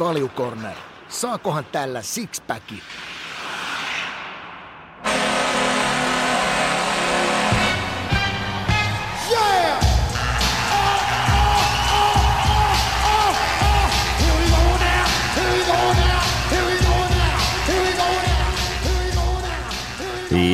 [0.00, 0.76] Kaljukorner.
[1.08, 2.82] Saakohan tällä sixpacki?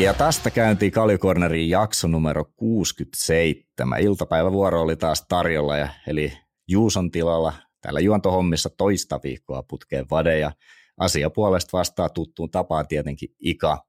[0.01, 4.03] Ja tästä käyntiin Kaljukornerin jakso numero 67.
[4.03, 6.33] Iltapäivävuoro oli taas tarjolla, ja, eli
[6.69, 7.53] Juuson tilalla
[7.87, 10.53] täällä juontohommissa toista viikkoa putkeen vade, ja
[10.99, 13.85] asia puolesta vastaa tuttuun tapaan tietenkin Ika.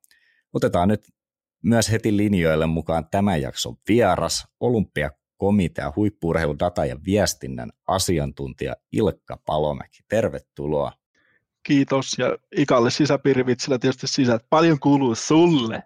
[0.53, 1.07] Otetaan nyt
[1.63, 9.99] myös heti linjoille mukaan tämän jakson vieras, olympiakomitea, huippuurheiludata ja viestinnän asiantuntija Ilkka Palomäki.
[10.09, 10.91] Tervetuloa.
[11.63, 14.45] Kiitos ja Ikalle sisäpiirivitsillä tietysti sisät.
[14.49, 15.83] Paljon kuuluu sulle.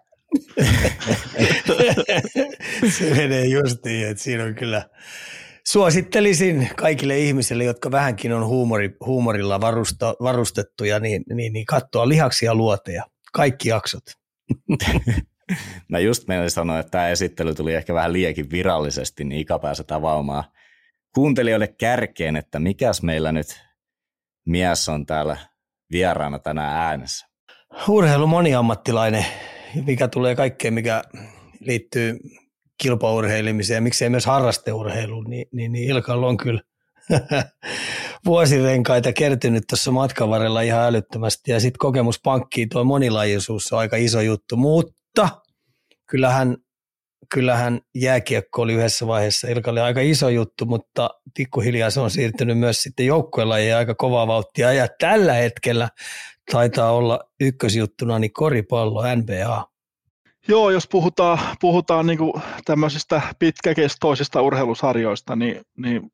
[2.98, 4.88] se menee justiin, että siinä on kyllä,
[5.66, 12.54] suosittelisin kaikille ihmisille, jotka vähänkin on huumori, huumorilla varusta, varustettuja, niin, niin, niin katsoa lihaksia
[12.54, 13.04] luoteja.
[13.32, 14.04] Kaikki jaksot.
[15.88, 20.44] Mä just meidän sanoa, että tämä esittely tuli ehkä vähän liekin virallisesti, niin ikäpäänsä tavaamaan
[21.14, 23.60] kuuntelijoille kärkeen, että mikäs meillä nyt
[24.46, 25.36] mies on täällä
[25.90, 27.26] vieraana tänään äänessä.
[27.88, 29.26] Urheilu moniammattilainen,
[29.86, 31.02] mikä tulee kaikkeen, mikä
[31.60, 32.18] liittyy
[32.82, 36.60] kilpaurheilemiseen ja miksei myös harrasteurheiluun, niin, niin, niin Ilkalla on kyllä
[38.26, 41.50] vuosirenkaita kertynyt tuossa matkan varrella ihan älyttömästi.
[41.50, 45.28] Ja sitten kokemuspankkiin tuo monilajisuus on aika iso juttu, mutta
[46.10, 46.56] kyllähän,
[47.34, 52.82] kyllähän jääkiekko oli yhdessä vaiheessa Ilkalle aika iso juttu, mutta pikkuhiljaa se on siirtynyt myös
[52.82, 55.88] sitten joukkuelajien aika kovaa vauhtia ja tällä hetkellä
[56.52, 59.71] taitaa olla ykkösjuttuna niin koripallo NBA.
[60.48, 62.18] Joo, jos puhutaan, puhutaan niin
[62.64, 66.12] tämmöisistä pitkäkestoisista urheilusarjoista, niin, niin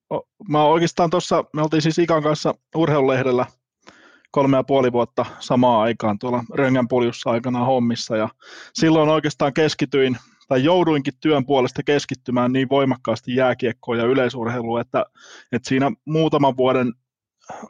[0.49, 3.47] mä oikeastaan tuossa, me oltiin siis Ikan kanssa urheilulehdellä
[4.31, 8.29] kolme ja puoli vuotta samaan aikaan tuolla Röngänpuljussa aikana hommissa, ja
[8.75, 10.17] silloin oikeastaan keskityin,
[10.49, 15.05] tai jouduinkin työn puolesta keskittymään niin voimakkaasti jääkiekkoon ja yleisurheiluun, että,
[15.53, 16.93] että siinä muutaman vuoden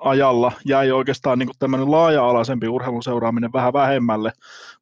[0.01, 4.33] ajalla jäi oikeastaan niin tämmöinen laaja-alaisempi urheilun seuraaminen vähän vähemmälle,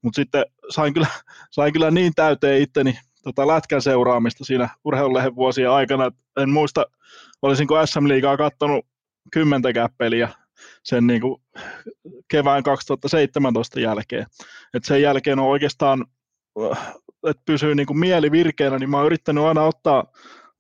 [0.02, 1.06] mutta sitten sain kyllä,
[1.50, 6.84] sain kyllä niin täyteen itteni tota lätkän seuraamista siinä urheilulehen vuosien aikana, en muista,
[7.42, 8.86] olisinko SM-liigaa katsonut
[9.32, 10.28] kymmentäkään peliä
[10.82, 11.42] sen niin kuin
[12.30, 14.26] kevään 2017 jälkeen.
[14.74, 16.04] Et sen jälkeen on oikeastaan,
[17.26, 20.04] että pysyy niin kuin mieli virkeänä, niin mä oon yrittänyt aina ottaa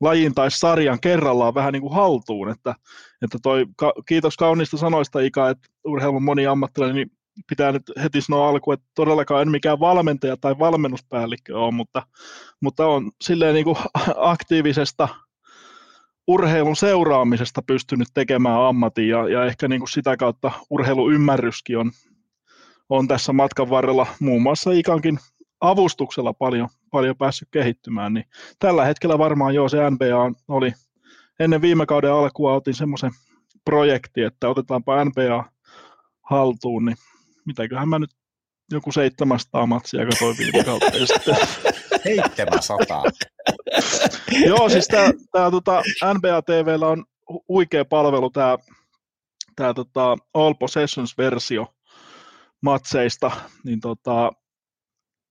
[0.00, 2.74] lajin tai sarjan kerrallaan vähän niin kuin haltuun, että,
[3.22, 3.66] että toi,
[4.08, 7.10] kiitos kaunista sanoista Ika, että urheilun moni ammattilainen, niin
[7.48, 12.02] pitää nyt heti sanoa alkuun, että todellakaan en mikään valmentaja tai valmennuspäällikkö ole, mutta,
[12.60, 13.76] mutta on silleen niin kuin
[14.16, 15.08] aktiivisesta
[16.26, 21.90] urheilun seuraamisesta pystynyt tekemään ammatin ja, ja ehkä niin kuin sitä kautta urheiluymmärryskin on,
[22.88, 25.18] on tässä matkan varrella muun muassa Ikankin
[25.60, 28.24] avustuksella paljon, paljon päässyt kehittymään, niin
[28.58, 30.72] tällä hetkellä varmaan joo se NBA oli,
[31.40, 33.10] ennen viime kauden alkua otin semmoisen
[33.64, 35.44] projekti, että otetaanpa NBA
[36.22, 36.96] haltuun, niin
[37.46, 38.10] mitäköhän mä nyt
[38.72, 40.90] joku 700 matsia katsoin viime kautta.
[42.04, 43.02] 700?
[44.46, 45.82] joo, siis tämä tää, tota,
[46.14, 47.04] NBA TVllä on
[47.48, 48.56] huikea palvelu, tämä
[49.56, 51.66] tää, tota, All Possessions-versio
[52.62, 53.30] matseista,
[53.64, 54.32] niin tota,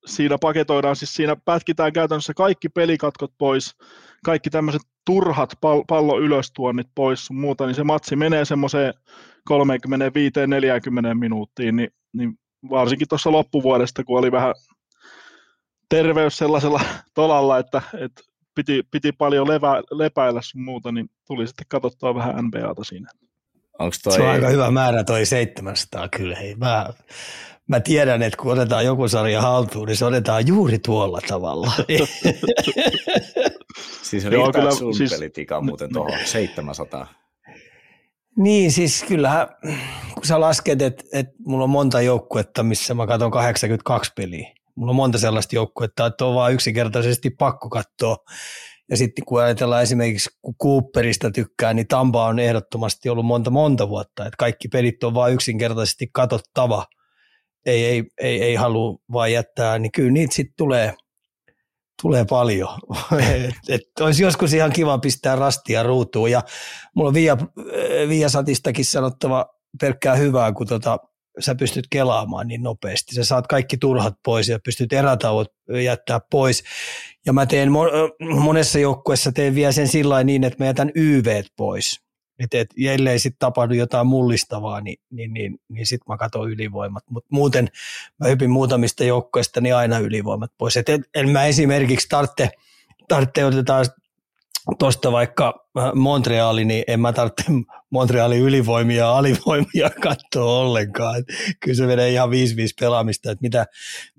[0.05, 3.75] siinä paketoidaan, siis siinä pätkitään käytännössä kaikki pelikatkot pois,
[4.25, 8.93] kaikki tämmöiset turhat pal- pallon ylöstuonnit pois sun muuta, niin se matsi menee semmoiseen
[9.49, 9.53] 35-40
[11.13, 12.39] minuuttiin, niin, niin
[12.69, 14.55] varsinkin tuossa loppuvuodesta, kun oli vähän
[15.89, 16.81] terveys sellaisella
[17.13, 18.21] tolalla, että, että
[18.55, 23.09] piti, piti paljon levä, lepäillä sun muuta, niin tuli sitten katsottua vähän NBAta siinä.
[23.79, 24.13] Onks toi...
[24.13, 26.35] Se on aika hyvä määrä toi 700 kyllä.
[26.35, 26.89] Hei, mä,
[27.67, 31.71] mä tiedän, että kun otetaan joku sarja haltuun, niin se otetaan juuri tuolla tavalla.
[34.09, 37.13] siis riittää, kyllä, sun siis, pelitika muuten tuohon 700.
[38.37, 39.47] Niin, siis kyllähän,
[40.13, 44.51] kun sä lasket, että, että mulla on monta joukkuetta, missä mä katson 82 peliä.
[44.75, 48.17] Mulla on monta sellaista joukkuetta, että on vaan yksinkertaisesti pakko katsoa.
[48.89, 53.89] Ja sitten kun ajatellaan esimerkiksi, kun Cooperista tykkää, niin Tampa on ehdottomasti ollut monta monta
[53.89, 54.25] vuotta.
[54.25, 56.85] Että kaikki pelit on vaan yksinkertaisesti katsottava
[57.65, 60.93] ei, ei, ei, ei halua vaan jättää, niin kyllä niitä sitten tulee,
[62.01, 62.79] tulee paljon.
[63.47, 66.31] et, et olisi joskus ihan kiva pistää rastia ruutuun.
[66.31, 66.41] Ja
[66.95, 67.13] mulla on
[68.09, 69.45] Via Satistakin sanottava
[69.81, 70.99] pelkkää hyvää, kun tota,
[71.39, 73.15] sä pystyt kelaamaan niin nopeasti.
[73.15, 75.53] Sä saat kaikki turhat pois ja pystyt erätauot
[75.83, 76.63] jättää pois.
[77.25, 77.69] Ja mä teen
[78.41, 82.01] monessa joukkueessa teen vielä sen sillä niin, että mä jätän YV pois.
[82.39, 87.03] että et, ellei sitten tapahdu jotain mullistavaa, niin, niin, niin, niin sitten mä katson ylivoimat.
[87.09, 87.67] Mutta muuten
[88.19, 90.77] mä hypin muutamista joukkoista, niin aina ylivoimat pois.
[90.77, 92.49] Et en, en mä esimerkiksi tarvitse,
[93.07, 93.85] tarvitse otetaan
[94.79, 97.45] tuosta vaikka äh, Montreali, niin en mä tarvitse
[97.91, 101.23] Montrealin ylivoimia ja alivoimia katsoa ollenkaan.
[101.59, 102.31] Kyllä se menee ihan 5-5
[102.79, 103.65] pelaamista, että mitä,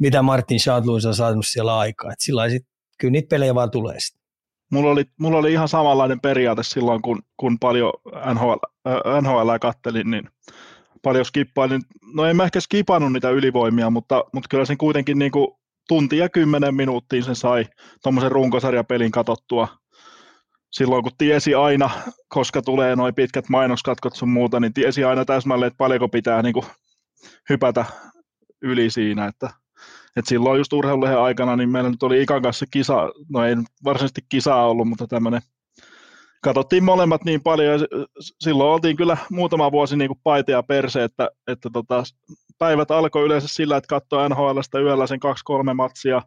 [0.00, 2.12] mitä Martin Schadluis on saanut siellä aikaa.
[2.12, 2.66] Et sillä sit,
[2.98, 4.26] kyllä niitä pelejä vaan tulee sitten.
[4.72, 7.92] Mulla oli, mulla oli ihan samanlainen periaate silloin, kun, kun paljon
[8.34, 8.52] NHL,
[8.88, 10.28] äh, NHL kattelin, niin
[11.02, 11.82] paljon skippailin.
[12.14, 15.48] No en mä ehkä skipannut niitä ylivoimia, mutta, mutta kyllä sen kuitenkin niin kuin
[15.88, 17.64] tunti ja kymmenen minuuttiin sen sai
[18.02, 19.68] tuommoisen runkosarjapelin katottua–
[20.76, 21.90] silloin kun tiesi aina,
[22.28, 26.52] koska tulee noin pitkät mainoskatkot sun muuta, niin tiesi aina täsmälleen, että paljonko pitää niin
[26.52, 26.66] kuin
[27.50, 27.84] hypätä
[28.62, 29.50] yli siinä, että,
[30.16, 34.20] että silloin just urheilulehen aikana, niin meillä nyt oli Ikan kanssa kisa, no ei varsinaisesti
[34.28, 35.42] kisaa ollut, mutta tämmöinen,
[36.42, 37.86] katsottiin molemmat niin paljon, ja
[38.40, 42.02] silloin oltiin kyllä muutama vuosi niin kuin paite ja perse, että, että tota,
[42.58, 46.22] päivät alkoi yleensä sillä, että katsoi NHLstä yöllä sen kaksi-kolme matsia,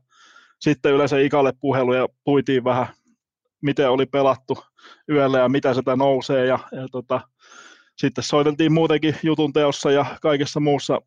[0.60, 2.88] sitten yleensä Ikalle puhelu ja puitiin vähän
[3.62, 4.58] miten oli pelattu
[5.10, 7.22] yöllä ja mitä sitä nousee ja, ja tota,
[7.98, 11.02] sitten soiteltiin muutenkin jutun teossa ja kaikessa muussa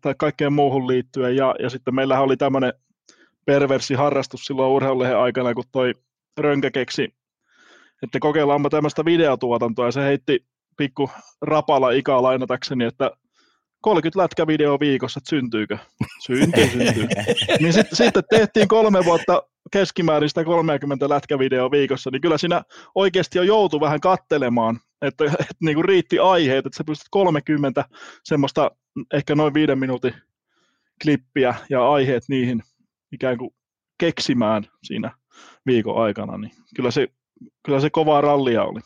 [0.00, 2.72] tai kaikkeen muuhun liittyen ja, ja sitten meillähän oli tämmöinen
[3.44, 5.92] perversi harrastus silloin urheilulehen aikana, kun toi
[6.38, 7.14] Rönkä keksi,
[8.02, 10.46] että kokeillaanpa tämmöistä videotuotantoa ja se heitti
[10.76, 11.10] pikku
[11.42, 13.10] rapala ikaa lainatakseni, että
[13.80, 15.78] 30 lätkävideoa viikossa, että syntyykö?
[16.26, 17.08] Syntyy, syntyy.
[17.60, 22.62] niin sitten sit tehtiin kolme vuotta keskimäärin sitä 30 lätkävideoa viikossa, niin kyllä siinä
[22.94, 27.84] oikeasti jo joutu vähän kattelemaan, että, että niin kuin riitti aiheet, että sä pystyt 30
[28.24, 28.70] semmoista
[29.12, 30.14] ehkä noin viiden minuutin
[31.02, 32.62] klippiä ja aiheet niihin
[33.12, 33.50] ikään kuin
[33.98, 35.10] keksimään siinä
[35.66, 37.08] viikon aikana, niin kyllä se,
[37.62, 38.80] kyllä se kovaa rallia oli.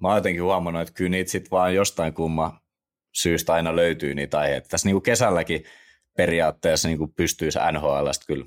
[0.00, 2.60] Mä oon jotenkin huomannut, että kyllä niitä sitten vaan jostain kumma
[3.12, 4.68] syystä aina löytyy niitä aiheita.
[4.68, 5.64] Tässä niin kuin kesälläkin
[6.16, 8.46] periaatteessa niin kuin pystyisi NHLstä kyllä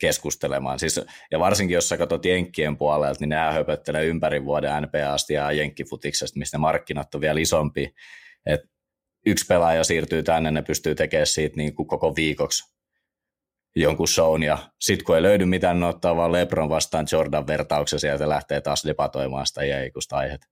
[0.00, 0.78] keskustelemaan.
[0.78, 1.00] Siis,
[1.30, 6.38] ja varsinkin jos sä katsot Jenkkien puolelta, niin nämä höpöttelee ympäri vuoden NPAsta ja Jenkkifutiksesta,
[6.38, 7.94] mistä ne markkinat on vielä isompi.
[8.46, 8.60] Et
[9.26, 12.74] yksi pelaaja siirtyy tänne, ne pystyy tekemään siitä niin kuin koko viikoksi
[13.76, 18.00] jonkun shown, ja sitten kun ei löydy mitään, ne ottaa vaan Lebron vastaan Jordan vertauksen
[18.00, 20.46] sieltä lähtee taas debatoimaan sitä jäikusta aihetta.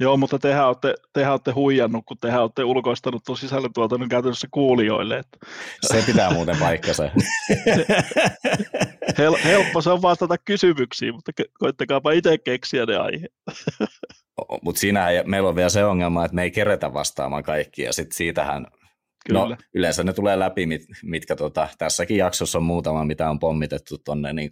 [0.00, 5.18] Joo, mutta tehän olette, tehän olette huijannut, kun tehän olette ulkoistanut tuon sisällöntuotannon käytännössä kuulijoille.
[5.18, 5.38] Että.
[5.86, 7.10] Se pitää muuten paikkansa.
[9.18, 13.32] Hel, helppo se on vastata kysymyksiin, mutta koittakaapa itse keksiä ne aiheet.
[14.62, 18.16] mutta siinä meillä on vielä se ongelma, että me ei keretä vastaamaan kaikkia, ja sitten
[18.16, 18.68] siitähän no,
[19.26, 19.48] Kyllä.
[19.48, 23.98] No, yleensä ne tulee läpi, mit, mitkä tota, tässäkin jaksossa on muutama, mitä on pommitettu
[23.98, 24.50] tuonne niin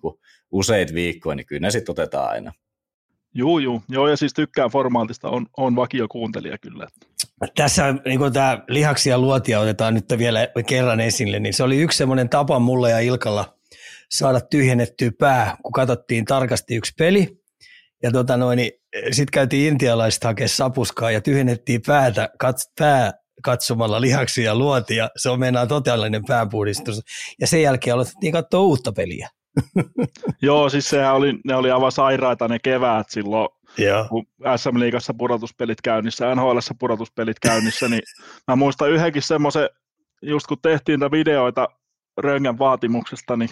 [0.52, 2.52] useita viikkoja, niin kyllä ne sitten otetaan aina.
[3.36, 3.82] Joo, joo.
[3.88, 6.86] Joo, ja siis tykkään formaatista, on, on vakiokuuntelija kyllä.
[7.54, 12.28] Tässä niin tämä lihaksia luotia otetaan nyt vielä kerran esille, niin se oli yksi semmoinen
[12.28, 13.56] tapa mulle ja Ilkalla
[14.10, 17.40] saada tyhjennettyä pää, kun katsottiin tarkasti yksi peli,
[18.02, 18.72] ja tota niin
[19.10, 23.12] sitten käytiin intialaiset hakea sapuskaa ja tyhjennettiin päätä, kats, pää
[23.42, 25.10] katsomalla lihaksia luotia.
[25.16, 27.00] Se on mennään totaalinen pääpuhdistus.
[27.40, 29.28] Ja sen jälkeen aloitettiin katsoa uutta peliä.
[30.42, 33.48] Joo, siis sehän oli, ne oli aivan sairaita ne keväät silloin,
[33.78, 34.06] Joo.
[34.08, 34.26] kun
[34.56, 38.02] SM Liigassa pudotuspelit käynnissä, NHL pudotuspelit käynnissä, niin
[38.48, 39.68] mä muistan yhdenkin semmoisen,
[40.22, 41.68] just kun tehtiin niitä videoita
[42.18, 43.50] Röngän vaatimuksesta, niin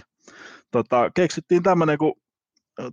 [0.70, 2.14] tota, keksittiin tämmöinen, kun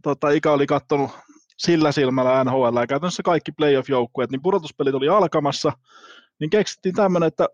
[0.01, 1.12] tota, Ika oli katsonut
[1.58, 5.72] sillä silmällä NHL ja käytännössä kaikki playoff-joukkueet, niin pudotuspelit oli alkamassa,
[6.39, 7.48] niin keksittiin tämmöinen, että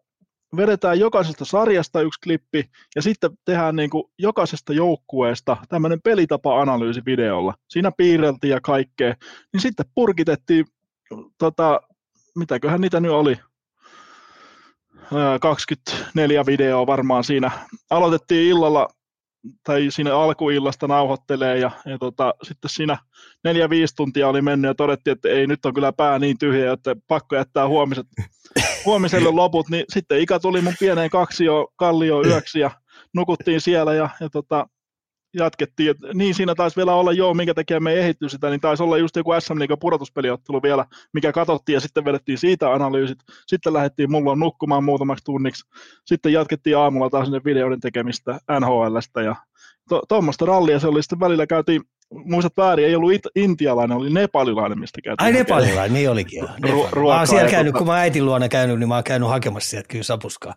[0.55, 7.53] vedetään jokaisesta sarjasta yksi klippi ja sitten tehdään niin kuin jokaisesta joukkueesta tämmöinen pelitapa-analyysi videolla.
[7.69, 9.15] Siinä piirreltiin ja kaikkea.
[9.53, 10.65] Niin sitten purkitettiin,
[11.37, 11.81] tota,
[12.35, 13.37] mitäköhän niitä nyt oli,
[15.41, 17.51] 24 videoa varmaan siinä.
[17.89, 18.87] Aloitettiin illalla
[19.63, 22.97] tai siinä alkuillasta nauhoittelee ja, ja tota, sitten siinä
[23.43, 26.73] neljä viisi tuntia oli mennyt ja todettiin, että ei nyt on kyllä pää niin tyhjä,
[26.73, 28.07] että pakko jättää huomiset,
[28.87, 32.71] huomiselle loput, niin sitten Ika tuli mun pieneen kaksio kallio yöksi ja
[33.13, 34.67] nukuttiin siellä ja, ja tota,
[35.33, 35.91] jatkettiin.
[35.91, 38.83] Et niin siinä taisi vielä olla, joo, minkä takia me ei ehitty sitä, niin taisi
[38.83, 43.17] olla just joku SM Liigan pudotuspeliottelu vielä, mikä katsottiin ja sitten vedettiin siitä analyysit.
[43.47, 45.69] Sitten lähdettiin mulla nukkumaan muutamaksi tunniksi.
[46.05, 49.35] Sitten jatkettiin aamulla taas sinne videoiden tekemistä NHLstä ja
[50.07, 51.03] tuommoista to, rallia se oli.
[51.03, 51.81] Sitten välillä käytiin
[52.13, 55.25] muistat väärin, ei ollut it- intialainen, oli nepalilainen, mistä käytiin.
[55.25, 56.45] Ai nepalilainen, niin olikin jo.
[56.91, 57.77] Ru- mä oon siellä käynyt, tota...
[57.77, 60.53] kun mä äitin luona käynyt, niin mä oon käynyt hakemassa sieltä kyllä sapuskaa.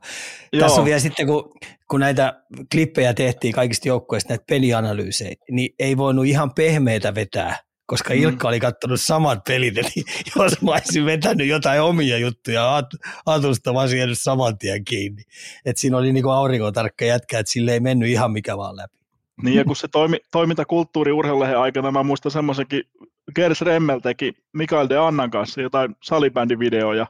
[0.52, 0.60] Joo.
[0.60, 1.52] Tässä on vielä sitten, kun,
[1.90, 2.42] kun näitä
[2.72, 8.20] klippejä tehtiin kaikista joukkueista, näitä pelianalyysejä, niin ei voinut ihan pehmeitä vetää, koska mm.
[8.20, 10.04] Ilkka oli katsonut samat pelit, eli
[10.36, 12.82] jos mä olisin vetänyt jotain omia juttuja
[13.26, 15.22] Atusta, mä olisin jäänyt saman tien kiinni.
[15.64, 18.99] Et siinä oli niinku aurinkotarkka jätkä, että sille ei mennyt ihan mikä vaan läpi.
[19.42, 22.82] Niin ja kun se toimi, toimintakulttuuri urheilulehen aikana, mä muistan semmoisenkin,
[23.34, 27.06] Gers Remmel teki Mikael de Annan kanssa jotain salibändivideoja,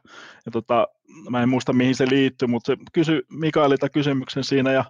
[0.46, 0.88] ja tota,
[1.30, 4.84] mä en muista mihin se liittyy, mutta se kysyi Mikaelilta kysymyksen siinä, ja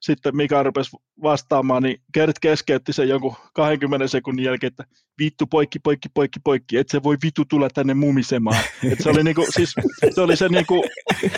[0.00, 4.84] sitten Mika rupesi vastaamaan, niin Gert keskeytti sen jonkun 20 sekunnin jälkeen, että
[5.18, 8.64] vittu poikki, poikki, poikki, poikki, että se voi vittu tulla tänne mumisemaan.
[8.92, 9.74] Et se oli, niinku, siis,
[10.14, 10.84] se, oli se niinku,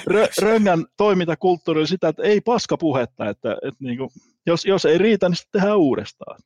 [0.07, 4.13] rö, Röngän toimintakulttuuri sitä, että ei paska puhetta, että, että niinku,
[4.51, 6.41] jos, jos ei riitä, niin sitten tehdään uudestaan.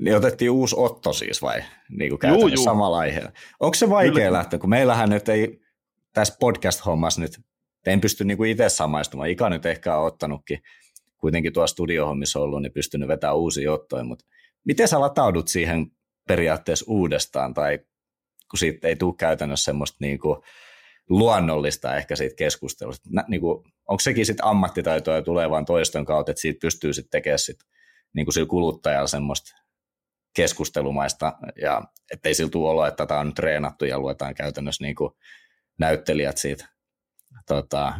[0.00, 2.64] Niin otettiin uusi Otto siis vai niin kuin juu, juu.
[2.64, 3.32] samalla aiheella.
[3.60, 4.32] Onko se vaikea Kyllä.
[4.32, 5.60] lähteä, kun meillähän nyt ei
[6.12, 7.40] tässä podcast-hommassa nyt,
[7.86, 10.62] en pysty niin kuin itse samaistumaan, Ika nyt ehkä on ottanutkin
[11.18, 14.24] kuitenkin tuossa studiohommissa ollut, niin pystynyt vetämään uusia ottoja, mutta
[14.64, 15.86] miten sä lataudut siihen
[16.28, 17.78] periaatteessa uudestaan, tai
[18.50, 20.38] kun siitä ei tule käytännössä semmoista niin kuin
[21.08, 23.08] luonnollista ehkä siitä keskustelusta.
[23.12, 26.92] Nä, niin kuin, onko sekin sitten ammattitaitoa ja tulee vaan toiston kautta, että siitä pystyy
[26.92, 27.58] sitten tekemään sit,
[28.14, 29.56] niin kuin sillä kuluttajalla semmoista
[30.36, 31.32] keskustelumaista,
[31.62, 31.82] ja
[32.12, 35.10] ettei sillä tule olo, että tämä on treenattu ja luetaan käytännössä niin kuin
[35.78, 36.68] näyttelijät siitä
[37.46, 37.92] tota,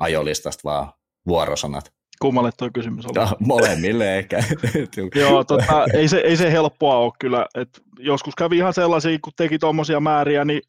[0.00, 0.92] ajolistasta, vaan
[1.26, 1.92] vuorosanat.
[2.20, 3.14] Kummalle tuo kysymys oli?
[3.14, 4.44] No, molemmille ehkä.
[5.20, 7.46] Joo, tota, ei, se, ei se helppoa ole kyllä.
[7.54, 10.62] Et joskus kävi ihan sellaisia, kun teki tuommoisia määriä, niin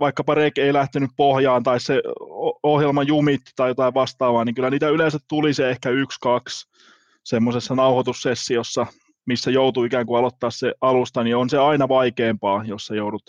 [0.00, 2.02] vaikkapa Rek ei lähtenyt pohjaan tai se
[2.62, 6.68] ohjelma jumitti tai jotain vastaavaa, niin kyllä niitä yleensä tuli se ehkä yksi, kaksi
[7.24, 8.86] semmoisessa nauhoitussessiossa,
[9.26, 13.22] missä joutuu ikään kuin aloittaa se alusta, niin on se aina vaikeampaa, jos sä joudut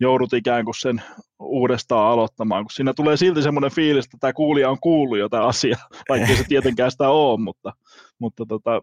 [0.00, 1.02] joudut ikään kuin sen
[1.38, 5.88] uudestaan aloittamaan, kun siinä tulee silti semmoinen fiilis, että tämä kuulija on kuullut jotain asiaa,
[6.08, 7.72] vaikka se tietenkään sitä ole, mutta,
[8.18, 8.82] mutta tota,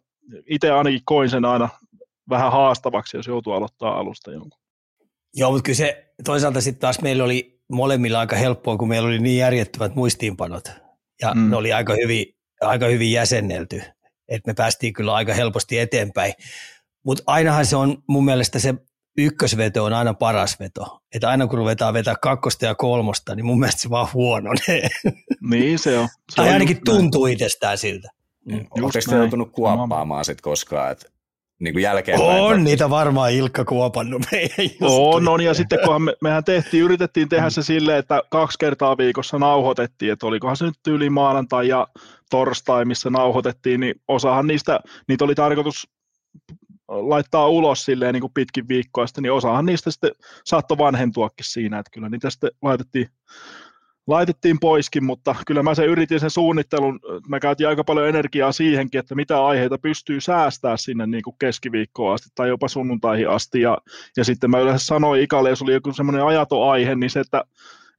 [0.49, 1.69] itse ainakin koin sen aina
[2.29, 4.64] vähän haastavaksi, jos joutuu aloittaa alusta jonkun.
[5.35, 9.19] Joo, mutta kyllä se toisaalta sitten taas meillä oli molemmilla aika helppoa, kun meillä oli
[9.19, 10.71] niin järjettömät muistiinpanot,
[11.21, 11.49] ja mm.
[11.49, 12.25] ne oli aika hyvin,
[12.61, 13.81] aika hyvin jäsennelty,
[14.27, 16.33] että me päästiin kyllä aika helposti eteenpäin.
[17.05, 18.73] Mutta ainahan se on mun mielestä se
[19.17, 21.01] ykkösveto on aina paras veto.
[21.13, 24.51] Että aina kun ruvetaan vetää kakkosta ja kolmosta, niin mun mielestä se vaan huono.
[25.49, 26.07] Niin se on.
[26.07, 27.33] Se tai on ainakin tuntuu näin.
[27.33, 28.09] itsestään siltä.
[28.45, 28.67] Mm.
[28.71, 30.91] Oletteko te joutunut kuoppaamaan sitten koskaan?
[30.91, 31.09] Että
[31.59, 36.13] niin kuin jälkeen on niitä varmaan Ilkka kuopannut meidän On, on, ja sitten kun me,
[36.21, 40.87] mehän tehtiin, yritettiin tehdä se silleen, että kaksi kertaa viikossa nauhoitettiin, että olikohan se nyt
[40.87, 41.87] yli maanantai ja
[42.29, 45.87] torstai, missä nauhoitettiin, niin osahan niistä, niitä oli tarkoitus
[46.87, 50.11] laittaa ulos silleen niin kuin pitkin viikkoa, sitten, niin osahan niistä sitten
[50.45, 53.09] saattoi vanhentuakin siinä, että kyllä niitä sitten laitettiin,
[54.07, 58.99] laitettiin poiskin, mutta kyllä mä sen yritin sen suunnittelun, mä käytin aika paljon energiaa siihenkin,
[58.99, 63.77] että mitä aiheita pystyy säästää sinne niin kuin keskiviikkoon asti tai jopa sunnuntaihin asti, ja,
[64.17, 67.43] ja sitten mä yleensä sanoin Ikalle, jos oli joku semmoinen ajatoaihe, niin se, että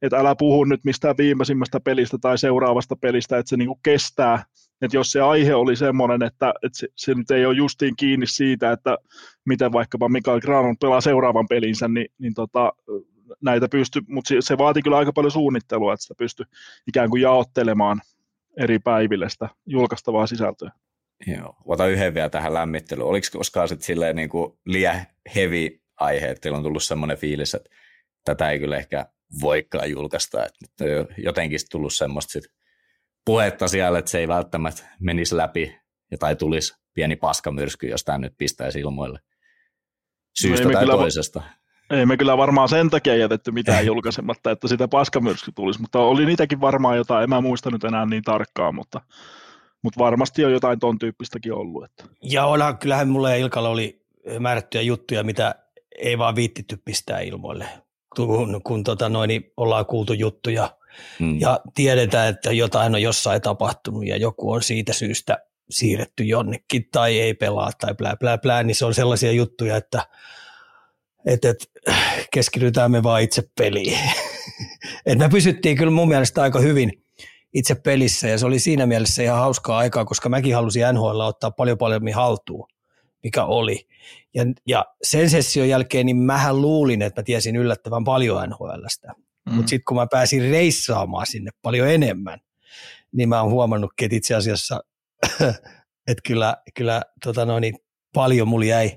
[0.01, 4.43] että älä puhu nyt mistään viimeisimmästä pelistä tai seuraavasta pelistä, että se niin kuin kestää.
[4.81, 8.27] Että jos se aihe oli semmoinen, että, että se, se nyt ei ole justiin kiinni
[8.27, 8.97] siitä, että
[9.45, 12.73] miten vaikkapa Mikael Granlund pelaa seuraavan pelinsä, niin, niin tota,
[13.41, 16.43] näitä pysty, mutta se, vaati kyllä aika paljon suunnittelua, että sitä pysty
[16.87, 18.01] ikään kuin jaottelemaan
[18.57, 20.71] eri päiville sitä julkaistavaa sisältöä.
[21.27, 23.07] Joo, ota yhden vielä tähän lämmittelyyn.
[23.07, 25.01] Oliko koskaan sitten silleen niin kuin liian
[25.35, 27.69] heavy aihe, että teillä on tullut semmoinen fiilis, että
[28.25, 29.05] tätä ei kyllä ehkä
[29.41, 32.43] voikaan julkaista, että nyt on jotenkin tullut semmoista sit
[33.25, 35.77] puhetta siellä, että se ei välttämättä menisi läpi
[36.11, 39.19] ja tai tulisi pieni paskamyrsky, jos tämä nyt pistäisi ilmoille
[40.41, 41.41] syystä no tai kyllä, toisesta.
[41.89, 46.25] Ei me kyllä varmaan sen takia jätetty mitään julkaisematta, että sitä paskamyrsky tulisi, mutta oli
[46.25, 49.01] niitäkin varmaan jotain, en mä muista nyt enää niin tarkkaan, mutta,
[49.81, 51.85] mutta varmasti on jotain ton tyyppistäkin ollut.
[51.85, 52.03] Että.
[52.21, 54.01] Ja onhan, kyllähän mulle ja Ilkalla oli
[54.39, 55.55] määrättyjä juttuja, mitä
[55.97, 57.65] ei vaan viittitty pistää ilmoille,
[58.15, 60.69] kun, kun tota noin, niin ollaan kuultu juttuja–
[61.19, 61.39] mm.
[61.39, 65.37] ja tiedetään, että jotain on jossain tapahtunut ja joku on siitä syystä
[65.69, 70.05] siirretty jonnekin tai ei pelaa tai plää, plää, plää, niin se on sellaisia juttuja, että,
[71.25, 71.65] että, että
[72.33, 73.99] keskitytään me vaan itse peliin.
[75.05, 77.03] että me pysyttiin kyllä mun mielestä aika hyvin
[77.53, 81.51] itse pelissä ja se oli siinä mielessä ihan hauskaa aikaa, koska mäkin halusin NHL ottaa
[81.51, 82.67] paljon paljon haltuun,
[83.23, 83.87] mikä oli.
[84.33, 89.13] Ja, ja sen session jälkeen niin mähän luulin, että mä tiesin yllättävän paljon NHLstä.
[89.49, 89.53] Mm.
[89.53, 92.39] Mutta sitten kun mä pääsin reissaamaan sinne paljon enemmän,
[93.11, 94.83] niin mä oon huomannut, että itse asiassa,
[96.07, 97.75] että kyllä, kyllä tota noin, niin
[98.13, 98.91] paljon mulla jäi,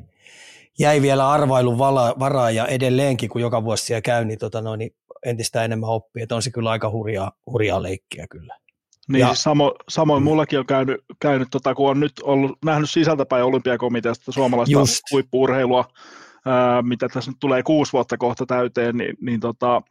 [0.80, 1.78] jäi vielä arvailun
[2.18, 4.94] varaa ja edelleenkin, kun joka vuosi siellä käy, niin, tota noin, niin
[5.26, 6.22] entistä enemmän oppii.
[6.22, 8.56] Että on se kyllä aika hurjaa, hurjaa leikkiä kyllä.
[9.08, 10.24] Niin, ja, samo, samoin mm.
[10.24, 15.00] mullakin on käynyt, käynyt tota, kun on nyt ollut, nähnyt sisältäpäin olympiakomiteasta suomalaista Just.
[15.12, 15.84] huippuurheilua,
[16.46, 19.82] ää, mitä tässä nyt tulee kuusi vuotta kohta täyteen, niin, niin tota,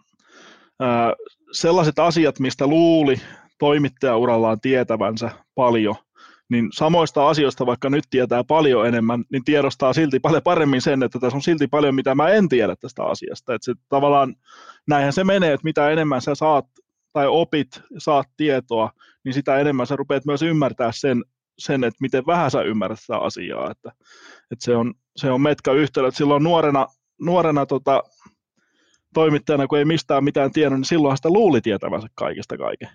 [0.80, 1.14] ää,
[1.52, 3.16] sellaiset asiat, mistä luuli
[3.60, 5.96] toimittajaurallaan tietävänsä paljon,
[6.50, 11.20] niin samoista asioista, vaikka nyt tietää paljon enemmän, niin tiedostaa silti paljon paremmin sen, että
[11.20, 13.54] tässä on silti paljon, mitä mä en tiedä tästä asiasta.
[13.54, 14.36] Että se tavallaan,
[14.88, 16.66] näinhän se menee, että mitä enemmän sä saat
[17.14, 18.92] tai opit, saat tietoa,
[19.24, 21.24] niin sitä enemmän sä rupeat myös ymmärtää sen,
[21.60, 23.72] sen että miten vähän sä ymmärrät sitä asiaa.
[23.72, 23.92] Että,
[24.52, 26.12] että se, on, se on metka yhtälö.
[26.12, 26.88] Silloin nuorena,
[27.22, 28.04] nuorena tota,
[29.14, 32.90] toimittajana, kun ei mistään mitään tiennyt, niin silloin sitä luuli tietävänsä kaikesta kaiken.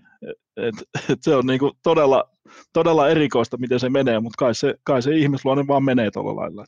[0.56, 0.74] Et,
[1.10, 2.24] et, se on niinku todella,
[2.72, 6.64] todella erikoista, miten se menee, mutta kai se, kai se ihmisluonne vaan menee tuolla lailla.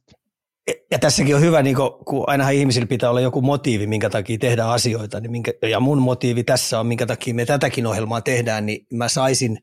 [0.91, 4.71] Ja tässäkin on hyvä, niin kun ainahan ihmisillä pitää olla joku motiivi, minkä takia tehdään
[4.71, 8.87] asioita, niin minkä, ja mun motiivi tässä on, minkä takia me tätäkin ohjelmaa tehdään, niin
[8.93, 9.59] mä saisin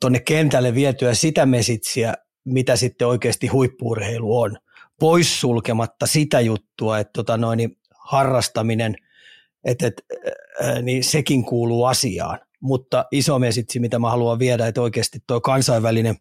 [0.00, 4.56] tuonne kentälle vietyä sitä mesitsiä, mitä sitten oikeasti huippuurheilu on,
[5.00, 8.96] poissulkematta sitä juttua, että tota noin, niin harrastaminen,
[9.64, 10.02] että, että,
[10.82, 12.38] niin sekin kuuluu asiaan.
[12.60, 16.16] Mutta iso mesitsi, mitä mä haluan viedä, että oikeasti tuo kansainvälinen,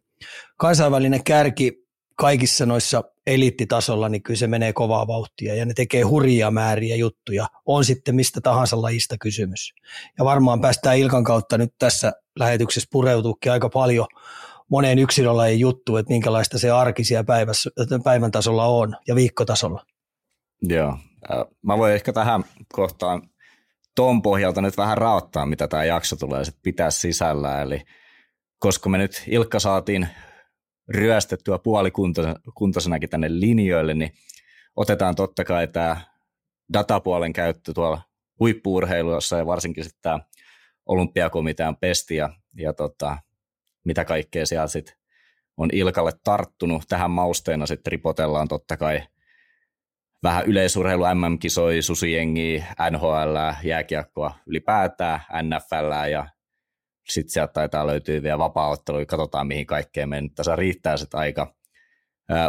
[0.57, 1.83] kansainvälinen kärki
[2.15, 7.47] kaikissa noissa eliittitasolla, niin kyllä se menee kovaa vauhtia ja ne tekee hurjia määriä juttuja,
[7.65, 9.73] on sitten mistä tahansa lajista kysymys.
[10.17, 14.07] Ja varmaan päästään Ilkan kautta nyt tässä lähetyksessä pureutuukin aika paljon
[14.69, 17.23] moneen yksilölajin juttuun, että minkälaista se arkisia
[18.03, 19.85] päivän tasolla on ja viikkotasolla.
[20.61, 20.97] Joo,
[21.61, 23.21] Mä voin ehkä tähän kohtaan
[23.95, 27.61] tuon pohjalta nyt vähän raottaa, mitä tämä jakso tulee sitten pitää sisällä.
[27.61, 27.81] Eli
[28.59, 30.07] koska me nyt Ilkka saatiin
[30.89, 34.13] ryöstettyä puolikuntoisenakin tänne linjoille, niin
[34.75, 36.01] otetaan totta kai tämä
[36.73, 38.01] datapuolen käyttö tuolla
[38.39, 40.19] huippuurheilussa ja varsinkin sitten tämä
[40.85, 43.17] olympiakomitean pesti ja, ja tota,
[43.85, 44.95] mitä kaikkea siellä sitten
[45.57, 46.83] on Ilkalle tarttunut.
[46.89, 49.03] Tähän mausteena sitten ripotellaan totta kai
[50.23, 56.27] vähän yleisurheilu MM-kisoi, susijengi, NHL, jääkiekkoa ylipäätään, NFL ja
[57.09, 61.55] sitten sieltä taitaa löytyä vielä vapaa-otteluja, katsotaan mihin kaikkeen me tässä riittää sitten aika.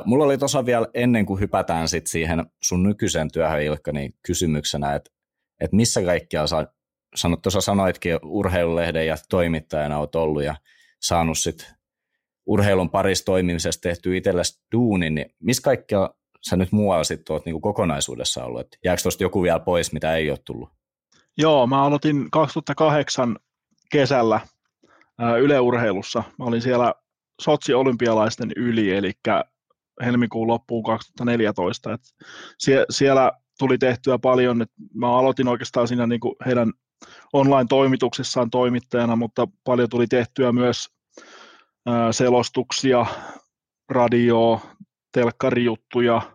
[0.04, 4.94] Mulla oli tuossa vielä ennen kuin hypätään sitten siihen sun nykyiseen työhön Ilkka, niin kysymyksenä,
[4.94, 5.10] että,
[5.60, 6.66] että missä kaikkia sä
[7.14, 10.56] sanot, tuossa sanoitkin urheilulehden ja toimittajana oot ollut ja
[11.00, 11.66] saanut sitten
[12.46, 16.10] urheilun parissa toimimisesta tehty itsellesi duunin, niin missä kaikkia
[16.50, 18.60] sä nyt muualla sitten oot niin kokonaisuudessa ollut?
[18.60, 20.68] Et jääkö tuosta joku vielä pois, mitä ei ole tullut?
[21.38, 23.36] Joo, mä aloitin 2008
[23.90, 24.40] kesällä
[25.40, 26.22] yleurheilussa.
[26.38, 26.94] Mä olin siellä
[27.42, 29.12] Sotsi-olympialaisten yli, eli
[30.04, 31.92] helmikuun loppuun 2014.
[31.92, 32.00] Et
[32.58, 36.72] sie- siellä tuli tehtyä paljon, että mä aloitin oikeastaan siinä niin kuin heidän
[37.32, 40.88] online-toimituksessaan toimittajana, mutta paljon tuli tehtyä myös
[42.10, 43.06] selostuksia,
[43.88, 44.60] radioa,
[45.12, 46.33] telkkarijuttuja,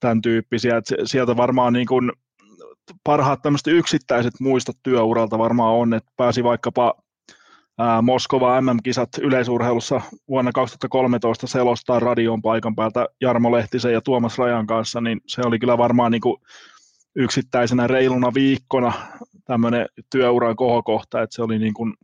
[0.00, 0.76] tämän tyyppisiä.
[0.76, 2.12] että sieltä varmaan niin kuin
[3.04, 6.94] parhaat tämmöiset yksittäiset muistot työuralta varmaan on, että pääsi vaikkapa
[8.02, 15.00] Moskova MM-kisat yleisurheilussa vuonna 2013 selostaa radion paikan päältä Jarmo Lehtisen ja Tuomas Rajan kanssa,
[15.00, 16.36] niin se oli kyllä varmaan niin kuin
[17.16, 18.92] yksittäisenä reiluna viikkona
[19.44, 21.94] tämmöinen työuran kohokohta, että se oli niin kuin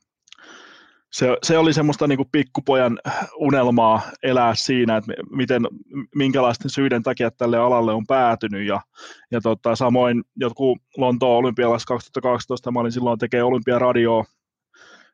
[1.15, 2.99] se, se oli semmoista niin kuin pikkupojan
[3.37, 5.63] unelmaa elää siinä, että miten,
[6.15, 8.67] minkälaisten syiden takia tälle alalle on päätynyt.
[8.67, 8.81] Ja,
[9.31, 14.25] ja tota, samoin jotkut Lontoon olympialaiset 2012, mä olin silloin tekee olympiaradioa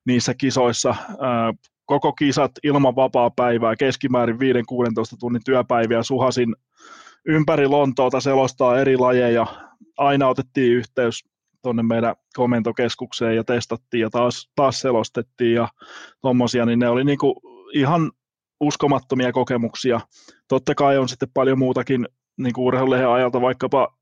[0.07, 0.95] niissä kisoissa.
[1.21, 1.53] Ää,
[1.87, 4.39] koko kisat ilman vapaa päivää, keskimäärin 5-16
[5.21, 6.57] tunnin työpäiviä suhasin
[7.27, 9.47] ympäri Lontoota selostaa eri lajeja.
[9.97, 11.25] Aina otettiin yhteys
[11.63, 15.69] tuonne meidän komentokeskukseen ja testattiin ja taas, taas selostettiin ja
[16.21, 17.41] tuommoisia, niin ne oli niinku
[17.75, 18.13] ihan
[18.61, 20.01] uskomattomia kokemuksia.
[20.49, 23.97] Totta kai on sitten paljon muutakin niin urheilulehen ajalta, vaikkapa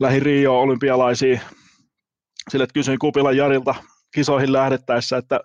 [0.00, 1.40] lähi Rio olympialaisiin,
[2.50, 3.74] sille että kysyin Kupilan Jarilta
[4.14, 5.40] kisoihin lähdettäessä, että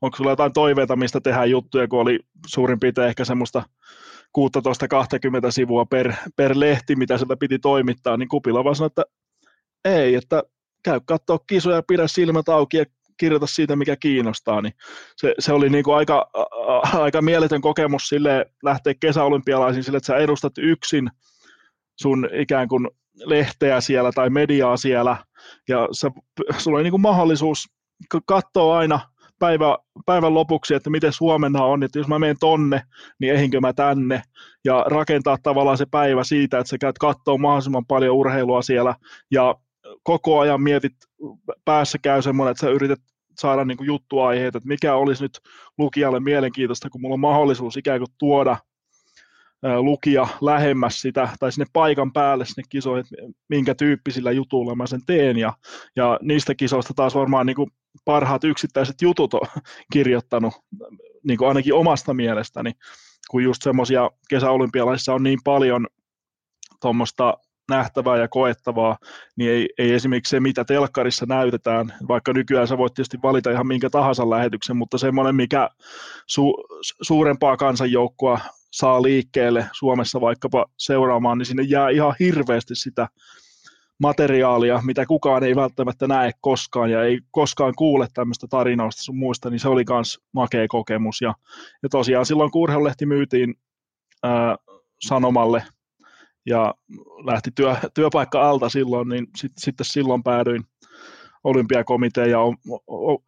[0.00, 3.62] onko sulla jotain toiveita, mistä tehdään juttuja, kun oli suurin piirtein ehkä semmoista
[4.38, 4.40] 16-20
[5.50, 9.04] sivua per, per lehti, mitä sieltä piti toimittaa, niin Kupila vaan sanoi, että
[9.84, 10.42] ei, että
[10.82, 12.84] käy katsoa kisoja, pidä silmät auki ja
[13.16, 14.72] kirjoita siitä, mikä kiinnostaa, niin
[15.16, 16.30] se, se oli niin kuin aika,
[16.66, 21.10] a, aika mieletön kokemus sille lähteä kesäolympialaisiin sille, että sä edustat yksin
[22.00, 25.16] sun ikään kuin lehteä siellä tai mediaa siellä,
[25.68, 26.10] ja sä,
[26.58, 27.66] sulla oli niin kuin mahdollisuus
[28.26, 29.00] katsoa aina
[29.38, 32.82] päivä, päivän lopuksi, että miten huomenna on, että jos mä menen tonne,
[33.20, 34.22] niin ehinkö mä tänne,
[34.64, 38.94] ja rakentaa tavallaan se päivä siitä, että sä käyt katsoa mahdollisimman paljon urheilua siellä,
[39.30, 39.54] ja
[40.02, 40.92] koko ajan mietit,
[41.64, 43.00] päässä käy semmoinen, että sä yrität
[43.38, 45.40] saada niin kuin juttuaiheita, että mikä olisi nyt
[45.78, 48.56] lukijalle mielenkiintoista, kun mulla on mahdollisuus ikään kuin tuoda
[49.62, 55.00] lukija lähemmäs sitä, tai sinne paikan päälle sinne kisoihin, että minkä tyyppisillä jutuilla mä sen
[55.06, 55.52] teen, ja,
[55.96, 57.70] ja niistä kisoista taas varmaan niin kuin
[58.04, 59.40] parhaat yksittäiset jutut on
[59.92, 60.54] kirjoittanut,
[61.22, 62.72] niin kuin ainakin omasta mielestäni,
[63.30, 65.86] kun just semmoisia kesäolympialaisissa on niin paljon
[66.80, 67.34] tuommoista
[67.68, 68.96] nähtävää ja koettavaa,
[69.36, 73.66] niin ei, ei esimerkiksi se, mitä telkkarissa näytetään, vaikka nykyään sä voit tietysti valita ihan
[73.66, 75.68] minkä tahansa lähetyksen, mutta semmoinen, mikä
[76.26, 76.54] su,
[77.02, 78.38] suurempaa kansanjoukkoa
[78.72, 83.08] saa liikkeelle Suomessa vaikkapa seuraamaan, niin sinne jää ihan hirveästi sitä
[84.00, 89.50] materiaalia, mitä kukaan ei välttämättä näe koskaan ja ei koskaan kuule tämmöistä tarinoista sun muista,
[89.50, 91.20] niin se oli myös makea kokemus.
[91.20, 91.34] Ja,
[91.82, 93.54] ja tosiaan silloin kun urheilulehti myytiin
[94.22, 94.56] ää,
[95.06, 95.62] Sanomalle
[96.48, 96.74] ja
[97.24, 100.64] lähti työ, työpaikka alta silloin, niin sit, sitten silloin päädyin
[101.44, 102.38] olympiakomitea ja,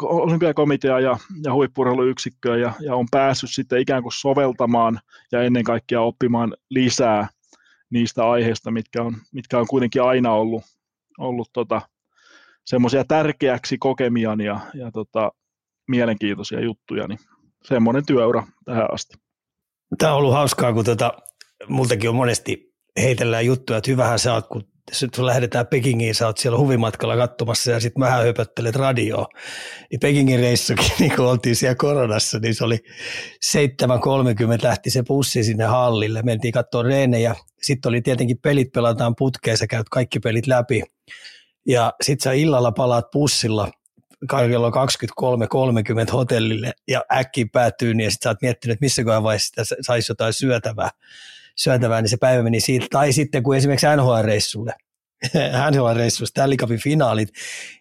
[0.03, 5.01] olympiakomitea ja, ja huippurheiluyksikköön ja, ja on päässyt sitten ikään kuin soveltamaan
[5.33, 7.29] ja ennen kaikkea oppimaan lisää
[7.91, 10.63] niistä aiheista, mitkä on, mitkä on kuitenkin aina ollut,
[11.19, 11.81] ollut tota,
[12.65, 15.33] semmoisia tärkeäksi kokemiani ja, ja tota,
[15.89, 17.19] mielenkiintoisia juttuja, niin
[17.65, 19.15] semmoinen työura tähän asti.
[19.99, 21.13] Tämä on ollut hauskaa, kun tota,
[21.69, 24.70] multakin on monesti heitellään juttuja, että hyvähän sä oot, kun
[25.16, 29.26] kun lähdetään Pekingiin, sä oot siellä huvimatkalla katsomassa ja sitten vähän höpöttelet radioa.
[29.90, 32.79] Niin Pekingin reissukin, niin kun oltiin siellä koronassa, niin se oli
[33.57, 33.62] 7.30
[34.62, 36.22] lähti se bussi sinne hallille.
[36.22, 37.35] Mentiin katsoa reenejä.
[37.62, 40.83] Sitten oli tietenkin pelit pelataan putkeen, sä käyt kaikki pelit läpi.
[41.66, 43.70] Ja sitten sä illalla palaat bussilla
[44.31, 50.12] kello 23.30 hotellille ja äkkiä päätyy, niin sitten sä oot miettinyt, että missä vaiheessa saisi
[50.12, 50.90] jotain syötävää
[51.57, 52.87] syötävää, niin se päivä meni siitä.
[52.91, 54.73] Tai sitten kun esimerkiksi NHL-reissulle,
[55.71, 57.29] NHL-reissulle, Stanley Cupin finaalit,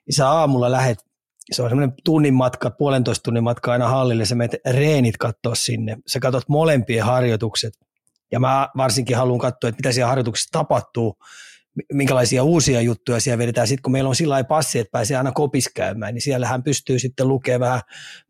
[0.06, 0.98] niin sä aamulla lähet,
[1.52, 5.98] se on semmoinen tunnin matka, puolentoista tunnin matka aina hallille, sä menet reenit katsoa sinne,
[6.08, 7.74] sä katsot molempien harjoitukset,
[8.32, 11.18] ja mä varsinkin haluan katsoa, että mitä siellä harjoituksessa tapahtuu,
[11.94, 13.68] minkälaisia uusia juttuja siellä vedetään.
[13.68, 17.00] Sitten kun meillä on sillä passi, että pääsee aina kopis käymään, niin siellä hän pystyy
[17.00, 17.82] sitten lukemaan vähän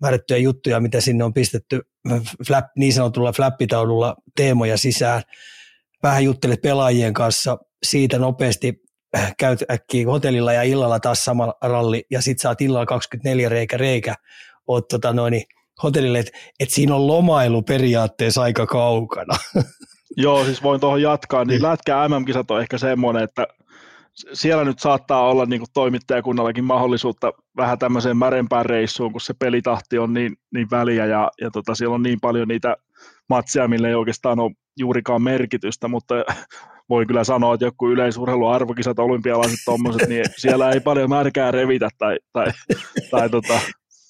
[0.01, 1.81] määrättyjä juttuja, mitä sinne on pistetty
[2.47, 5.21] flap, niin sanotulla flappitaululla teemoja sisään.
[6.03, 8.81] Vähän juttelet pelaajien kanssa siitä nopeasti,
[9.17, 13.77] äh, käyt äkkiä hotellilla ja illalla taas sama ralli ja sitten saat illalla 24 reikä
[13.77, 14.15] reikä,
[14.67, 15.43] oot tota noin,
[15.83, 19.38] hotellille, että et siinä on lomailu periaatteessa aika kaukana.
[20.17, 21.63] Joo, siis voin tuohon jatkaa, niin, niin.
[21.63, 23.48] lätkä MM-kisat on ehkä semmoinen, että
[24.34, 29.98] siellä nyt saattaa olla niin kuin toimittajakunnallakin mahdollisuutta vähän tämmöiseen märempään reissuun, kun se pelitahti
[29.98, 32.78] on niin, niin väliä ja, ja tota, siellä on niin paljon niitä
[33.30, 36.15] matseja, millä ei oikeastaan ole juurikaan merkitystä, mutta
[36.89, 42.17] voin kyllä sanoa, että joku yleisurheiluarvokisat, olympialaiset tuommoiset, niin siellä ei paljon märkää revitä tai,
[42.34, 42.48] tai,
[43.12, 43.60] tai tota,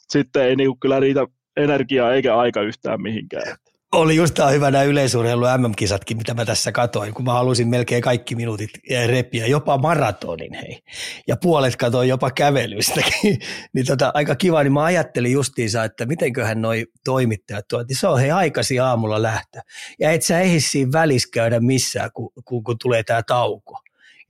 [0.10, 3.58] sitten ei niin kyllä riitä energiaa eikä aika yhtään mihinkään
[3.91, 8.02] oli just tämä hyvä nämä yleisurheilu MM-kisatkin, mitä mä tässä katoin, kun mä halusin melkein
[8.02, 8.69] kaikki minuutit
[9.08, 10.80] repiä, jopa maratonin hei.
[11.28, 13.39] Ja puolet katoin jopa kävelystäkin.
[13.73, 18.08] niin tota, aika kiva, niin mä ajattelin justiinsa, että mitenköhän noi toimittajat tuot, niin se
[18.08, 19.60] on hei aikasi aamulla lähtö.
[19.99, 23.80] Ja et sä ehdi siinä välissä käydä missään, kun, kun, kun tulee tämä tauko.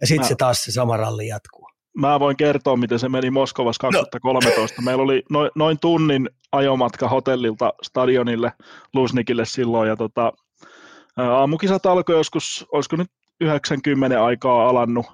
[0.02, 1.69] Ja sitten se taas se sama ralli jatkuu
[2.00, 4.82] mä voin kertoa, miten se meni Moskovassa 2013.
[4.82, 4.86] No.
[4.86, 8.52] Meillä oli noin, noin tunnin ajomatka hotellilta stadionille
[8.94, 10.34] Lusnikille silloin, ja tota,
[11.18, 15.06] aamukisat alkoi joskus, olisiko nyt 90 aikaa alannut,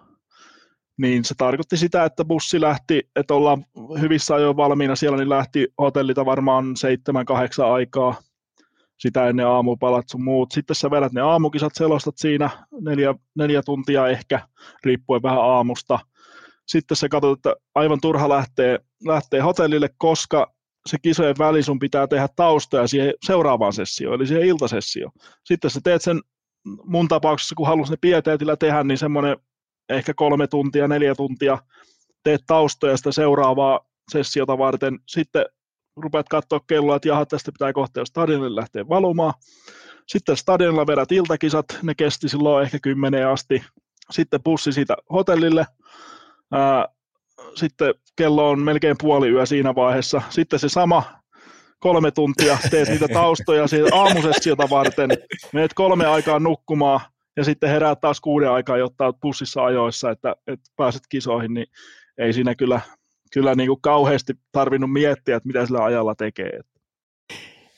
[0.97, 3.65] niin se tarkoitti sitä, että bussi lähti, että ollaan
[4.01, 6.65] hyvissä ajoin valmiina siellä, niin lähti hotellita varmaan
[7.61, 8.15] 7-8 aikaa,
[8.97, 10.51] sitä ennen aamupalat sun muut.
[10.51, 12.49] Sitten sä vedät ne aamukisat, selostat siinä
[12.81, 14.39] neljä, neljä tuntia ehkä,
[14.83, 15.99] riippuen vähän aamusta–
[16.67, 20.53] sitten sä katsot, että aivan turha lähtee, lähtee hotellille, koska
[20.89, 25.11] se kisojen väli sun pitää tehdä taustoja siihen seuraavaan sessioon, eli siihen iltasessioon.
[25.43, 26.21] Sitten sä teet sen
[26.83, 29.37] mun tapauksessa, kun halusin ne pieteetillä tehdä, niin semmoinen
[29.89, 31.57] ehkä kolme tuntia, neljä tuntia
[32.23, 33.79] teet taustoja sitä seuraavaa
[34.11, 34.99] sessiota varten.
[35.07, 35.45] Sitten
[35.95, 39.33] rupeat katsoa kelloa, että jaha, tästä pitää kohta jo stadionille lähteä valumaan.
[40.07, 43.63] Sitten stadionilla vedät iltakisat, ne kesti silloin ehkä kymmeneen asti.
[44.11, 45.65] Sitten bussi siitä hotellille,
[47.55, 50.21] Sitten kello on melkein puoli yö siinä vaiheessa.
[50.29, 51.03] Sitten se sama
[51.79, 55.09] kolme tuntia, teet niitä taustoja siitä aamusessiota varten,
[55.53, 56.99] menet kolme aikaa nukkumaan
[57.37, 61.67] ja sitten heräät taas kuuden aikaa, jotta olet bussissa ajoissa, että, että pääset kisoihin, niin
[62.17, 62.81] ei siinä kyllä,
[63.33, 66.59] kyllä niin kuin kauheasti tarvinnut miettiä, että mitä sillä ajalla tekee.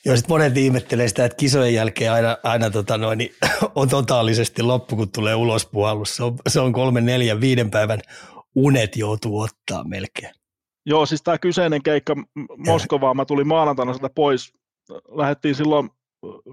[0.05, 3.33] Joo, sitten monet ihmettelee sitä, että kisojen jälkeen aina, aina tota noin, niin
[3.75, 5.69] on totaalisesti loppu, kun tulee ulos
[6.03, 7.99] Se on, se on kolmen, neljän, viiden päivän
[8.57, 10.35] unet joutuu ottaa melkein.
[10.85, 12.15] Joo, siis tämä kyseinen keikka
[12.57, 14.53] Moskovaan, mä tulin maanantaina sieltä pois.
[15.11, 15.89] Lähettiin silloin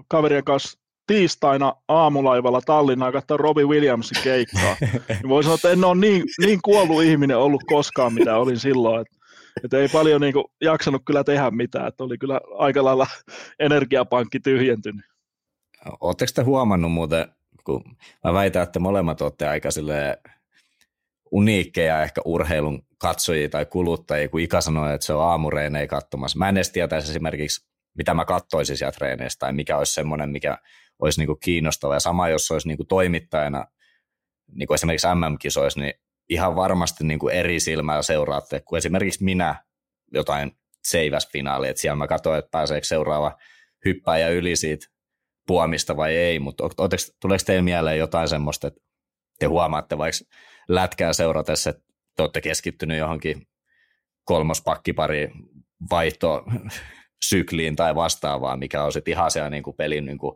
[0.07, 4.75] kaverien kanssa tiistaina aamulaivalla Tallinnaan katsoa Robbie Williamsin keikkaa.
[5.09, 9.01] Niin voi sanoa, että en ole niin, niin kuollut ihminen ollut koskaan, mitä olin silloin.
[9.01, 9.17] Että
[9.63, 11.87] et ei paljon niin kuin, jaksanut kyllä tehdä mitään.
[11.87, 13.07] Että oli kyllä aika lailla
[13.59, 15.05] energiapankki tyhjentynyt.
[16.01, 17.27] Oletteko te huomannut muuten,
[17.63, 17.83] kun
[18.23, 19.71] mä väitän, että molemmat olette aika
[21.31, 26.39] uniikkeja ehkä urheilun katsojia tai kuluttajia, kun Ika sanoi, että se on aamureinei katsomassa.
[26.39, 30.57] Mä en edes tietäisi esimerkiksi, mitä mä kattoisin sieltä treeneistä tai mikä olisi semmoinen, mikä
[30.99, 31.93] olisi niin kuin kiinnostava.
[31.93, 33.65] Ja sama, jos olisi niin kuin toimittajana,
[34.51, 35.93] niin kuin esimerkiksi MM-kisoissa, niin
[36.29, 39.63] ihan varmasti niin kuin eri silmällä seuraatte, kuin esimerkiksi minä
[40.13, 40.51] jotain
[40.83, 43.37] seiväsfinaalia, että siellä mä katsoin, että pääseekö seuraava
[43.85, 44.87] hyppäjä yli siitä
[45.47, 46.63] puomista vai ei, mutta
[47.21, 48.81] tuleeko teille mieleen jotain semmoista, että
[49.39, 50.17] te huomaatte vaikka
[50.67, 51.83] lätkää seuratessa, että
[52.15, 53.47] te olette keskittynyt johonkin
[54.23, 55.31] kolmospakkipari
[55.89, 56.43] vaihto
[57.25, 60.35] sykliin tai vastaavaa, mikä on sitten ihan siellä niin kuin pelin niin kuin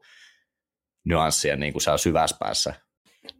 [1.05, 2.73] nyanssien niin kuin syvässä päässä.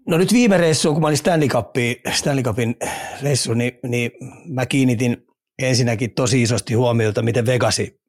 [0.08, 2.75] No nyt viime reissuun, kun mä olin Stanley, Cupin, Stanley Cupin
[3.23, 4.12] reissu, niin, niin
[4.47, 5.17] mä kiinnitin
[5.60, 7.99] ensinnäkin tosi isosti huomiota, miten Vegasi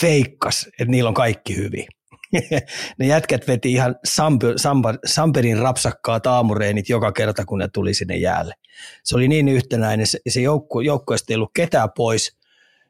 [0.00, 1.86] feikkas, että niillä on kaikki hyvin.
[2.98, 8.16] ne jätkät veti ihan Samper, Samper, Samperin rapsakkaa taamureenit joka kerta, kun ne tuli sinne
[8.16, 8.54] jäälle.
[9.04, 12.38] Se oli niin yhtenäinen, se, se joukku, joukkueesta ei ollut ketään pois,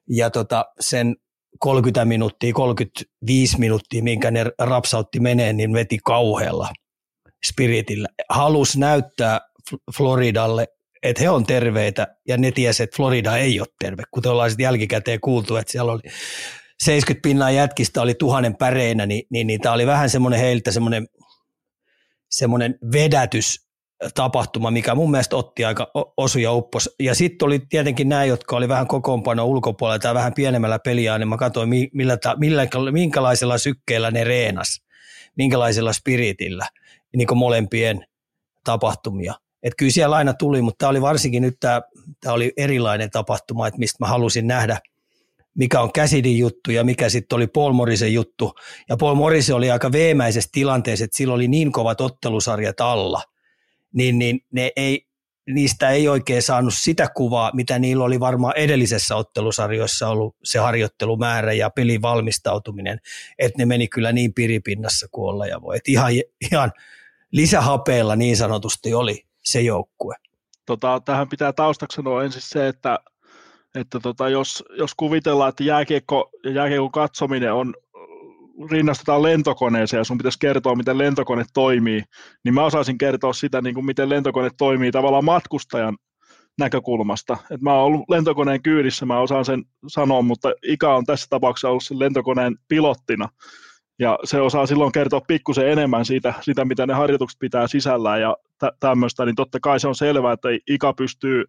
[0.08, 1.16] ja tota, sen
[1.58, 6.68] 30 minuuttia, 35 minuuttia, minkä ne rapsautti menee, niin veti kauhealla
[7.46, 8.08] spiritillä.
[8.28, 9.40] Halus näyttää
[9.96, 10.68] Floridalle,
[11.02, 14.64] että he on terveitä, ja ne tiesi, että Florida ei ole terve, kuten ollaan sitten
[14.64, 16.00] jälkikäteen kuultu, että siellä oli
[16.80, 21.08] 70 pinnaa jätkistä oli tuhannen päreinä, niin, niin, niin tämä oli vähän semmoinen heiltä semmoinen,
[22.30, 23.68] semmoinen vedätys
[24.14, 26.94] tapahtuma, mikä mun mielestä otti aika osu ja uppos.
[27.00, 31.28] Ja sitten oli tietenkin nämä, jotka oli vähän kokoonpano ulkopuolella tai vähän pienemmällä peliä, niin
[31.28, 34.82] mä katsoin, millä, millä, minkälaisella sykkeellä ne reenas,
[35.36, 36.68] minkälaisella spiritillä,
[37.16, 38.06] niin kuin molempien
[38.64, 39.34] tapahtumia.
[39.62, 41.82] Et kyllä siellä aina tuli, mutta tämä oli varsinkin nyt tämä,
[42.20, 44.78] tämä oli erilainen tapahtuma, että mistä mä halusin nähdä–
[45.58, 48.52] mikä on Käsidin juttu ja mikä sitten oli Paul Morrisen juttu.
[48.88, 53.22] Ja Paul Morrison oli aika veemäisessä tilanteessa, että sillä oli niin kovat ottelusarjat alla,
[53.92, 55.06] niin, niin ne ei,
[55.54, 61.52] niistä ei oikein saanut sitä kuvaa, mitä niillä oli varmaan edellisessä ottelusarjoissa ollut se harjoittelumäärä
[61.52, 63.00] ja pelin valmistautuminen,
[63.38, 65.76] että ne meni kyllä niin piripinnassa kuin olla ja voi.
[65.76, 66.12] Et ihan,
[66.50, 66.72] ihan
[67.32, 70.14] lisähapeella niin sanotusti oli se joukkue.
[70.66, 72.98] Tota, tähän pitää taustaksi sanoa ensin se, että
[73.74, 77.74] että tota, jos, jos kuvitellaan, että jääkiekko ja jääkiekon katsominen on
[78.70, 82.02] rinnastetaan lentokoneeseen ja sun pitäisi kertoa, miten lentokone toimii,
[82.44, 85.96] niin mä osaisin kertoa sitä, niin kuin miten lentokone toimii tavallaan matkustajan
[86.58, 87.36] näkökulmasta.
[87.50, 91.68] Et mä oon ollut lentokoneen kyydissä, mä osaan sen sanoa, mutta Ika on tässä tapauksessa
[91.68, 93.28] ollut sen lentokoneen pilottina.
[93.98, 98.36] Ja se osaa silloin kertoa pikkusen enemmän siitä, siitä mitä ne harjoitukset pitää sisällään ja
[98.58, 101.44] tä- tämmöistä, niin totta kai se on selvää, että Ika pystyy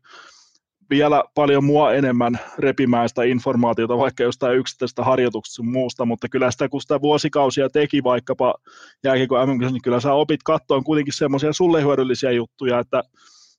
[0.89, 6.69] vielä paljon mua enemmän repimään sitä informaatiota vaikka jostain yksittäisestä harjoituksesta muusta, mutta kyllä sitä
[6.69, 8.55] kun sitä vuosikausia teki vaikkapa
[9.03, 13.03] jääkiekko mm niin kyllä sä opit katsoa kuitenkin semmoisia sulle hyödyllisiä juttuja, että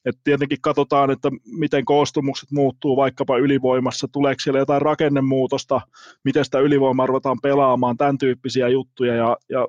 [0.04, 5.80] et tietenkin katsotaan, että miten koostumukset muuttuu vaikkapa ylivoimassa, tuleeko siellä jotain rakennemuutosta,
[6.24, 9.68] miten sitä ylivoimaa ruvetaan pelaamaan, tämän tyyppisiä juttuja, ja, ja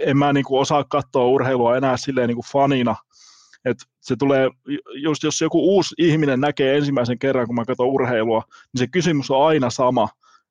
[0.00, 2.96] en mä niin kuin osaa katsoa urheilua enää silleen niin kuin fanina,
[3.66, 4.50] että se tulee,
[4.94, 9.30] just jos joku uusi ihminen näkee ensimmäisen kerran, kun mä katson urheilua, niin se kysymys
[9.30, 10.08] on aina sama,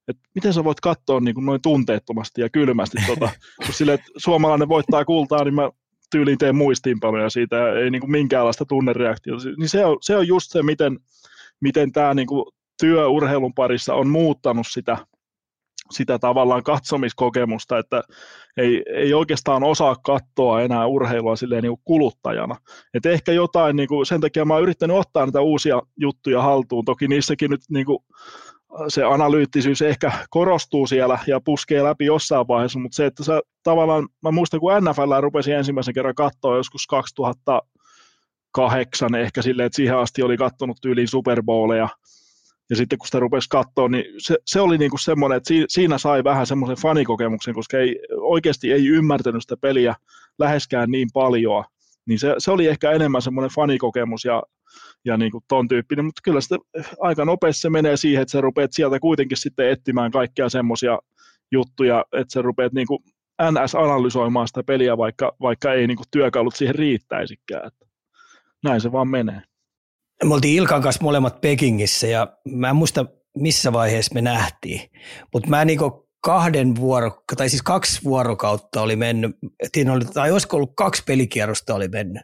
[0.07, 3.29] että miten sä voit katsoa niin kuin noin tunteettomasti ja kylmästi, tota,
[3.65, 5.69] kun sille, että suomalainen voittaa kultaa, niin mä
[6.11, 9.43] tyyliin teen muistiinpanoja siitä, ei niin kuin minkäänlaista tunnereaktiota.
[9.57, 10.99] Niin se on, se on just se, miten,
[11.59, 12.45] miten tämä niin kuin
[12.79, 14.97] työ urheilun parissa on muuttanut sitä
[15.91, 18.03] sitä tavallaan katsomiskokemusta, että
[18.57, 22.55] ei, ei oikeastaan osaa katsoa enää urheilua silleen niin kuin kuluttajana.
[22.93, 26.85] Et ehkä jotain, niin kuin, sen takia mä oon yrittänyt ottaa näitä uusia juttuja haltuun,
[26.85, 27.99] toki niissäkin nyt niin kuin,
[28.87, 34.07] se analyyttisyys ehkä korostuu siellä ja puskee läpi jossain vaiheessa, mutta se, että sä tavallaan,
[34.21, 40.23] mä muistan kun NFL rupesi ensimmäisen kerran katsoa joskus 2008 ehkä silleen, että siihen asti
[40.23, 41.89] oli kattonut tyyliin Super Bowleja,
[42.69, 45.97] ja sitten kun sitä rupesi katsoa, niin se, se oli niin kuin semmoinen, että siinä
[45.97, 49.95] sai vähän semmoisen fanikokemuksen, koska ei, oikeasti ei ymmärtänyt sitä peliä
[50.39, 51.63] läheskään niin paljon.
[52.05, 54.43] Niin se, se oli ehkä enemmän semmoinen fanikokemus ja,
[55.05, 56.59] ja niin kuin ton tyyppinen, mutta kyllä sitten
[56.99, 60.99] aika nopeasti se menee siihen, että sä rupeat sieltä kuitenkin sitten etsimään kaikkia semmoisia
[61.51, 63.03] juttuja, että sä rupeat niin kuin
[63.41, 67.67] NS-analysoimaan sitä peliä, vaikka, vaikka ei niin kuin työkalut siihen riittäisikään.
[67.67, 67.85] Että
[68.63, 69.41] näin se vaan menee.
[70.23, 73.05] Me oltiin Ilkan kanssa molemmat Pekingissä ja mä en muista
[73.37, 74.81] missä vaiheessa me nähtiin,
[75.33, 79.37] mutta mä niinku kahden vuoro, tai siis kaksi vuorokautta oli mennyt,
[79.91, 82.23] oli, tai olisiko ollut kaksi pelikierrosta oli mennyt,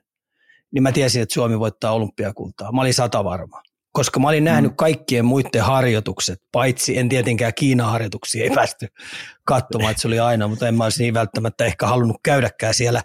[0.74, 2.72] niin mä tiesin, että Suomi voittaa olympiakultaa.
[2.72, 4.76] Mä olin sata varma koska mä olin nähnyt mm.
[4.76, 8.88] kaikkien muiden harjoitukset, paitsi en tietenkään Kiinan harjoituksia ei päästy
[9.44, 13.02] katsomaan, että se oli aina, mutta en mä olisi niin välttämättä ehkä halunnut käydäkään siellä.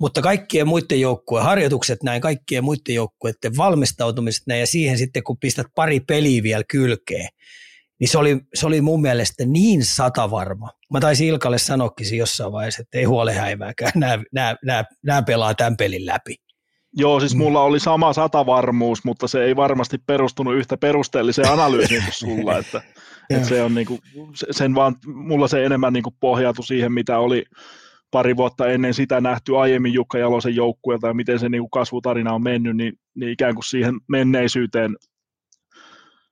[0.00, 5.38] Mutta kaikkien muiden joukkueen harjoitukset näin, kaikkien muiden joukkueiden valmistautumiset näin, ja siihen sitten kun
[5.38, 7.28] pistät pari peliä vielä kylkeen,
[8.00, 10.70] niin se oli, se oli mun mielestä niin satavarma.
[10.92, 15.54] Mä taisin Ilkalle sanoakin jossain vaiheessa, että ei huole häivääkään, nämä, nämä, nämä, nämä pelaa
[15.54, 16.47] tämän pelin läpi.
[16.96, 17.38] Joo, siis mm.
[17.38, 22.82] mulla oli sama satavarmuus, mutta se ei varmasti perustunut yhtä perusteelliseen analyysiin kuin sulla, että,
[23.30, 23.98] että se on niinku,
[24.50, 27.44] sen vaan, mulla se enemmän niinku pohjautui siihen, mitä oli
[28.10, 32.42] pari vuotta ennen sitä nähty aiemmin Jukka Jalosen joukkueelta ja miten se niinku kasvutarina on
[32.42, 34.96] mennyt, niin, niin ikään kuin siihen menneisyyteen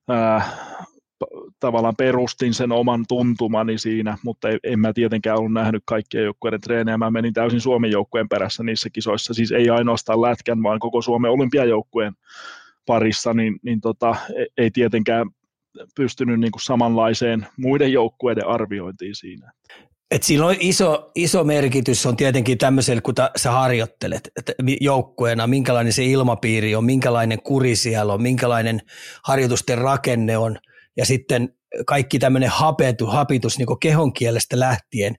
[0.09, 0.51] ää,
[1.59, 6.97] tavallaan perustin sen oman tuntumani siinä, mutta en mä tietenkään ollut nähnyt kaikkia joukkueiden treenejä.
[6.97, 11.31] Mä menin täysin Suomen joukkueen perässä niissä kisoissa, siis ei ainoastaan lätkän, vaan koko Suomen
[11.31, 12.13] olympiajoukkueen
[12.85, 15.29] parissa, niin, niin tota, e, ei tietenkään
[15.95, 19.51] pystynyt niin kuin samanlaiseen muiden joukkueiden arviointiin siinä.
[20.11, 25.47] Et sillä on iso, iso merkitys on tietenkin tämmöisellä, kun ta, sä harjoittelet että joukkueena,
[25.47, 28.81] minkälainen se ilmapiiri on, minkälainen kuri siellä on, minkälainen
[29.23, 30.57] harjoitusten rakenne on–
[30.97, 31.49] ja sitten
[31.85, 35.15] kaikki tämmöinen hapetu, hapitus niin kehon kielestä lähtien,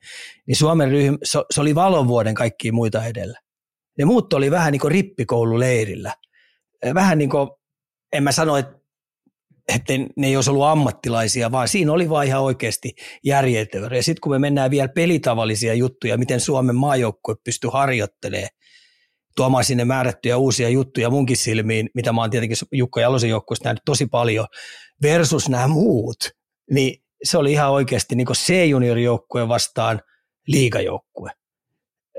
[0.47, 3.39] niin Suomen ryhmä, se, oli valovuoden kaikkia muita edellä.
[3.99, 6.15] Ne muut oli vähän niin kuin rippikoululeirillä.
[6.95, 7.49] Vähän niin kuin,
[8.13, 8.79] en mä sano, että,
[9.75, 13.97] että ne ei olisi ollut ammattilaisia, vaan siinä oli vaan ihan oikeasti järjettävä.
[13.97, 18.49] Ja sitten kun me mennään vielä pelitavallisia juttuja, miten Suomen maajoukkue pystyy harjoittelemaan,
[19.39, 23.83] tuomaan sinne määrättyjä uusia juttuja munkin silmiin, mitä mä oon tietenkin Jukka Jalosen joukkueesta nähnyt
[23.85, 24.47] tosi paljon,
[25.03, 26.17] versus nämä muut,
[26.71, 30.01] niin se oli ihan oikeasti niin C-juniorijoukkue vastaan
[30.47, 31.31] liigajoukkue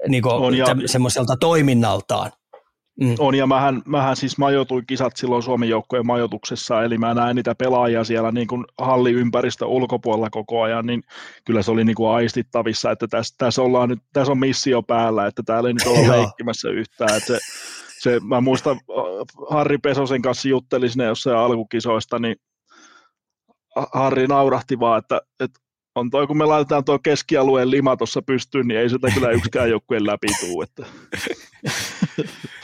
[0.08, 2.32] niin on ja, semmoiselta toiminnaltaan.
[2.99, 3.15] Mm.
[3.19, 7.55] On, ja mähän, mähän siis majoituin kisat silloin Suomen joukkojen majoituksessa, eli mä näin niitä
[7.55, 11.03] pelaajia siellä niin kuin halliympäristö ulkopuolella koko ajan, niin
[11.45, 15.27] kyllä se oli niin kuin aistittavissa, että tässä, tässä, ollaan nyt, tässä on missio päällä,
[15.27, 17.17] että täällä ei nyt olla leikkimässä yhtään.
[17.17, 17.39] Että se,
[17.99, 18.79] se, mä muistan,
[19.49, 22.35] Harri Pesosen kanssa juttelin sinne jossain alkukisoista, niin
[23.93, 25.59] Harri naurahti vaan, että, että
[25.95, 29.69] on toi, kun me laitetaan tuo keskialueen lima tuossa pystyyn, niin ei sitä kyllä yksikään
[29.75, 30.62] joukkueen läpi tuu.
[30.62, 30.85] Että.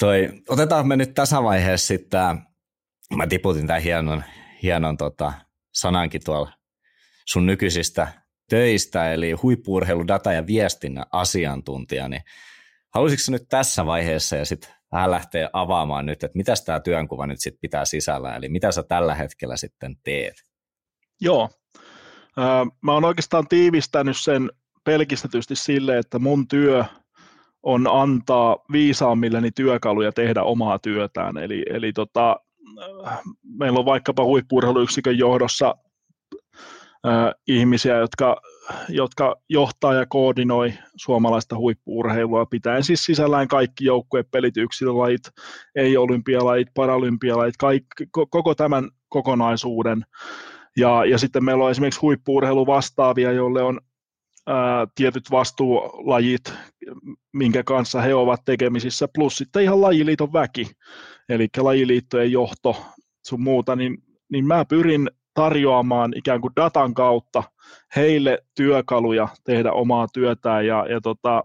[0.00, 2.20] Toi, otetaan me nyt tässä vaiheessa sitten,
[3.16, 4.22] mä tiputin tämän hienon,
[4.62, 5.32] hienon tota,
[5.74, 6.52] sanankin tuolla
[7.26, 8.08] sun nykyisistä
[8.50, 12.22] töistä, eli huippuurheilu, data ja viestinnän asiantuntija, niin
[12.94, 17.40] haluaisitko nyt tässä vaiheessa ja sitten vähän lähteä avaamaan nyt, että mitä tämä työnkuva nyt
[17.40, 20.34] sitten pitää sisällä, eli mitä sä tällä hetkellä sitten teet?
[21.20, 21.50] Joo,
[22.82, 24.50] mä oon oikeastaan tiivistänyt sen
[24.84, 26.84] pelkistetysti sille, että mun työ
[27.62, 31.38] on antaa viisaammilleni työkaluja tehdä omaa työtään.
[31.38, 32.36] Eli, eli tota,
[33.58, 35.74] meillä on vaikkapa huippuurheiluyksikön johdossa
[37.06, 38.36] äh, ihmisiä, jotka,
[38.88, 45.22] jotka johtaa ja koordinoi suomalaista huippuurheilua, pitäen siis sisällään kaikki joukkuepelit, yksilölajit,
[45.74, 50.04] ei-olympialajit, paralympialajit, kaikki, koko tämän kokonaisuuden.
[50.76, 53.80] Ja, ja sitten meillä on esimerkiksi huippuurheilu vastaavia, joille on
[54.94, 56.52] tietyt vastuulajit,
[57.32, 60.70] minkä kanssa he ovat tekemisissä, plus sitten ihan lajiliiton väki,
[61.28, 62.76] eli lajiliittojen johto,
[63.26, 63.98] sun muuta, niin,
[64.32, 67.42] niin mä pyrin tarjoamaan ikään kuin datan kautta
[67.96, 71.44] heille työkaluja tehdä omaa työtään ja, ja tota,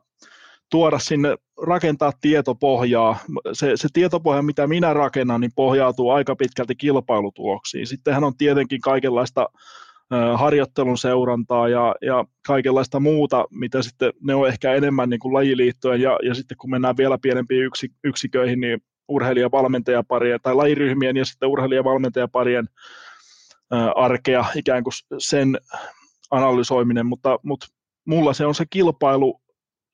[0.71, 3.17] tuoda sinne, rakentaa tietopohjaa.
[3.53, 7.87] Se, se tietopohja, mitä minä rakennan, niin pohjautuu aika pitkälti kilpailutuloksiin.
[7.87, 9.49] Sittenhän on tietenkin kaikenlaista
[10.35, 16.01] harjoittelun seurantaa ja, ja kaikenlaista muuta, mitä sitten ne on ehkä enemmän niin kuin lajiliittojen
[16.01, 21.49] ja, ja sitten kun mennään vielä pienempiin yksi, yksiköihin, niin urheilijavalmentajaparien tai lajiryhmien ja sitten
[21.49, 22.69] urheilijavalmentajaparien
[23.95, 25.57] arkea ikään kuin sen
[26.31, 27.67] analysoiminen, mutta, mutta
[28.05, 29.41] mulla se on se kilpailu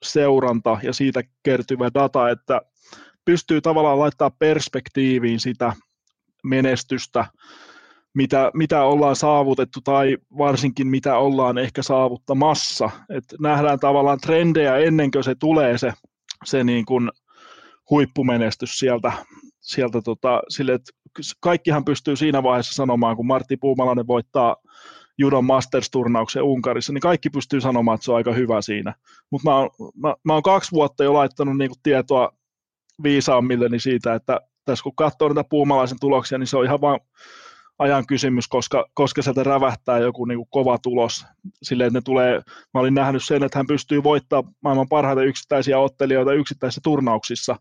[0.04, 2.62] seuranta ja siitä kertyvä data, että
[3.26, 5.74] pystyy tavallaan laittaa perspektiiviin sitä
[6.43, 7.26] menestystä,
[8.14, 12.89] mitä, mitä ollaan saavutettu tai varsinkin mitä ollaan ehkä saavuttamassa.
[13.09, 15.93] Et nähdään tavallaan trendejä ennen kuin se tulee se,
[16.45, 17.12] se niin kuin
[17.89, 19.12] huippumenestys sieltä,
[19.59, 20.80] sieltä tota, sille,
[21.39, 24.55] kaikkihan pystyy siinä vaiheessa sanomaan, kun Martti Puumalainen voittaa
[25.18, 28.93] Judon Masters-turnauksen Unkarissa, niin kaikki pystyy sanomaan, että se on aika hyvä siinä.
[29.32, 29.55] Mutta mä,
[29.95, 32.32] mä, mä oon kaksi vuotta jo laittanut niinku tietoa
[33.03, 36.99] viisaammilleni siitä, että tässä kun katsoo näitä puumalaisen tuloksia, niin se on ihan vaan
[37.82, 41.25] ajan kysymys, koska, koska sieltä rävähtää joku niin kuin kova tulos.
[41.63, 42.41] Silleen, että ne tulee,
[42.73, 47.55] mä olin nähnyt sen, että hän pystyy voittamaan maailman parhaita yksittäisiä ottelijoita yksittäisissä turnauksissa,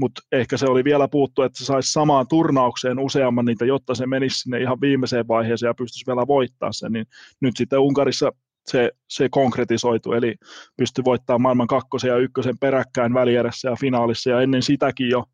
[0.00, 4.06] mutta ehkä se oli vielä puuttu, että se saisi samaan turnaukseen useamman niitä, jotta se
[4.06, 7.06] menisi sinne ihan viimeiseen vaiheeseen ja pystyisi vielä voittaa sen, niin
[7.40, 8.32] nyt sitten Unkarissa
[8.66, 10.34] se, se konkretisoitu, eli
[10.76, 15.24] pystyi voittamaan maailman kakkosen ja ykkösen peräkkäin välierässä ja finaalissa, ja ennen sitäkin jo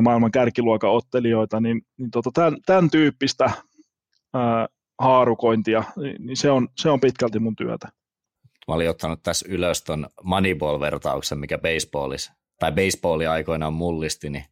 [0.00, 3.50] maailman kärkiluokan ottelijoita, niin, niin tota, tämän, tämän tyyppistä
[4.34, 4.68] ää,
[4.98, 7.88] haarukointia, niin, niin se, on, se on pitkälti mun työtä.
[8.68, 14.44] Mä olin ottanut tässä ylös ton Moneyball-vertauksen, mikä baseballissa, tai baseballi aikoinaan mullisti, niin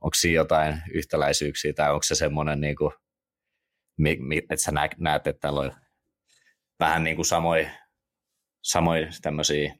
[0.00, 2.92] onko siinä jotain yhtäläisyyksiä, tai onko se semmoinen, niin kuin,
[4.50, 5.72] että sä näet, että täällä on
[6.80, 7.70] vähän niin kuin samoin,
[8.62, 9.74] samoin tämmöisiä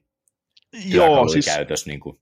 [0.85, 1.89] Joo, siis, käytössä.
[1.89, 2.17] Niin kuin.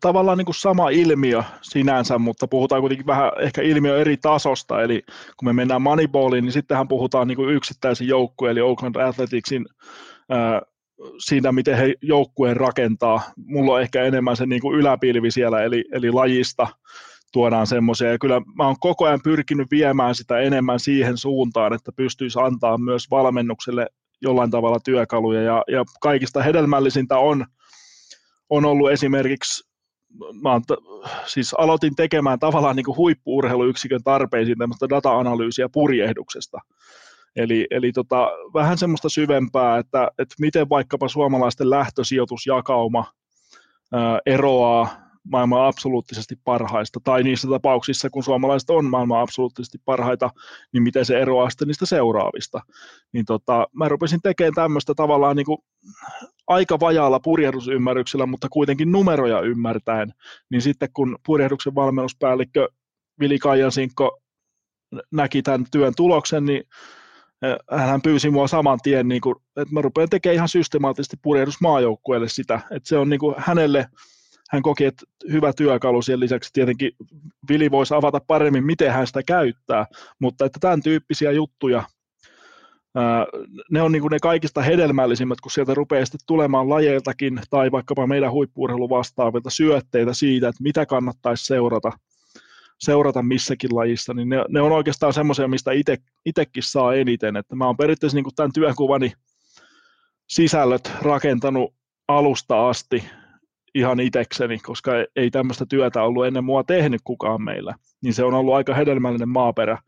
[0.00, 5.02] Tavallaan niin kuin sama ilmiö sinänsä, mutta puhutaan kuitenkin vähän ehkä ilmiö eri tasosta, eli
[5.36, 9.66] kun me mennään Moneyballiin, niin sittenhän puhutaan niin kuin yksittäisen joukkueen, eli Oakland Athleticsin
[10.30, 10.62] ää,
[11.18, 13.20] siitä, miten he joukkueen rakentaa.
[13.36, 16.66] Mulla on ehkä enemmän se niin kuin yläpilvi siellä, eli, eli lajista
[17.32, 18.10] tuodaan semmoisia.
[18.10, 22.78] Ja kyllä mä oon koko ajan pyrkinyt viemään sitä enemmän siihen suuntaan, että pystyisi antaa
[22.78, 23.86] myös valmennukselle
[24.22, 25.42] jollain tavalla työkaluja.
[25.42, 27.46] Ja, ja kaikista hedelmällisintä on,
[28.50, 29.73] on ollut esimerkiksi,
[30.42, 30.62] mä oon,
[31.26, 36.58] siis aloitin tekemään tavallaan niin kuin huippuurheiluyksikön tarpeisiin tämmöistä data-analyysiä purjehduksesta.
[37.36, 43.04] Eli, eli tota, vähän semmoista syvempää, että, että miten vaikkapa suomalaisten lähtösijoitusjakauma
[43.92, 50.30] ää, eroaa maailman absoluuttisesti parhaista, tai niissä tapauksissa, kun suomalaiset on maailman absoluuttisesti parhaita,
[50.72, 52.60] niin miten se eroaa sitten niistä seuraavista.
[53.12, 55.58] Niin tota, mä rupesin tekemään tämmöistä tavallaan niin kuin
[56.46, 60.14] aika vajaalla purjehdusymmärryksellä, mutta kuitenkin numeroja ymmärtäen,
[60.50, 62.68] niin sitten kun purjehduksen valmennuspäällikkö
[63.20, 64.20] Vili Kaijansinkko
[65.12, 66.62] näki tämän työn tuloksen, niin
[67.42, 72.28] eh, hän pyysi mua saman tien, niin kuin, että mä rupean tekemään ihan systemaattisesti purjehdusmaajoukkueelle
[72.28, 73.86] sitä, että se on niin kuin hänelle
[74.54, 76.92] hän koki, että hyvä työkalu sen lisäksi tietenkin
[77.48, 79.86] Vili voisi avata paremmin, miten hän sitä käyttää,
[80.18, 81.82] mutta että tämän tyyppisiä juttuja,
[83.70, 88.32] ne on niin ne kaikista hedelmällisimmät, kun sieltä rupeaa sitten tulemaan lajeiltakin tai vaikkapa meidän
[88.32, 91.92] huippuurheilu vastaavilta syötteitä siitä, että mitä kannattaisi seurata,
[92.78, 95.70] seurata missäkin lajissa, niin ne, ne on oikeastaan semmoisia, mistä
[96.24, 97.36] itsekin saa eniten.
[97.36, 99.12] Että mä oon periaatteessa niin tämän työnkuvani
[100.28, 101.74] sisällöt rakentanut
[102.08, 103.04] alusta asti
[103.74, 108.34] ihan itekseni, koska ei tämmöistä työtä ollut ennen mua tehnyt kukaan meillä, niin se on
[108.34, 109.78] ollut aika hedelmällinen maaperä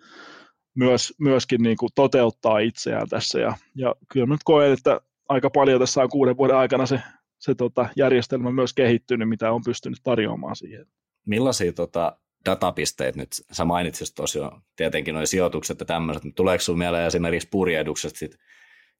[0.75, 3.41] myös, myöskin niin kuin toteuttaa itseään tässä.
[3.41, 7.01] Ja, ja kyllä nyt koen, että aika paljon tässä on kuuden vuoden aikana se,
[7.39, 10.87] se tota, järjestelmä myös kehittynyt, mitä on pystynyt tarjoamaan siihen.
[11.27, 17.07] Millaisia tota, datapisteet nyt, sä mainitsit tosiaan tietenkin nuo sijoitukset ja tämmöiset, tuleeko sinulle mieleen
[17.07, 18.37] esimerkiksi purjehdukset sit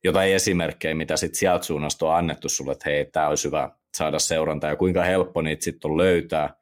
[0.07, 4.19] jotain esimerkkejä, mitä sitten sieltä suunnasta on annettu sulle, että hei, tämä olisi hyvä saada
[4.19, 6.55] seurantaa ja kuinka helppo niitä sitten on löytää,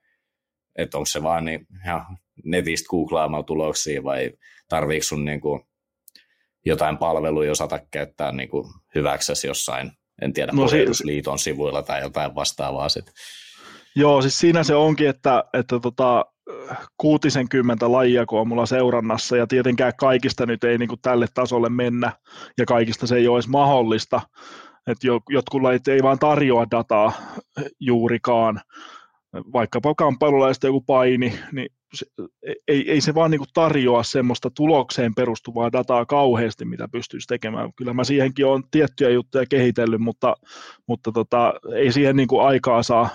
[0.78, 2.04] että onko se vaan niin, ja
[2.44, 4.32] netistä googlaamalla tuloksia vai
[4.68, 5.62] tarviiko sun niin kuin
[6.66, 8.64] jotain palveluja osata käyttää niin kuin
[8.94, 9.92] hyväksesi jossain,
[10.22, 10.66] en tiedä, no,
[11.04, 13.14] liiton sivuilla tai jotain vastaavaa sitten.
[13.96, 16.24] Joo, siis siinä se onkin, että, että tota,
[16.96, 21.68] 60 lajia, kun on mulla seurannassa, ja tietenkään kaikista nyt ei niin kuin tälle tasolle
[21.68, 22.12] mennä,
[22.58, 24.20] ja kaikista se ei ole edes mahdollista,
[24.86, 27.12] että jotkut lajit ei vaan tarjoa dataa
[27.80, 28.60] juurikaan,
[29.52, 31.68] vaikkapa kamppailulla joku paini, niin
[32.68, 37.70] ei, ei se vaan niin tarjoa semmoista tulokseen perustuvaa dataa kauheasti, mitä pystyisi tekemään.
[37.76, 40.34] Kyllä mä siihenkin olen tiettyjä juttuja kehitellyt, mutta,
[40.88, 43.08] mutta tota, ei siihen niin aikaa saa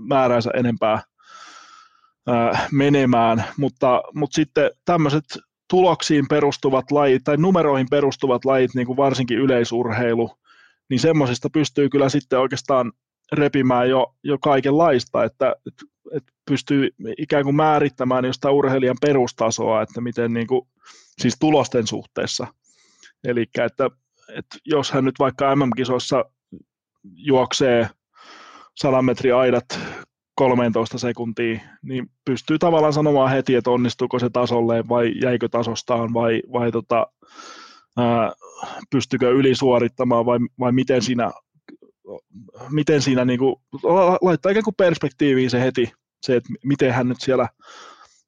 [0.00, 1.02] määränsä enempää
[2.26, 5.24] ää, menemään, mutta, mutta sitten tämmöiset
[5.70, 10.30] tuloksiin perustuvat lajit tai numeroihin perustuvat lajit, niin kuin varsinkin yleisurheilu,
[10.90, 12.92] niin semmoisesta pystyy kyllä sitten oikeastaan
[13.32, 15.82] repimään jo, jo kaikenlaista, että, että,
[16.46, 20.68] pystyy ikään kuin määrittämään jostain urheilijan perustasoa, että miten niin kuin,
[21.20, 22.46] siis tulosten suhteessa.
[23.24, 23.90] Eli että,
[24.36, 26.24] että jos hän nyt vaikka MM-kisoissa
[27.14, 27.88] juoksee
[28.76, 29.64] 100 metriä aidat
[30.42, 36.42] 13 sekuntia, niin pystyy tavallaan sanomaan heti, että onnistuuko se tasolleen vai jäikö tasostaan vai,
[36.52, 37.06] vai tota,
[37.96, 38.32] ää,
[38.90, 41.30] pystykö ylisuorittamaan vai, vai miten siinä,
[42.70, 43.56] miten siinä niin kuin,
[44.22, 47.48] laittaa ikään kuin perspektiiviin se heti, se, että miten hän nyt siellä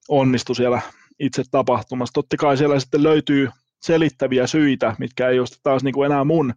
[0.09, 0.81] onnistui siellä
[1.19, 2.13] itse tapahtumassa.
[2.13, 3.49] Totta kai siellä sitten löytyy
[3.83, 6.55] selittäviä syitä, mitkä ei ole taas niin kuin enää mun,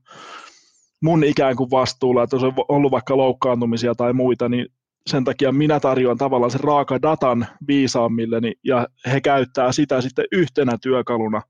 [1.01, 4.67] mun ikään kuin vastuulla, että jos on ollut vaikka loukkaantumisia tai muita, niin
[5.07, 10.77] sen takia minä tarjoan tavallaan sen raaka datan viisaammilleni ja he käyttää sitä sitten yhtenä
[10.81, 11.41] työkaluna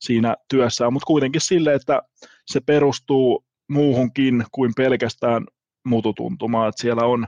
[0.00, 2.02] siinä työssään, mutta kuitenkin sille, että
[2.46, 5.46] se perustuu muuhunkin kuin pelkästään
[5.84, 7.26] mututuntumaan, että siellä on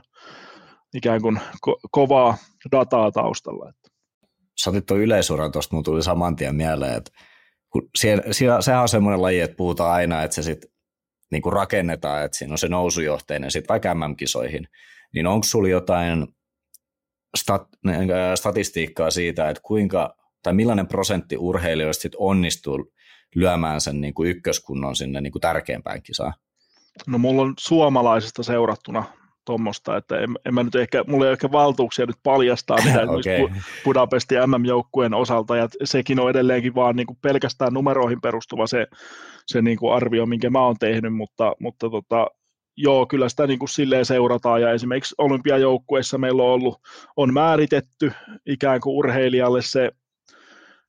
[0.93, 2.37] ikään kuin ko- kovaa
[2.71, 3.73] dataa taustalla.
[4.63, 7.11] Sä tuon yleisuran tuosta, mun tuli saman tien mieleen, että
[7.69, 10.69] kun siellä, siellä, sehän on semmoinen laji, että puhutaan aina, että se sitten
[11.31, 14.67] niin rakennetaan, että siinä on se nousujohteinen sitten vaikka MM-kisoihin,
[15.13, 16.27] niin onko sulla jotain
[17.37, 17.67] stat,
[18.35, 22.91] statistiikkaa siitä, että kuinka tai millainen prosentti urheilijoista sit onnistuu
[23.35, 26.33] lyömään sen niin kuin ykköskunnon sinne niin kuin tärkeimpään kisaan?
[27.07, 29.03] No mulla on suomalaisista seurattuna
[29.45, 33.01] tuommoista, että en, en mä nyt ehkä, mulla ei ole ehkä valtuuksia nyt paljastaa mitä
[33.01, 33.59] okay.
[33.83, 38.87] Budapestin MM-joukkueen osalta, ja sekin on edelleenkin vaan niin kuin pelkästään numeroihin perustuva se,
[39.47, 42.27] se niin kuin arvio, minkä mä oon tehnyt, mutta, mutta tota,
[42.77, 46.81] joo, kyllä sitä niin kuin silleen seurataan, ja esimerkiksi olympiajoukkueessa meillä on ollut,
[47.17, 48.11] on määritetty
[48.45, 49.91] ikään kuin urheilijalle se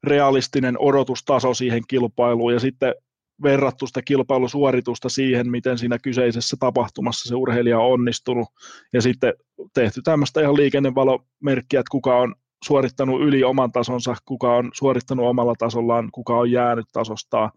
[0.05, 2.95] realistinen odotustaso siihen kilpailuun, ja sitten
[3.43, 8.49] verrattu sitä kilpailusuoritusta siihen, miten siinä kyseisessä tapahtumassa se urheilija on onnistunut,
[8.93, 9.34] ja sitten
[9.74, 12.34] tehty tämmöistä ihan liikennevalomerkkiä, että kuka on
[12.64, 17.51] suorittanut yli oman tasonsa, kuka on suorittanut omalla tasollaan, kuka on jäänyt tasostaan.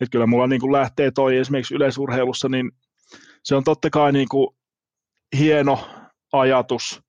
[0.00, 2.70] Että kyllä mulla niin kuin lähtee toi esimerkiksi yleisurheilussa, niin
[3.48, 4.48] se on totta kai niin kuin
[5.38, 5.88] hieno
[6.32, 7.02] ajatus,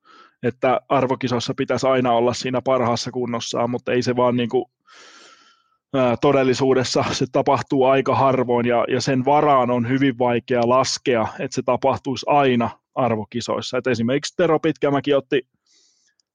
[0.43, 4.65] että arvokisossa pitäisi aina olla siinä parhaassa kunnossaan, mutta ei se vaan niin kuin
[6.21, 11.61] todellisuudessa se tapahtuu aika harvoin ja, ja sen varaan on hyvin vaikea laskea, että se
[11.61, 13.77] tapahtuisi aina arvokisoissa.
[13.77, 15.47] Et esimerkiksi Tero Pitkämäki otti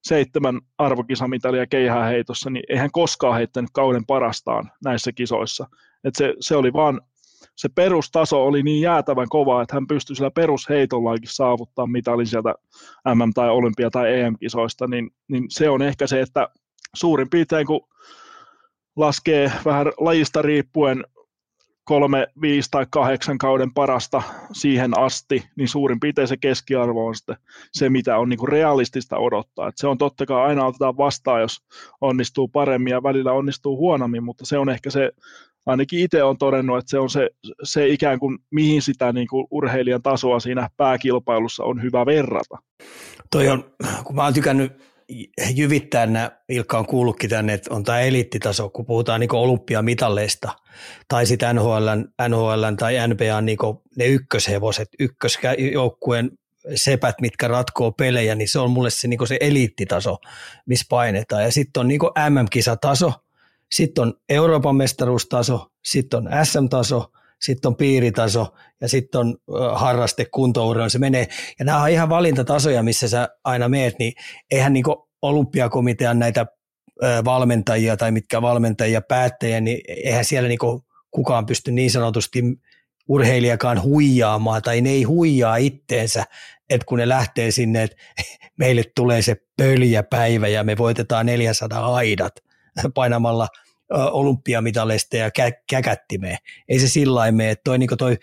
[0.02, 5.66] seitsemän arvokisamitalia keihääheitossa, niin eihän koskaan heittänyt kauden parastaan näissä kisoissa.
[6.04, 7.00] Et se, se oli vaan,
[7.56, 12.54] se perustaso oli niin jäätävän kova, että hän pystyi sillä perusheitollaankin saavuttaa mitalin sieltä
[13.14, 16.48] MM- tai Olympia- tai EM-kisoista, niin, niin se on ehkä se, että
[16.94, 17.88] suurin piirtein kun
[18.96, 21.04] laskee vähän lajista riippuen
[21.84, 24.22] kolme, viisi tai kahdeksan kauden parasta
[24.52, 27.36] siihen asti, niin suurin piirtein se keskiarvo on sitten
[27.72, 29.68] se, mitä on niinku realistista odottaa.
[29.68, 31.56] Et se on totta kai aina otetaan vastaan, jos
[32.00, 35.10] onnistuu paremmin ja välillä onnistuu huonommin, mutta se on ehkä se,
[35.66, 37.30] ainakin itse on todennut, että se on se,
[37.62, 42.58] se ikään kuin mihin sitä niinku urheilijan tasoa siinä pääkilpailussa on hyvä verrata.
[43.30, 43.64] Toi on,
[44.04, 44.72] kun mä oon tykännyt
[45.54, 50.52] jyvittää nämä, Ilkka on kuullutkin tänne, että on tämä eliittitaso, kun puhutaan niin olympiamitalleista
[51.08, 51.88] tai sitten NHL,
[52.28, 53.58] NHL tai NBA niin
[53.96, 56.30] ne ykköshevoset, ykkösjoukkueen
[56.74, 60.16] sepät, mitkä ratkoo pelejä, niin se on mulle se, niin se eliittitaso,
[60.66, 61.42] missä painetaan.
[61.42, 62.00] Ja sitten on niin
[62.30, 63.12] MM-kisataso,
[63.72, 69.36] sitten on Euroopan mestaruustaso, sitten on SM-taso, sitten on piiritaso ja sitten on
[69.72, 71.28] harraste, kuntourheilu, se menee.
[71.58, 74.12] Ja nämä on ihan valintatasoja, missä sä aina meet, niin
[74.50, 74.84] eihän niin
[75.22, 76.46] olympiakomitean näitä
[77.24, 80.58] valmentajia tai mitkä valmentajia, päättäjiä, niin eihän siellä niin
[81.10, 82.42] kukaan pysty niin sanotusti
[83.08, 86.24] urheilijakaan huijaamaan tai ne ei huijaa itteensä,
[86.70, 87.96] että kun ne lähtee sinne, että
[88.58, 92.32] meille tulee se pöljäpäivä ja me voitetaan 400 aidat
[92.94, 93.48] painamalla–
[93.90, 96.38] olympiamitaleista ja kä- käkättimeen.
[96.68, 98.18] Ei se sillä lailla mene, toi, niin toi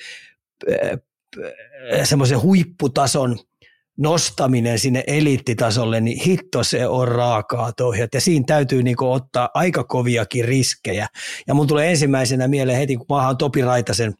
[2.04, 3.40] semmoisen huipputason
[3.98, 8.14] nostaminen sinne eliittitasolle, niin hitto se on raakaa tohjat.
[8.14, 11.08] Ja siinä täytyy niin ottaa aika koviakin riskejä.
[11.48, 14.14] Ja mun tulee ensimmäisenä mieleen heti, kun mä oon Topi Raitasen,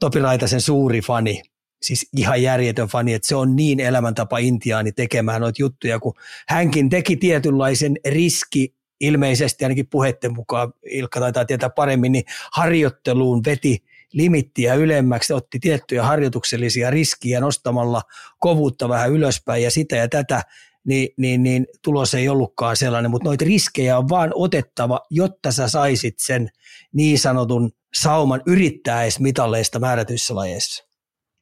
[0.00, 1.42] Topi Raitasen suuri fani,
[1.82, 6.14] siis ihan järjetön fani, että se on niin elämäntapa intiaani tekemään noita juttuja, kun
[6.48, 13.84] hänkin teki tietynlaisen riski ilmeisesti ainakin puheiden mukaan, Ilkka taitaa tietää paremmin, niin harjoitteluun veti
[14.12, 18.02] limittiä ylemmäksi, otti tiettyjä harjoituksellisia riskiä nostamalla
[18.38, 20.42] kovuutta vähän ylöspäin ja sitä ja tätä,
[20.84, 25.68] niin, niin, niin tulos ei ollutkaan sellainen, mutta noita riskejä on vaan otettava, jotta sä
[25.68, 26.48] saisit sen
[26.92, 30.86] niin sanotun sauman yrittää edes mitalleista määrätyissä lajeissa.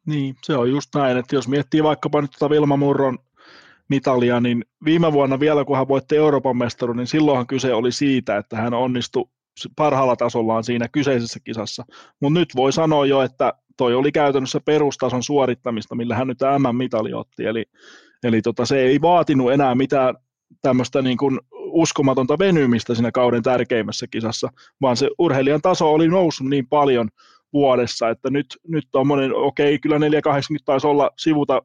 [0.07, 3.19] Niin, se on just näin, että jos miettii vaikkapa nyt tuota Vilma Murron
[3.89, 8.37] mitalia, niin viime vuonna vielä, kun hän voitti Euroopan mestaruuden, niin silloinhan kyse oli siitä,
[8.37, 9.25] että hän onnistui
[9.77, 11.85] parhaalla tasollaan siinä kyseisessä kisassa.
[12.21, 17.15] Mutta nyt voi sanoa jo, että toi oli käytännössä perustason suorittamista, millä hän nyt M-mitali
[17.15, 17.65] otti, eli,
[18.23, 20.15] eli tota, se ei vaatinut enää mitään
[20.63, 24.49] tämmöistä niin kuin uskomatonta venymistä siinä kauden tärkeimmässä kisassa,
[24.81, 27.09] vaan se urheilijan taso oli noussut niin paljon
[27.53, 31.63] vuodessa, että nyt, nyt tuommoinen, okei, kyllä 480 taisi olla sivuta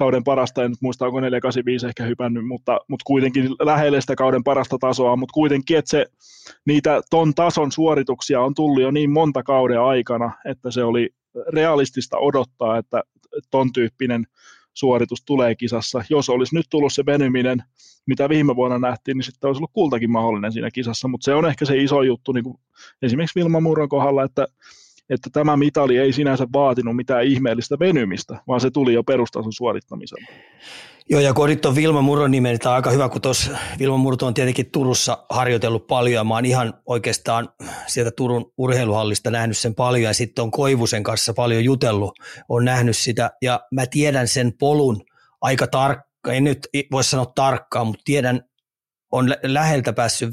[0.00, 4.76] kauden parasta, en muista onko 485 ehkä hypännyt, mutta, mutta kuitenkin lähelle sitä kauden parasta
[4.80, 6.06] tasoa, mutta kuitenkin, että se,
[6.66, 11.10] niitä ton tason suorituksia on tullut jo niin monta kauden aikana, että se oli
[11.52, 13.02] realistista odottaa, että
[13.50, 14.26] ton tyyppinen
[14.74, 16.04] suoritus tulee kisassa.
[16.10, 17.62] Jos olisi nyt tullut se venyminen,
[18.06, 21.46] mitä viime vuonna nähtiin, niin sitten olisi ollut kultakin mahdollinen siinä kisassa, mutta se on
[21.46, 22.56] ehkä se iso juttu niin kuin
[23.02, 24.46] esimerkiksi Vilma Murron kohdalla, että,
[25.10, 30.26] että tämä mitali ei sinänsä vaatinut mitään ihmeellistä venymistä, vaan se tuli jo perustason suorittamisella.
[31.10, 33.96] Joo, ja kun tuon Vilma Murron nimen, niin tämä on aika hyvä, kun tuossa Vilma
[33.96, 37.48] Murto on tietenkin Turussa harjoitellut paljon, ja mä oon ihan oikeastaan
[37.86, 42.12] sieltä Turun urheiluhallista nähnyt sen paljon, ja sitten on Koivusen kanssa paljon jutellut,
[42.48, 45.02] on nähnyt sitä, ja mä tiedän sen polun
[45.40, 48.40] aika tarkkaan, en nyt voi sanoa tarkkaan, mutta tiedän,
[49.12, 50.30] on läheltä päässyt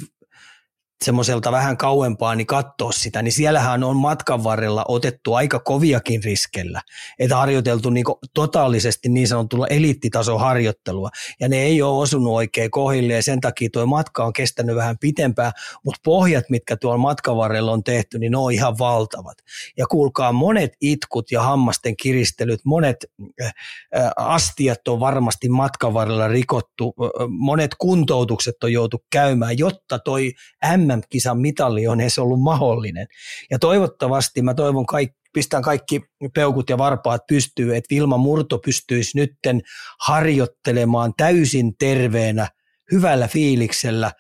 [1.06, 6.82] semmoiselta vähän kauempaa niin katsoa sitä, niin siellähän on matkan varrella otettu aika koviakin riskellä,
[7.20, 13.14] että harjoiteltu niin totaalisesti niin sanotulla eliittitason harjoittelua, ja ne ei ole osunut oikein kohille,
[13.14, 15.52] ja sen takia tuo matka on kestänyt vähän pitempään,
[15.86, 19.38] mutta pohjat, mitkä tuolla matkan varrella on tehty, niin ne on ihan valtavat.
[19.78, 22.98] Ja kuulkaa, monet itkut ja hammasten kiristelyt, monet
[23.42, 23.54] äh,
[23.96, 26.96] äh, astiat on varmasti matkan varrella rikottu,
[27.30, 30.32] monet kuntoutukset on joutu käymään, jotta toi
[30.78, 33.08] M MM-kisan mitalli on edes ollut mahdollinen.
[33.52, 36.02] Ja toivottavasti mä toivon kaikki, pistän kaikki
[36.34, 39.62] peukut ja varpaat pystyy, että Vilma Murto pystyisi nytten
[40.08, 42.48] harjoittelemaan täysin terveenä,
[42.92, 44.12] hyvällä fiiliksellä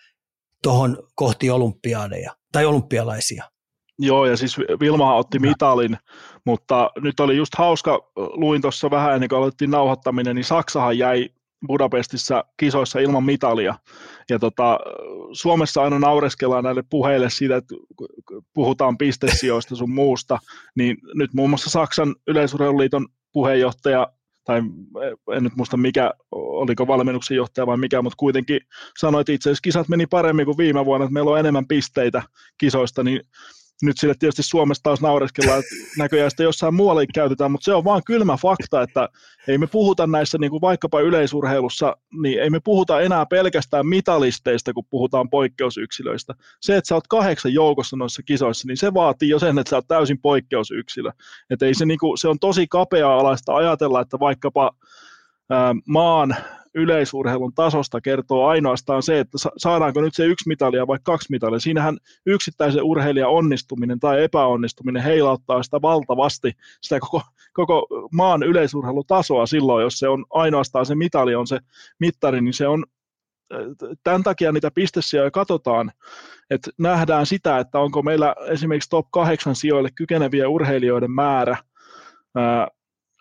[0.63, 3.43] tuohon kohti olympiadeja tai olympialaisia.
[3.99, 5.97] Joo, ja siis Vilma otti mitalin,
[6.45, 11.29] mutta nyt oli just hauska, luin tuossa vähän ennen kuin aloitettiin nauhoittaminen, niin Saksahan jäi
[11.67, 13.75] Budapestissa kisoissa ilman mitalia.
[14.29, 14.79] Ja tota,
[15.31, 17.75] Suomessa aina naureskellaan näille puheille siitä, että
[18.53, 20.39] puhutaan pistesijoista sun muusta,
[20.75, 24.07] niin nyt muun muassa Saksan yleisurheiluliiton puheenjohtaja,
[24.43, 24.61] tai
[25.35, 28.59] en nyt muista mikä, oliko valmennuksen johtaja vai mikä, mutta kuitenkin
[28.97, 32.23] sanoi, että itse asiassa kisat meni paremmin kuin viime vuonna, että meillä on enemmän pisteitä
[32.57, 33.21] kisoista, niin
[33.81, 37.83] nyt sille tietysti Suomessa taas naureskellaan, että näköjään sitä jossain muualla käytetään, mutta se on
[37.83, 39.09] vaan kylmä fakta, että
[39.47, 44.73] ei me puhuta näissä niin kuin vaikkapa yleisurheilussa, niin ei me puhuta enää pelkästään mitalisteista,
[44.73, 46.33] kun puhutaan poikkeusyksilöistä.
[46.61, 49.75] Se, että sä oot kahdeksan joukossa noissa kisoissa, niin se vaatii jo sen, että sä
[49.75, 51.11] oot täysin poikkeusyksilö.
[51.49, 54.71] Että ei se, niin kuin, se on tosi kapea-alaista ajatella, että vaikkapa
[55.87, 56.35] maan
[56.75, 61.59] yleisurheilun tasosta kertoo ainoastaan se, että saadaanko nyt se yksi mitalia vai kaksi mitalia.
[61.59, 67.21] Siinähän yksittäisen urheilijan onnistuminen tai epäonnistuminen heilauttaa sitä valtavasti, sitä koko,
[67.53, 71.59] koko maan yleisurheilutasoa silloin, jos se on ainoastaan se mitali on se
[71.99, 72.85] mittari, niin se on
[74.03, 75.91] tämän takia niitä pistesijoja katsotaan,
[76.49, 81.57] että nähdään sitä, että onko meillä esimerkiksi top 8 sijoille kykeneviä urheilijoiden määrä,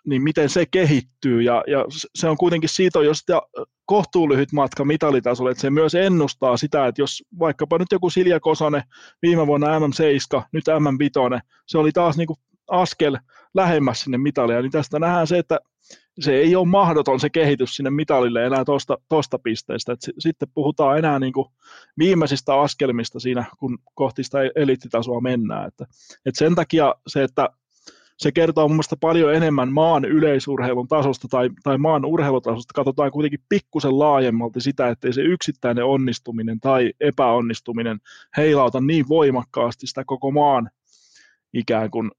[0.07, 1.41] niin miten se kehittyy.
[1.41, 1.85] Ja, ja
[2.15, 3.41] se on kuitenkin siitä on jo sitä
[3.85, 8.83] kohtuulyhyt matka mitalitasolle, että se myös ennustaa sitä, että jos vaikkapa nyt joku Silja Kosonen
[9.21, 13.17] viime vuonna MM7, nyt MM5, se oli taas niin kuin askel
[13.53, 15.59] lähemmäs sinne mitalia, niin tästä nähdään se, että
[16.19, 19.93] se ei ole mahdoton se kehitys sinne mitalille enää tuosta tosta pisteestä.
[19.93, 21.47] Et sitten puhutaan enää niin kuin
[21.97, 25.67] viimeisistä askelmista siinä, kun kohti sitä eliittitasoa mennään.
[25.67, 25.85] Että,
[26.25, 27.49] et sen takia se, että
[28.17, 32.73] se kertoo mun mielestä paljon enemmän maan yleisurheilun tasosta tai, tai maan urheilutasosta.
[32.73, 37.99] Katsotaan kuitenkin pikkusen laajemmalti sitä, ettei se yksittäinen onnistuminen tai epäonnistuminen
[38.37, 40.69] heilauta niin voimakkaasti sitä koko maan
[41.53, 42.11] ikään kuin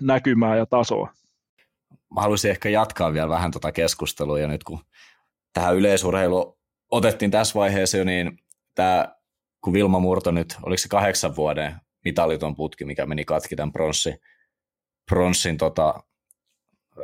[0.00, 1.12] näkymää ja tasoa.
[2.14, 4.80] Mä haluaisin ehkä jatkaa vielä vähän tuota keskustelua ja nyt kun
[5.52, 6.58] tähän yleisurheilu
[6.90, 8.38] otettiin tässä vaiheessa jo, niin
[8.74, 9.16] tämä,
[9.64, 11.74] kun Vilma Murto nyt, oliko se kahdeksan vuoden
[12.04, 14.14] mitaliton putki, mikä meni katki tämän pronssi,
[15.10, 15.94] pronssin tota,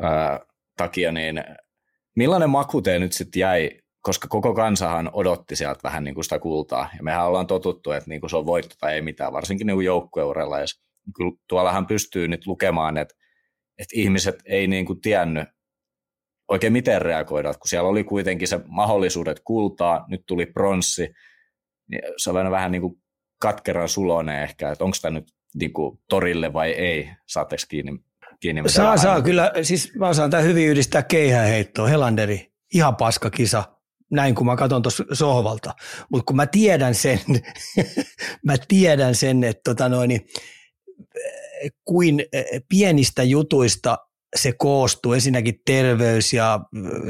[0.01, 0.41] ää,
[0.77, 1.45] takia, niin
[2.17, 3.71] millainen maku te nyt sitten jäi,
[4.01, 8.11] koska koko kansahan odotti sieltä vähän niin kuin sitä kultaa, ja mehän ollaan totuttu, että
[8.11, 10.67] niin kuin se on voitto tai ei mitään, varsinkin niin joukkueurella, ja
[11.49, 13.15] tuollahan pystyy nyt lukemaan, että,
[13.79, 15.49] että ihmiset ei niin kuin tiennyt
[16.49, 21.09] oikein miten reagoida, kun siellä oli kuitenkin se mahdollisuudet kultaa, nyt tuli pronssi,
[21.91, 23.03] niin se on vähän niin kuin
[23.41, 27.11] katkeran sulone ehkä, että onko tämä nyt niin kuin, torille vai ei?
[27.27, 27.99] Saatteko kiinni?
[28.41, 29.53] kiinni saa, saa kyllä.
[29.63, 31.91] Siis mä osaan tämän hyvin yhdistää keihäänheittoon.
[31.91, 33.65] Helanderi, ihan paska kisa.
[34.11, 35.75] Näin kun mä katson tuossa sohvalta.
[36.11, 37.21] Mutta kun mä tiedän sen,
[38.47, 40.21] mä tiedän sen, että tota noin,
[41.85, 42.25] kuin
[42.69, 43.99] pienistä jutuista
[44.37, 46.61] se koostuu, ensinnäkin terveys ja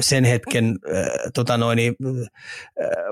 [0.00, 1.04] sen hetken äh,
[1.34, 2.28] tota noin, äh,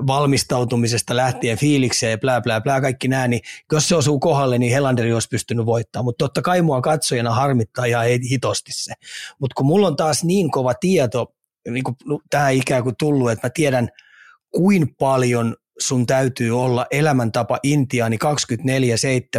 [0.07, 3.41] valmistautumisesta lähtien fiilikseen ja plää, plää, plää, kaikki nämä, niin
[3.73, 7.85] jos se osuu kohdalle, niin Helanderi olisi pystynyt voittamaan, mutta totta kai mua katsojana harmittaa
[7.85, 8.93] ihan hitosti se.
[9.41, 11.35] Mutta kun mulla on taas niin kova tieto,
[11.71, 11.97] niin kuin
[12.31, 13.89] tähän ikään kuin tullut, että mä tiedän,
[14.51, 18.18] kuin paljon sun täytyy olla elämäntapa intiaani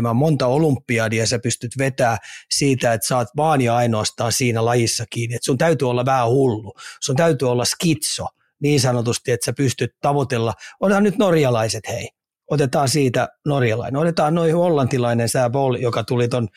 [0.09, 2.17] 24-7, monta olympiadia sä pystyt vetää
[2.51, 5.35] siitä, että sä oot vaan ja ainoastaan siinä lajissa kiinni.
[5.35, 8.25] Et sun täytyy olla vähän hullu, sun täytyy olla skitso
[8.61, 12.09] niin sanotusti, että sä pystyt tavoitella, onhan nyt norjalaiset hei,
[12.51, 16.47] otetaan siitä norjalainen, otetaan noin hollantilainen sää Bol, joka tuli ton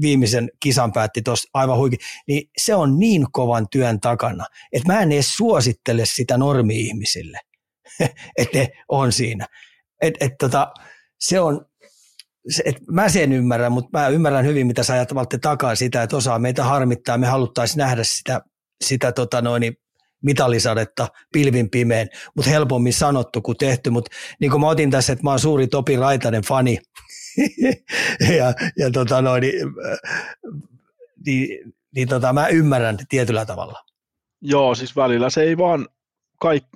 [0.00, 5.00] viimeisen kisan päätti tuossa aivan huikin, niin se on niin kovan työn takana, että mä
[5.00, 7.38] en edes suosittele sitä normi-ihmisille,
[8.38, 9.46] että ne on siinä.
[10.02, 10.72] Et, et tota,
[11.18, 11.66] se on,
[12.48, 15.08] se, et mä sen ymmärrän, mutta mä ymmärrän hyvin, mitä sä ajat
[15.40, 18.40] takaa sitä, että osaa meitä harmittaa, me haluttaisiin nähdä sitä,
[18.84, 19.76] sitä tota noin,
[20.22, 24.10] mitalisadetta pilvin pimeen, mutta helpommin sanottu kuin tehty, mutta
[24.40, 26.78] niin kuin mä otin tässä, että mä oon suuri Topi Raitanen fani,
[28.38, 29.54] ja, ja tota noin, niin,
[31.26, 33.84] niin, niin tota, mä ymmärrän tietyllä tavalla.
[34.40, 35.88] Joo, siis välillä se ei vaan,
[36.40, 36.68] kaikki,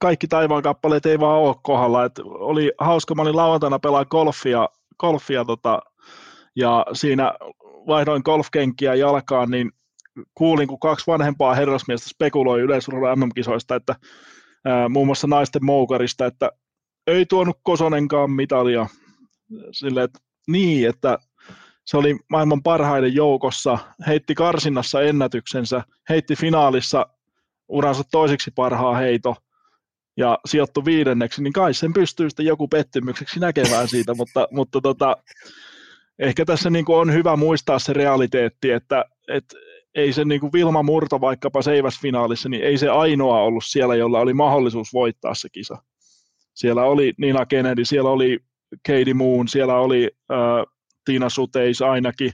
[0.00, 2.04] kaikki taivaan kappaleet ei vaan ole kohdalla.
[2.04, 4.68] Et oli hauska, mä olin lauantaina pelaa golfia,
[4.98, 5.82] golfia tota,
[6.56, 7.32] ja siinä
[7.86, 9.70] vaihdoin golfkenkiä jalkaan, niin
[10.34, 13.96] kuulin, kun kaksi vanhempaa herrasmiestä spekuloi yleisurheilun MM-kisoista, että
[14.64, 16.50] ää, muun muassa naisten moukarista, että
[17.06, 18.86] ei tuonut Kosonenkaan mitalia.
[19.72, 20.18] Sille, että
[20.48, 21.18] niin, että
[21.84, 27.06] se oli maailman parhaiden joukossa, heitti karsinnassa ennätyksensä, heitti finaalissa
[27.72, 29.34] uransa toiseksi parhaa heito
[30.16, 35.16] ja sijoittu viidenneksi, niin kai sen pystyy sitten joku pettymykseksi näkemään siitä, mutta, mutta tota,
[36.18, 39.56] ehkä tässä niin kuin on hyvä muistaa se realiteetti, että, että
[39.94, 44.20] ei se niin kuin Vilma Murto vaikkapa seiväsfinaalissa, niin ei se ainoa ollut siellä, jolla
[44.20, 45.78] oli mahdollisuus voittaa se kisa.
[46.54, 48.38] Siellä oli Nina Kennedy, siellä oli
[48.86, 52.32] Katie Moon, siellä oli äh, Tiina Suteis ainakin,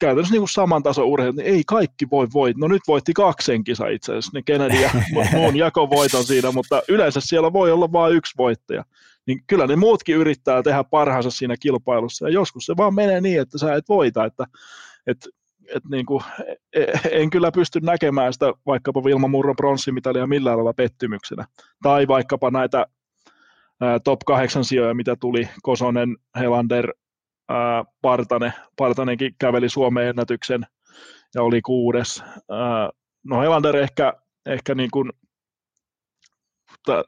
[0.00, 2.60] käytännössä niin kuin saman tason urheilut, niin ei kaikki voi voittaa.
[2.60, 4.90] No nyt voitti kaksen kisa itse asiassa, ne Kennedy ja
[5.32, 8.84] Moon jako voiton siinä, mutta yleensä siellä voi olla vain yksi voittaja.
[9.26, 13.40] Niin kyllä ne muutkin yrittää tehdä parhaansa siinä kilpailussa, ja joskus se vaan menee niin,
[13.40, 14.46] että sä et voita, että,
[15.06, 15.28] että
[15.74, 16.22] et niin kuin,
[16.72, 21.44] e, en kyllä pysty näkemään sitä vaikkapa Vilma Murron pronssimitalia millään lailla pettymyksenä.
[21.82, 22.86] Tai vaikkapa näitä
[24.04, 26.92] top 8 sijoja, mitä tuli Kosonen, Helander,
[27.52, 28.52] ää, Partane.
[28.76, 30.66] Partanenkin käveli Suomen ennätyksen
[31.34, 32.22] ja oli kuudes.
[32.50, 32.90] Ää,
[33.24, 34.12] no Helander ehkä,
[34.46, 35.12] ehkä niin kuin
[36.72, 37.04] mutta,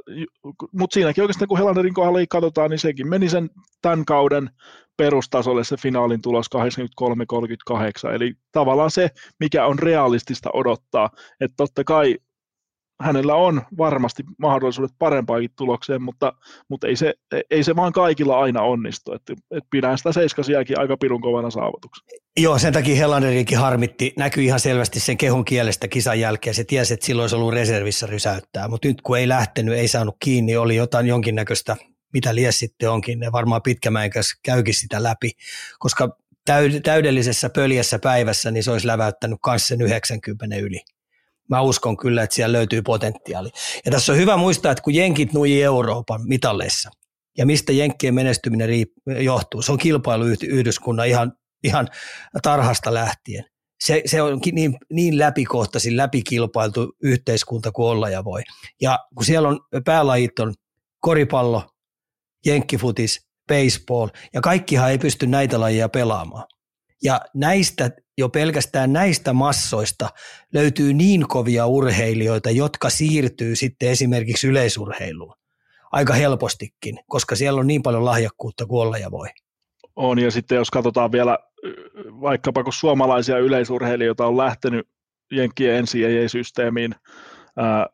[0.72, 3.50] mutta siinäkin oikeastaan kun Helanderin kohdalla katsotaan, niin sekin meni sen
[3.82, 4.50] tämän kauden
[4.96, 6.46] perustasolle se finaalin tulos
[8.10, 12.18] 83-38, eli tavallaan se, mikä on realistista odottaa, että totta kai
[13.00, 16.32] hänellä on varmasti mahdollisuudet parempaankin tulokseen, mutta,
[16.68, 17.14] mutta ei, se,
[17.50, 19.12] ei se vaan kaikilla aina onnistu.
[19.12, 22.08] Et, et pidän sitä seiskasiakin aika pirun kovana saavutuksena.
[22.36, 24.12] Joo, sen takia Hellanderikin harmitti.
[24.16, 26.54] Näkyi ihan selvästi sen kehon kielestä kisan jälkeen.
[26.54, 30.16] Se tiesi, että silloin olisi ollut reservissä rysäyttää, mutta nyt kun ei lähtenyt, ei saanut
[30.24, 31.76] kiinni, oli jotain jonkinnäköistä,
[32.12, 33.18] mitä lies sitten onkin.
[33.18, 34.10] Ne varmaan pitkämäen
[34.42, 35.30] käykin sitä läpi,
[35.78, 36.16] koska
[36.84, 40.80] täydellisessä pöljässä päivässä niin se olisi läväyttänyt kanssa sen 90 yli
[41.50, 43.50] mä uskon kyllä, että siellä löytyy potentiaali.
[43.84, 46.90] Ja tässä on hyvä muistaa, että kun jenkit nuji Euroopan mitalleissa,
[47.38, 48.70] ja mistä jenkkien menestyminen
[49.20, 51.32] johtuu, se on kilpailuyhdyskunnan ihan,
[51.64, 51.88] ihan
[52.42, 53.44] tarhasta lähtien.
[53.80, 58.42] Se, se on niin, niin läpikohtaisin, läpikilpailtu yhteiskunta kuin olla ja voi.
[58.80, 60.54] Ja kun siellä on päälajit on
[61.00, 61.62] koripallo,
[62.46, 66.44] jenkkifutis, baseball, ja kaikkihan ei pysty näitä lajeja pelaamaan.
[67.02, 70.08] Ja näistä, jo pelkästään näistä massoista
[70.52, 75.34] löytyy niin kovia urheilijoita, jotka siirtyy sitten esimerkiksi yleisurheiluun
[75.94, 79.28] aika helpostikin, koska siellä on niin paljon lahjakkuutta kuin olla ja voi.
[79.96, 81.38] On, ja sitten jos katsotaan vielä
[82.20, 84.88] vaikkapa kun suomalaisia yleisurheilijoita on lähtenyt
[85.32, 86.94] Jenkkien NCAA-systeemiin
[87.56, 87.86] ää,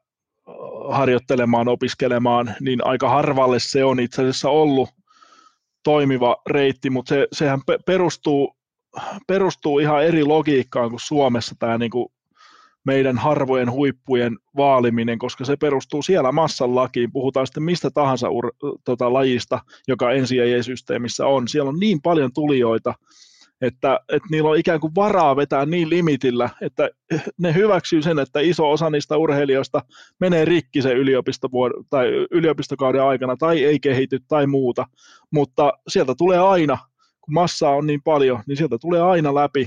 [0.90, 4.88] harjoittelemaan, opiskelemaan, niin aika harvalle se on itse asiassa ollut
[5.84, 8.56] toimiva reitti, mutta se, sehän perustuu
[9.26, 12.06] perustuu ihan eri logiikkaan kuin Suomessa tämä niin kuin
[12.84, 17.12] meidän harvojen huippujen vaaliminen, koska se perustuu siellä massan lakiin.
[17.12, 18.52] Puhutaan sitten mistä tahansa ur,
[18.84, 21.48] tota, lajista, joka NCAA-systeemissä on.
[21.48, 22.94] Siellä on niin paljon tulijoita,
[23.60, 26.90] että, että niillä on ikään kuin varaa vetää niin limitillä, että
[27.38, 29.82] ne hyväksyy sen, että iso osa niistä urheilijoista
[30.20, 34.86] menee rikki sen yliopistovuod- tai yliopistokauden aikana tai ei kehity tai muuta,
[35.30, 36.78] mutta sieltä tulee aina
[37.30, 39.66] massaa on niin paljon, niin sieltä tulee aina läpi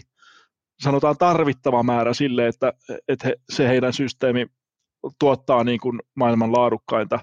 [0.84, 2.74] sanotaan tarvittava määrä sille, että,
[3.08, 4.48] että he, se heidän systeemi
[5.20, 7.20] tuottaa niin kuin maailman laadukkainta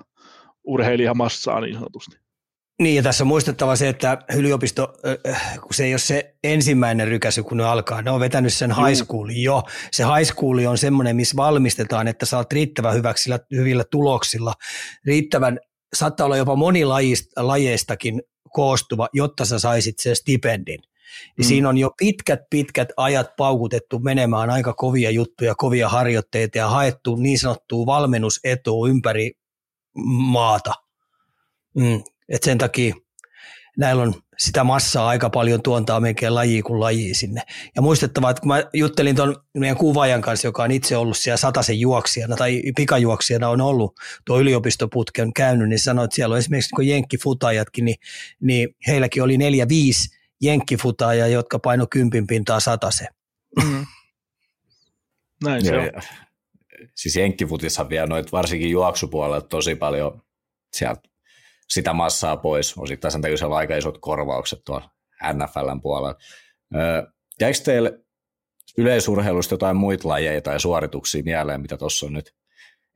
[0.65, 2.17] urheilijamassaa niin sanotusti.
[2.83, 4.95] Niin ja tässä on muistettava se, että yliopisto,
[5.61, 9.05] kun se ei ole se ensimmäinen rykäsy, kun ne alkaa, ne on vetänyt sen high
[9.05, 9.63] schoolin jo.
[9.93, 14.55] Se high school on semmoinen, missä valmistetaan, että saat riittävän hyväksillä, hyvillä tuloksilla,
[15.07, 15.59] riittävän
[15.97, 18.23] saattaa olla jopa monilajeistakin
[18.53, 20.81] koostuva, jotta sä saisit sen stipendin.
[20.81, 21.49] Niin mm.
[21.49, 27.17] Siinä on jo pitkät, pitkät ajat paukutettu menemään aika kovia juttuja, kovia harjoitteita ja haettu
[27.17, 29.33] niin sanottua valmennusetua ympäri
[30.07, 30.75] maata.
[31.75, 32.03] Mm.
[32.29, 32.95] Et sen takia
[33.79, 37.43] näillä on sitä massaa aika paljon tuontaa melkein laji kuin laji sinne.
[37.77, 41.37] Ja muistettava, että kun mä juttelin tuon meidän kuvaajan kanssa, joka on itse ollut siellä
[41.37, 46.77] sataisen juoksijana tai pikajuoksijana on ollut tuo yliopistoputken käynyt, niin sanoi, että siellä on esimerkiksi
[46.79, 47.97] niin jenkkifutajatkin, niin,
[48.41, 53.07] niin heilläkin oli neljä, viisi jenkkifutaajaa, jotka paino kympin pintaa satase.
[53.65, 53.87] Mm.
[55.45, 56.03] Näin se on.
[56.95, 60.23] Siis jenkkifutissa vielä noit varsinkin juoksupuolella tosi paljon
[60.73, 61.10] sieltä
[61.71, 62.79] sitä massaa pois.
[62.79, 64.91] Osittain sen takia aika isot korvaukset tuolla
[65.33, 66.15] NFLn puolella.
[67.41, 68.01] jäikö teille
[68.79, 72.35] yleisurheilusta jotain muita lajeja tai suorituksia mieleen, mitä tuossa on nyt?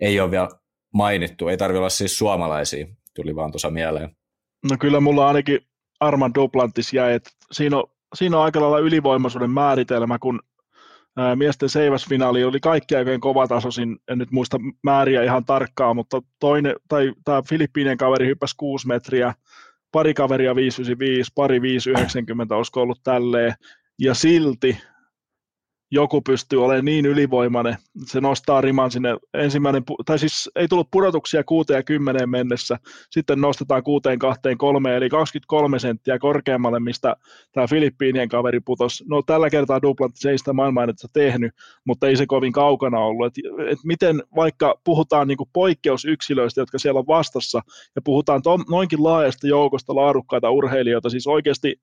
[0.01, 0.49] Ei ole vielä
[0.95, 4.16] mainittu, ei tarvitse olla siis suomalaisia, tuli vaan tuossa mieleen.
[4.70, 5.61] No kyllä mulla ainakin
[6.01, 10.41] Arman Duplantis jäi, että siinä on, siinä on aika lailla ylivoimaisuuden määritelmä, kun
[11.35, 17.12] miesten seiväsfinaali oli kaikki aikojen kovatasoisin, en nyt muista määriä ihan tarkkaan, mutta toinen, tai
[17.25, 19.35] tämä Filippiinien kaveri hyppäsi 6 metriä,
[19.93, 23.55] pari kaveria 595, pari 590 olisiko ollut tälleen,
[23.99, 24.79] ja silti
[25.95, 27.76] joku pystyy olemaan niin ylivoimainen,
[28.07, 32.78] se nostaa riman sinne ensimmäinen, tai siis ei tullut pudotuksia 6 ja 10 mennessä,
[33.11, 37.16] sitten nostetaan 6 2 3, eli 23 senttiä korkeammalle, mistä
[37.53, 39.05] tämä Filippiinien kaveri putosi.
[39.09, 43.26] No tällä kertaa Duplantis ei sitä maailmanennätystä tehnyt, mutta ei se kovin kaukana ollut.
[43.26, 43.34] Et,
[43.70, 47.61] et miten vaikka puhutaan niinku poikkeusyksilöistä, jotka siellä on vastassa,
[47.97, 51.80] ja puhutaan to, noinkin laajasta joukosta laadukkaita urheilijoita, siis oikeasti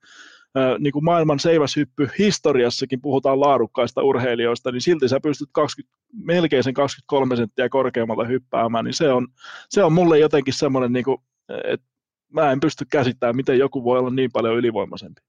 [0.78, 6.74] niin kuin maailman seiväshyppy historiassakin puhutaan laadukkaista urheilijoista, niin silti sä pystyt 20, melkein sen
[6.74, 9.28] 23 senttiä korkeammalta hyppäämään, niin se on,
[9.68, 11.18] se on mulle jotenkin semmoinen, niin kuin,
[11.64, 11.86] että
[12.32, 15.20] mä en pysty käsittämään, miten joku voi olla niin paljon ylivoimaisempi.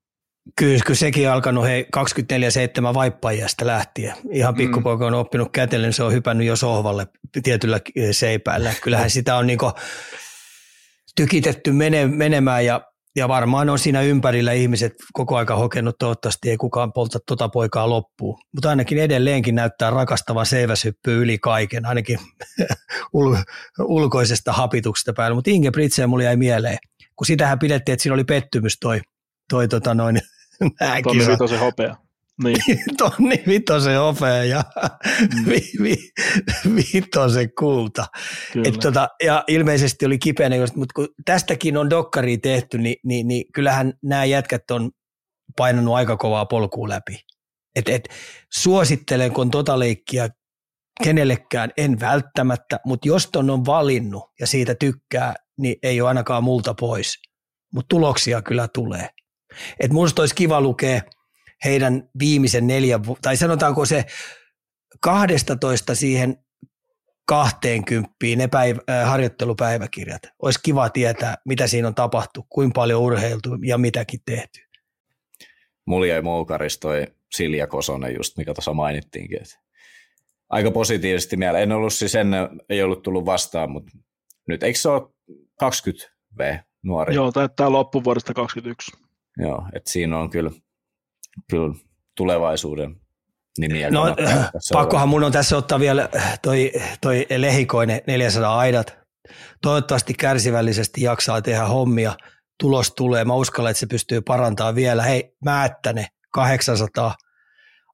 [0.56, 4.16] Kyllä, kyllä sekin alkanut hei 24-7 vaippaajasta lähtien.
[4.32, 4.58] Ihan mm.
[4.58, 7.08] pikkupoika on oppinut kätellen, se on hypännyt jo sohvalle
[7.44, 7.80] tietyllä
[8.12, 8.74] seipäällä.
[8.82, 9.60] Kyllähän sitä on niin
[11.16, 16.58] tykitetty mene, menemään ja ja varmaan on siinä ympärillä ihmiset koko aika hokenut, toivottavasti ei
[16.58, 18.40] kukaan polta tota poikaa loppuun.
[18.54, 22.20] Mutta ainakin edelleenkin näyttää rakastavan seiväshyppyä yli kaiken, ainakin
[23.18, 23.44] ul-
[23.80, 25.36] ulkoisesta hapituksesta päällä.
[25.36, 26.78] Mutta Inge Britseen mulle jäi mieleen,
[27.16, 29.02] kun sitähän pidettiin, että siinä oli pettymys toi,
[29.50, 30.22] toi tota noin,
[31.04, 31.96] Tonni se hopea.
[32.44, 32.58] Niin.
[32.98, 34.64] Tonni vitosen hopea ja
[35.20, 35.46] mm.
[35.50, 35.96] vi, vi,
[36.76, 38.06] vitosen kulta.
[38.66, 43.46] Et tota, ja ilmeisesti oli kipeänä, mutta kun tästäkin on dokkari tehty, niin, niin, niin
[43.54, 44.92] kyllähän nämä jätkät on
[45.58, 47.20] painanut aika kovaa polkua läpi.
[47.76, 48.10] Et, et,
[48.54, 50.30] suosittelen, kun tota leikkiä
[51.04, 56.44] kenellekään, en välttämättä, mutta jos ton on valinnut ja siitä tykkää, niin ei ole ainakaan
[56.44, 57.14] multa pois.
[57.74, 59.10] Mutta tuloksia kyllä tulee.
[59.80, 61.02] Et musta olisi kiva lukea–
[61.66, 64.06] heidän viimeisen neljän, tai sanotaanko se
[65.00, 66.38] 12 siihen
[67.26, 70.22] 20 ne päiv- äh, harjoittelupäiväkirjat.
[70.42, 74.60] Olisi kiva tietää, mitä siinä on tapahtunut, kuinka paljon urheiltu ja mitäkin tehty.
[75.86, 79.38] Mulla jäi moukaris toi Silja Kosonen just, mikä tuossa mainittiinkin.
[79.42, 79.60] Että
[80.50, 81.64] aika positiivisesti mieleen.
[81.64, 83.92] En ollut siis ennen, ei ollut tullut vastaan, mutta
[84.48, 85.02] nyt eikö se ole
[85.60, 87.16] 20 V nuori?
[87.16, 88.92] Joo, tämä loppuvuodesta 21.
[89.38, 90.52] Joo, että siinä on kyllä
[91.50, 91.76] kyllä
[92.18, 92.96] tulevaisuuden
[93.58, 93.90] nimiä.
[93.90, 94.16] No,
[94.74, 96.10] pakkohan mun on tässä ottaa vielä
[96.42, 96.72] toi,
[97.02, 98.98] toi lehikoinen 400 aidat.
[99.62, 102.16] Toivottavasti kärsivällisesti jaksaa tehdä hommia.
[102.60, 103.26] Tulos tulee.
[103.26, 105.04] Mä uskallan, että se pystyy parantamaan vielä.
[105.04, 107.16] Hei, Määttäne 800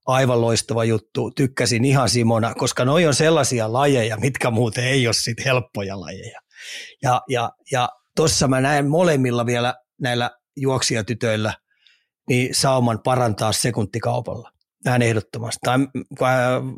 [0.05, 1.31] aivan loistava juttu.
[1.31, 6.39] Tykkäsin ihan Simona, koska noi on sellaisia lajeja, mitkä muuten ei ole sit helppoja lajeja.
[7.03, 11.53] Ja, ja, ja tuossa mä näen molemmilla vielä näillä juoksijatytöillä–
[12.29, 14.51] niin sauman parantaa sekuntikaupalla.
[14.85, 15.59] Näin ehdottomasti.
[15.63, 15.79] Tai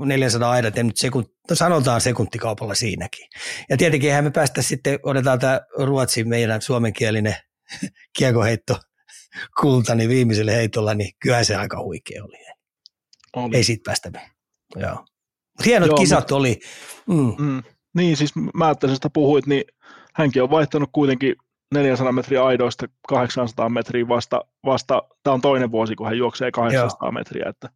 [0.06, 3.28] 400 aidat, en nyt sekun, no sanotaan sekuntikaupalla siinäkin.
[3.70, 7.36] Ja tietenkin eihän me päästä sitten, otetaan tämä Ruotsin meidän suomenkielinen
[8.18, 8.80] kiekoheitto
[9.62, 12.38] kulta, niin viimeisellä heitolla, niin kyllä se aika huikea oli.
[13.36, 13.58] oli.
[13.58, 14.32] Ei siitä päästä me.
[14.76, 15.06] Joo.
[15.66, 16.60] Hienot Joo, kisat mutta, oli.
[17.08, 17.36] Mm.
[17.40, 17.64] Mm,
[17.96, 19.64] niin, siis mä sitä puhuit, niin
[20.14, 21.36] hänkin on vaihtanut kuitenkin
[21.74, 27.08] 400 metriä aidoista 800 metriä vasta, vasta tämä on toinen vuosi, kun hän juoksee 800
[27.08, 27.12] Joo.
[27.12, 27.70] metriä, että,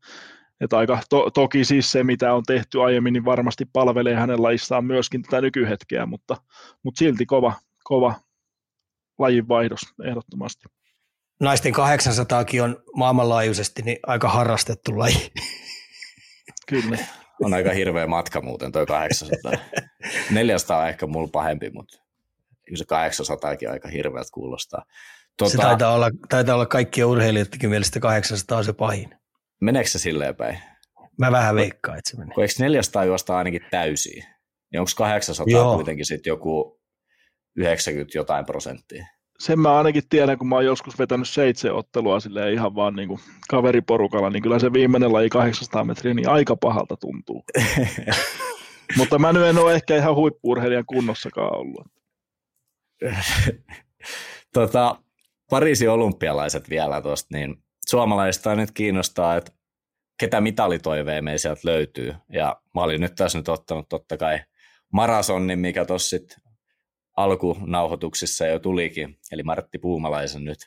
[0.61, 4.85] että aika, to, toki siis se, mitä on tehty aiemmin, niin varmasti palvelee hänen lajissaan
[4.85, 6.37] myöskin tätä nykyhetkeä, mutta,
[6.83, 8.13] mutta silti kova, kova
[9.19, 10.65] lajinvaihdos ehdottomasti.
[11.39, 15.31] Naisten 800kin on maailmanlaajuisesti niin aika harrastettu laji.
[16.69, 16.97] Kyllä.
[17.43, 19.51] On aika hirveä matka muuten toi 800.
[20.31, 22.04] 400 on ehkä mulla pahempi, mutta
[22.65, 24.85] Kyllä se 800 aika hirveältä kuulostaa.
[25.37, 29.15] Tuota, se taitaa olla, taitaa olla kaikkien urheilijoidenkin mielestä 800 on se pahin.
[29.61, 30.59] Meneekö se silleen päin?
[31.17, 32.33] Mä vähän veikkaan, että se menee.
[32.33, 34.25] Kun eikö 400 juosta ainakin täysiä?
[34.71, 35.75] Niin onko 800 Joo.
[35.75, 36.81] kuitenkin sitten joku
[37.55, 39.05] 90 jotain prosenttia?
[39.39, 43.07] Sen mä ainakin tiedän, kun mä oon joskus vetänyt seitsemän ottelua silleen ihan vaan niin
[43.07, 47.43] kuin kaveriporukalla, niin kyllä se viimeinen laji 800 metriä niin aika pahalta tuntuu.
[48.97, 51.87] Mutta mä nyt en ole ehkä ihan huippuurheilijan kunnossakaan ollut.
[54.53, 54.95] tota,
[55.49, 59.51] Pariisin olympialaiset vielä tuosta, niin suomalaista nyt kiinnostaa, että
[60.19, 62.15] ketä mitalitoiveen me sieltä löytyy.
[62.29, 64.39] Ja mä olin nyt tässä nyt ottanut totta kai
[64.93, 66.37] marasonin, mikä tuossa sitten
[67.17, 70.59] alkunauhoituksissa jo tulikin, eli Martti Puumalaisen nyt.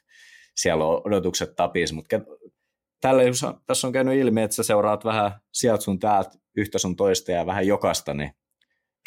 [0.57, 2.21] Siellä on odotukset tapis, mutta
[3.01, 3.23] tällä,
[3.67, 7.47] tässä on käynyt ilmi, että sä seuraat vähän sieltä sun täältä yhtä sun toista ja
[7.47, 8.31] vähän jokasta, niin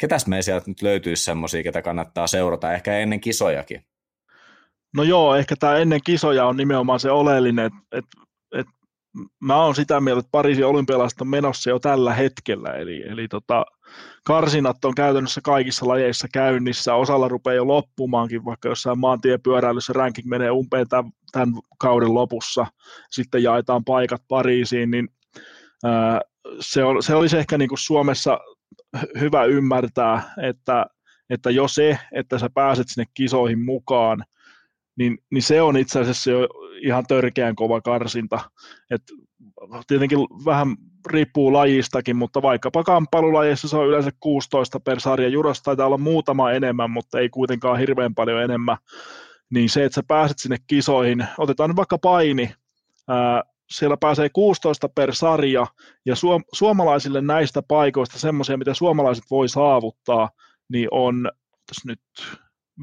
[0.02, 3.84] ketäs me sieltä nyt löytyisi semmoisia, ketä kannattaa seurata, ehkä ennen kisojakin?
[4.96, 8.04] No joo, ehkä tämä ennen kisoja on nimenomaan se oleellinen, että et,
[8.52, 8.66] et
[9.40, 13.64] mä oon sitä mieltä, että Pariisin olympialaiset on menossa jo tällä hetkellä, eli, eli tota,
[14.24, 20.50] karsinat on käytännössä kaikissa lajeissa käynnissä, osalla rupeaa jo loppumaankin, vaikka jossain maantiepyöräilyssä ranking menee
[20.50, 22.66] umpeen tämän, tämän kauden lopussa,
[23.10, 25.08] sitten jaetaan paikat Pariisiin, niin
[25.84, 26.20] ää,
[26.60, 28.38] se, on, se olisi ehkä niin kuin Suomessa
[29.20, 30.86] hyvä ymmärtää, että,
[31.30, 34.24] että jo se, että sä pääset sinne kisoihin mukaan,
[34.98, 36.48] niin, niin se on itse asiassa jo
[36.82, 38.40] ihan törkeän kova karsinta.
[38.90, 39.02] Et
[39.86, 45.28] tietenkin vähän riippuu lajistakin, mutta vaikkapa kamppailulajissa se on yleensä 16 per sarja.
[45.28, 48.76] Jurossa taitaa olla muutama enemmän, mutta ei kuitenkaan hirveän paljon enemmän.
[49.50, 52.54] Niin se, että sä pääset sinne kisoihin, otetaan vaikka paini,
[53.08, 53.42] ää,
[53.72, 55.66] siellä pääsee 16 per sarja,
[56.06, 60.30] ja suom- suomalaisille näistä paikoista semmoisia, mitä suomalaiset voi saavuttaa,
[60.68, 61.30] niin on
[61.66, 62.00] tässä nyt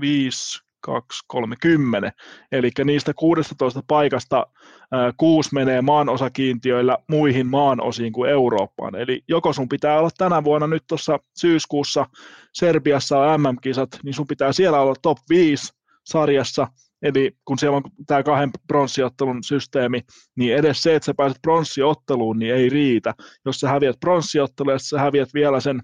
[0.02, 2.12] 5, 2, 3, 10.
[2.52, 4.48] Eli niistä 16 paikasta
[4.92, 8.96] ää, kuusi menee maanosakiintiöillä muihin maanosiin kuin Eurooppaan.
[8.96, 12.06] Eli joko sun pitää olla tänä vuonna nyt tuossa syyskuussa
[12.54, 15.74] Serbiassa on MM-kisat, niin sun pitää siellä olla top 5
[16.06, 16.68] sarjassa,
[17.02, 20.02] Eli kun siellä on tämä kahden pronssiottelun systeemi,
[20.36, 23.14] niin edes se, että sä pääset pronssiotteluun, niin ei riitä.
[23.46, 25.84] Jos sä häviät pronssiottelua ja sä häviät vielä sen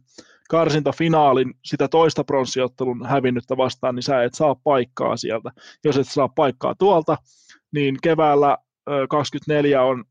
[0.49, 5.51] karsintafinaalin sitä toista pronssiottelun hävinnyttä vastaan, niin sä et saa paikkaa sieltä.
[5.83, 7.17] Jos et saa paikkaa tuolta,
[7.73, 8.57] niin keväällä
[9.09, 10.03] 24 on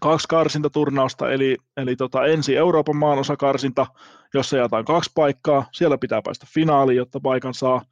[0.00, 3.86] kaksi karsintaturnausta, eli, eli tota, ensi Euroopan maanosakarsinta,
[4.34, 7.82] jossa jaetaan kaksi paikkaa, siellä pitää päästä finaaliin, jotta paikan saa,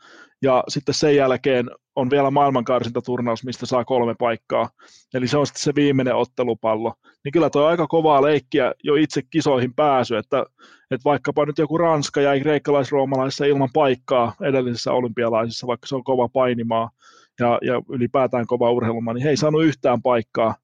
[0.42, 4.68] ja sitten sen jälkeen on vielä maailmankarsintaturnaus, mistä saa kolme paikkaa,
[5.14, 6.92] eli se on sitten se viimeinen ottelupallo.
[7.24, 10.44] Niin kyllä tuo aika kovaa leikkiä jo itse kisoihin pääsy, että,
[10.90, 16.28] että vaikkapa nyt joku Ranska jäi kreikkalais-roomalaisessa ilman paikkaa edellisessä olympialaisissa, vaikka se on kova
[16.28, 16.90] painimaa
[17.40, 20.54] ja, ja ylipäätään kova urheilumaa, niin he ei saanut yhtään paikkaa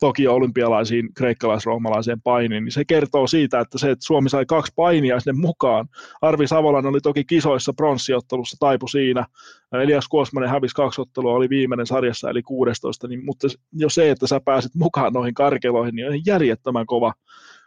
[0.00, 5.20] toki olympialaisiin kreikkalais-roomalaiseen painiin, niin se kertoo siitä, että se, että Suomi sai kaksi painia
[5.20, 5.88] sinne mukaan.
[6.22, 9.26] Arvi Savolan oli toki kisoissa pronssiottelussa, taipu siinä.
[9.72, 14.26] Elias Kuosmanen hävisi kaksi ottelua, oli viimeinen sarjassa, eli 16, niin, mutta jo se, että
[14.26, 17.12] sä pääset mukaan noihin karkeloihin, niin on järjettömän kova,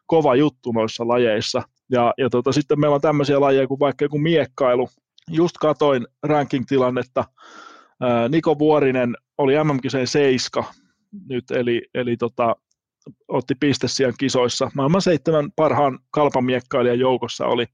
[0.06, 1.62] kova juttu noissa lajeissa.
[1.92, 4.90] Ja, ja tota, sitten meillä on tämmöisiä lajeja kuin vaikka joku miekkailu.
[5.32, 7.24] Just katoin ranking-tilannetta.
[8.30, 10.64] Niko Vuorinen oli MM-kiseen seiska,
[11.30, 12.56] nyt, eli, eli tota,
[13.28, 14.72] otti pistesijan kisoissa.
[14.76, 17.66] Maailman seitsemän parhaan kalpamiekkailijan joukossa oli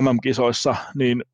[0.00, 1.24] MM-kisoissa, niin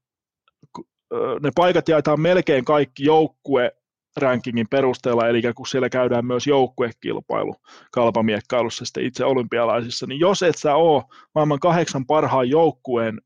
[1.43, 3.73] ne paikat jaetaan melkein kaikki joukkue
[4.17, 7.57] rankingin perusteella, eli kun siellä käydään myös joukkuekilpailu
[7.93, 11.03] kalpamiekkailussa sitten itse olympialaisissa, niin jos et sä ole
[11.35, 13.21] maailman kahdeksan parhaan joukkueen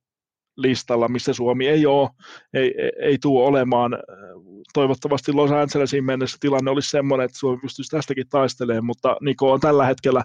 [0.63, 2.11] listalla, missä Suomi ei ole,
[2.55, 3.99] ei, ei, tule olemaan.
[4.75, 9.61] Toivottavasti Los Angelesin mennessä tilanne olisi sellainen, että Suomi pystyisi tästäkin taistelemaan, mutta Niko on
[9.61, 10.25] tällä hetkellä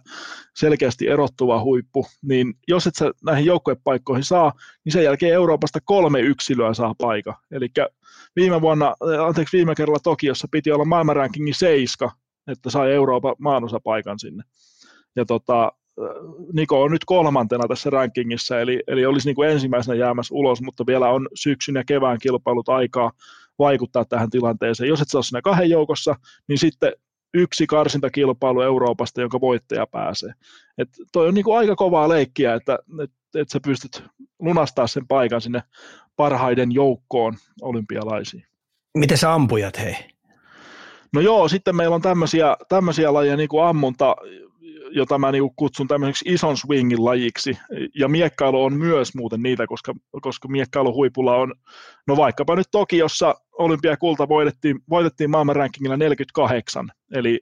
[0.55, 4.53] selkeästi erottuva huippu, niin jos et sä näihin joukkuepaikkoihin saa,
[4.86, 7.39] niin sen jälkeen Euroopasta kolme yksilöä saa paikka.
[7.51, 7.67] Eli
[8.36, 12.11] viime vuonna, anteeksi viime kerralla Tokiossa piti olla maailmanrankingin seiska,
[12.47, 14.43] että sai Euroopan maanosapaikan sinne.
[15.15, 15.71] Ja tota,
[16.53, 20.85] Niko on nyt kolmantena tässä rankingissa, eli, eli olisi niin kuin ensimmäisenä jäämässä ulos, mutta
[20.85, 23.11] vielä on syksyn ja kevään kilpailut aikaa
[23.59, 24.87] vaikuttaa tähän tilanteeseen.
[24.87, 26.15] Jos et saa siinä kahden joukossa,
[26.47, 26.93] niin sitten
[27.33, 30.33] yksi karsintakilpailu Euroopasta, jonka voittaja pääsee.
[30.77, 34.03] Et toi on niin kuin aika kovaa leikkiä, että et, et sä pystyt
[34.39, 35.63] lunastaa sen paikan sinne
[36.15, 38.43] parhaiden joukkoon olympialaisiin.
[38.97, 39.95] Miten sä ampujat, hei?
[41.13, 44.15] No joo, sitten meillä on tämmöisiä, tämmöisiä lajeja niin kuin ammunta,
[44.95, 47.57] jota mä niin kutsun tämmöiseksi ison swingin lajiksi.
[47.99, 51.53] Ja miekkailu on myös muuten niitä, koska, koska miekkailu huipulla on,
[52.07, 57.39] no vaikkapa nyt Tokiossa olympiakulta voitettiin, voitettiin maailman rankingilla 48, eli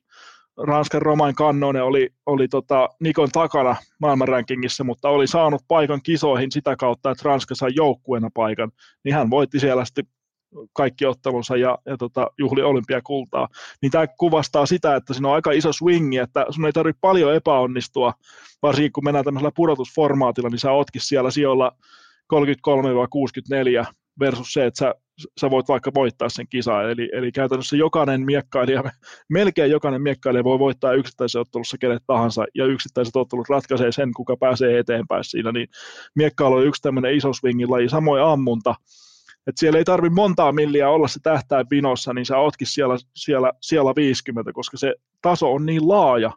[0.57, 6.75] Ranskan Romain Kannone oli, oli tota Nikon takana maailmanrankingissa, mutta oli saanut paikan kisoihin sitä
[6.75, 8.71] kautta, että Ranska sai joukkueena paikan,
[9.03, 10.05] niin hän voitti siellä sitten
[10.73, 13.47] kaikki ottelunsa ja, ja tota, juhli olympiakultaa.
[13.81, 17.35] Niin tämä kuvastaa sitä, että siinä on aika iso swingi, että sun ei tarvitse paljon
[17.35, 18.13] epäonnistua,
[18.61, 21.71] varsinkin kun mennään tämmöisellä pudotusformaatilla, niin sä ootkin siellä sijoilla
[22.33, 24.95] 33-64 versus se, että sä,
[25.41, 26.91] sä voit vaikka voittaa sen kisan.
[26.91, 28.83] Eli, eli käytännössä jokainen miekkailija,
[29.29, 34.37] melkein jokainen miekkailija voi voittaa yksittäisessä ottelussa kenet tahansa, ja yksittäiset ottelut ratkaisee sen, kuka
[34.37, 35.51] pääsee eteenpäin siinä.
[35.51, 35.67] Niin
[36.15, 38.75] miekkailu on yksi tämmöinen iso swingin laji, samoin ammunta.
[39.47, 43.51] Et siellä ei tarvi montaa milliä olla se tähtäin vinossa, niin sä ootkin siellä, siellä,
[43.61, 46.31] siellä 50, koska se taso on niin laaja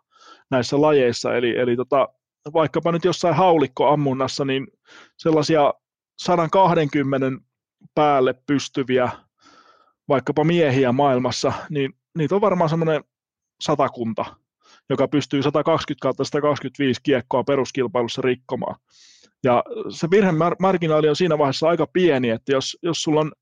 [0.50, 1.36] näissä lajeissa.
[1.36, 2.08] Eli, eli tota,
[2.52, 4.66] vaikkapa nyt jossain haulikkoammunnassa, niin
[5.16, 5.74] sellaisia
[6.18, 7.26] 120
[7.94, 9.10] päälle pystyviä
[10.08, 13.04] vaikkapa miehiä maailmassa, niin niitä on varmaan semmoinen
[13.60, 14.24] satakunta,
[14.90, 18.76] joka pystyy 120 kautta 125 kiekkoa peruskilpailussa rikkomaan.
[19.46, 23.32] Ja se virhemarginaali on siinä vaiheessa aika pieni, että jos, jos sulla on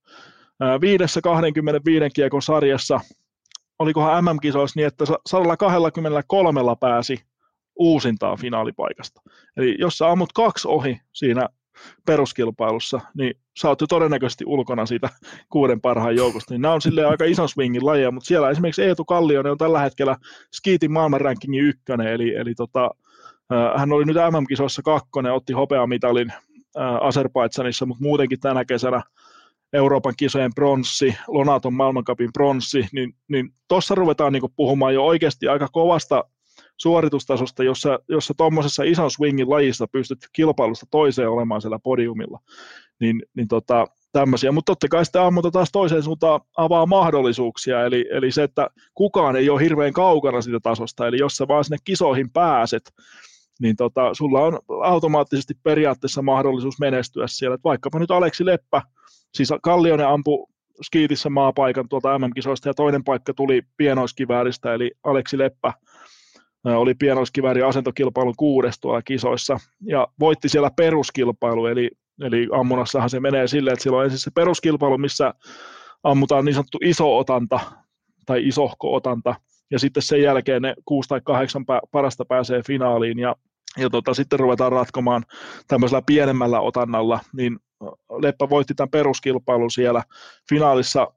[0.81, 3.01] viidessä 25 kiekon sarjassa,
[3.79, 7.19] olikohan MM-kisoissa niin, että 123 pääsi
[7.77, 9.23] uusintaan finaalipaikasta.
[9.57, 11.49] Eli jos sä ammut kaksi ohi siinä
[12.07, 15.09] peruskilpailussa, niin sä oot jo todennäköisesti ulkona siitä
[15.51, 16.55] kuuden parhaan joukosta.
[16.55, 19.81] Niin nämä on silleen aika ison swingin lajeja, mutta siellä esimerkiksi Eetu Kallionen on tällä
[19.81, 20.17] hetkellä
[20.55, 22.91] Skiitin maailmanrankingin ykkönen, eli, eli tota,
[23.77, 26.33] hän oli nyt MM-kisoissa kakkonen, otti hopeamitalin
[27.01, 29.03] Azerbaidsanissa, mutta muutenkin tänä kesänä
[29.73, 35.69] Euroopan kisojen pronssi, Lonaton maailmankapin pronssi, niin, niin tuossa ruvetaan niin puhumaan jo oikeasti aika
[35.73, 36.25] kovasta
[36.77, 42.39] suoritustasosta, jossa, jossa tuommoisessa ison swingin lajissa pystyt kilpailusta toiseen olemaan siellä podiumilla.
[43.01, 48.07] Niin, niin tota, tämmöisiä, mutta totta kai sitten ammunta taas toiseen suuntaan avaa mahdollisuuksia, eli,
[48.11, 51.77] eli se, että kukaan ei ole hirveän kaukana siitä tasosta, eli jos sä vaan sinne
[51.85, 52.83] kisoihin pääset,
[53.61, 57.55] niin tota, sulla on automaattisesti periaatteessa mahdollisuus menestyä siellä.
[57.55, 58.83] Et vaikkapa nyt Aleksi Leppä,
[59.35, 60.47] siis Kallionen ampui
[60.83, 65.73] skiitissä maapaikan tuolta MM-kisoista ja toinen paikka tuli pienoiskivääristä, eli Aleksi Leppä
[66.65, 71.91] oli pienoiskivääri asentokilpailun kuudes tuolla kisoissa ja voitti siellä peruskilpailu, eli,
[72.21, 75.35] eli ammunassahan se menee silleen, että siellä on ensin se peruskilpailu, missä
[76.03, 77.61] ammutaan niin sanottu iso otanta
[78.27, 79.35] tai isohko otanta,
[79.71, 83.37] ja sitten sen jälkeen ne kuusi tai kahdeksan parasta pääsee finaaliin, ja,
[83.79, 85.25] ja tota, sitten ruvetaan ratkomaan
[85.69, 87.59] tämmöisellä pienemmällä otannalla, niin
[88.23, 90.03] Leppä voitti tämän peruskilpailun siellä.
[90.49, 91.13] Finaalissa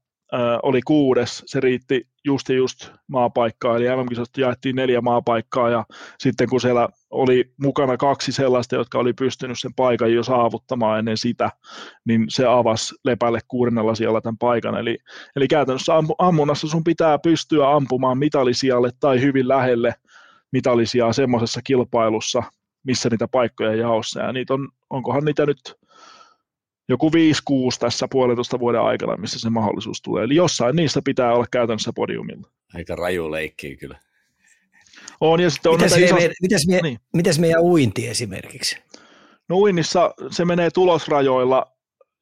[0.63, 5.85] oli kuudes, se riitti just ja just maapaikkaa, eli mm jaettiin neljä maapaikkaa, ja
[6.19, 11.17] sitten kun siellä oli mukana kaksi sellaista, jotka oli pystynyt sen paikan jo saavuttamaan ennen
[11.17, 11.51] sitä,
[12.05, 14.97] niin se avasi Lepälle kuudennella siellä tämän paikan, eli,
[15.35, 19.93] eli käytännössä ammunnassa sun pitää pystyä ampumaan mitalisijalle tai hyvin lähelle
[20.51, 22.43] mitalisia semmoisessa kilpailussa,
[22.83, 25.75] missä niitä paikkoja jaossa, ja niitä on, onkohan niitä nyt
[26.89, 27.11] joku 5-6
[27.79, 30.23] tässä puolitoista vuoden aikana, missä se mahdollisuus tulee.
[30.23, 32.47] Eli jossain niistä pitää olla käytännössä podiumilla.
[32.73, 33.99] Aika raju leikki kyllä.
[35.21, 36.19] On, ja sitten on mitäs, isos...
[36.19, 36.99] me, mitäs, me, niin.
[37.13, 38.77] mitäs meidän uinti esimerkiksi?
[39.49, 41.65] No uinnissa se menee tulosrajoilla,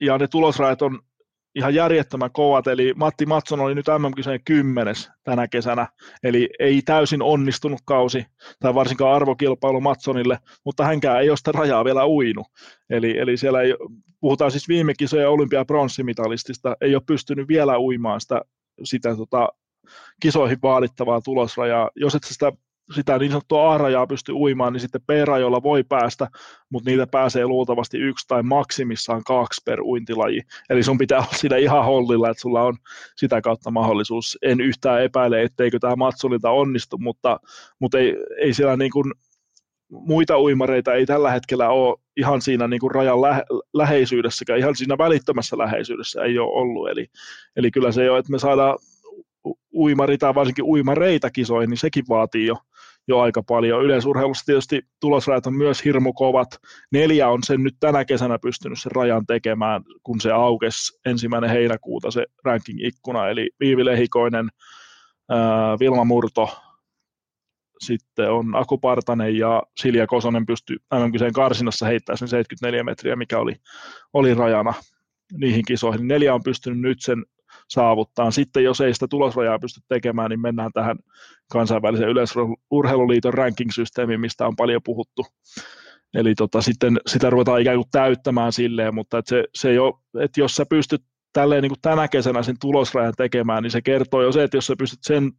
[0.01, 0.99] ja ne tulosrajat on
[1.55, 5.87] ihan järjettömän kovat, eli Matti Matson oli nyt MM-kisojen kymmenes tänä kesänä,
[6.23, 8.25] eli ei täysin onnistunut kausi,
[8.59, 12.43] tai varsinkaan arvokilpailu Matsonille, mutta hänkään ei ole sitä rajaa vielä uinu.
[12.89, 13.73] Eli, eli siellä ei,
[14.19, 18.41] puhutaan siis viime kisojen olympiapronssimitalistista, ei ole pystynyt vielä uimaan sitä,
[18.83, 19.49] sitä tota,
[20.21, 21.89] kisoihin vaadittavaa tulosrajaa.
[21.95, 22.51] Jos et sitä
[22.93, 26.27] sitä niin sanottua A-rajaa pysty uimaan, niin sitten B-rajoilla voi päästä,
[26.69, 30.41] mutta niitä pääsee luultavasti yksi tai maksimissaan kaksi per uintilaji.
[30.69, 32.77] Eli sun pitää olla siinä ihan hollilla, että sulla on
[33.15, 34.37] sitä kautta mahdollisuus.
[34.41, 37.39] En yhtään epäile, etteikö tämä matsulilta onnistu, mutta,
[37.79, 39.13] mutta ei, ei siellä niin kuin
[39.89, 43.43] muita uimareita ei tällä hetkellä ole ihan siinä niin kuin rajan lähe,
[43.73, 46.89] läheisyydessäkään, ihan siinä välittömässä läheisyydessä ei ole ollut.
[46.89, 47.07] Eli,
[47.55, 48.77] eli kyllä se jo, että me saadaan
[49.73, 52.55] uimari tai varsinkin uimareita kisoihin, niin sekin vaatii jo,
[53.07, 53.83] jo aika paljon.
[53.83, 56.47] Yleisurheilussa tietysti tulosrajat on myös hirmu kovat.
[56.91, 62.11] Neljä on sen nyt tänä kesänä pystynyt sen rajan tekemään, kun se aukesi ensimmäinen heinäkuuta
[62.11, 64.49] se ranking-ikkuna, eli Viivi Lehikoinen,
[65.29, 66.49] ää, Vilma Murto,
[67.83, 73.39] sitten on Aku Partanen ja Silja Kosonen pystyi mm karsinassa heittämään sen 74 metriä, mikä
[73.39, 73.55] oli,
[74.13, 74.73] oli rajana
[75.33, 76.07] niihin kisoihin.
[76.07, 77.25] Neljä on pystynyt nyt sen
[77.69, 78.31] saavuttaa.
[78.31, 80.97] Sitten jos ei sitä tulosrajaa pysty tekemään, niin mennään tähän
[81.51, 85.25] kansainvälisen yleisurheiluliiton ranking-systeemiin, mistä on paljon puhuttu.
[86.13, 90.39] Eli tota, sitten sitä ruvetaan ikään kuin täyttämään silleen, mutta et se, se ole, että
[90.39, 91.01] jos sä pystyt
[91.33, 94.67] tälleen niin kuin tänä kesänä sen tulosrajan tekemään, niin se kertoo jo se, että jos
[94.67, 95.31] sä pystyt sen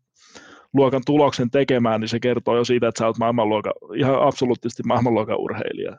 [0.75, 5.39] luokan tuloksen tekemään, niin se kertoo jo siitä, että sä oot maailmanluokan, ihan absoluuttisesti maailmanluokan
[5.39, 5.97] urheilija.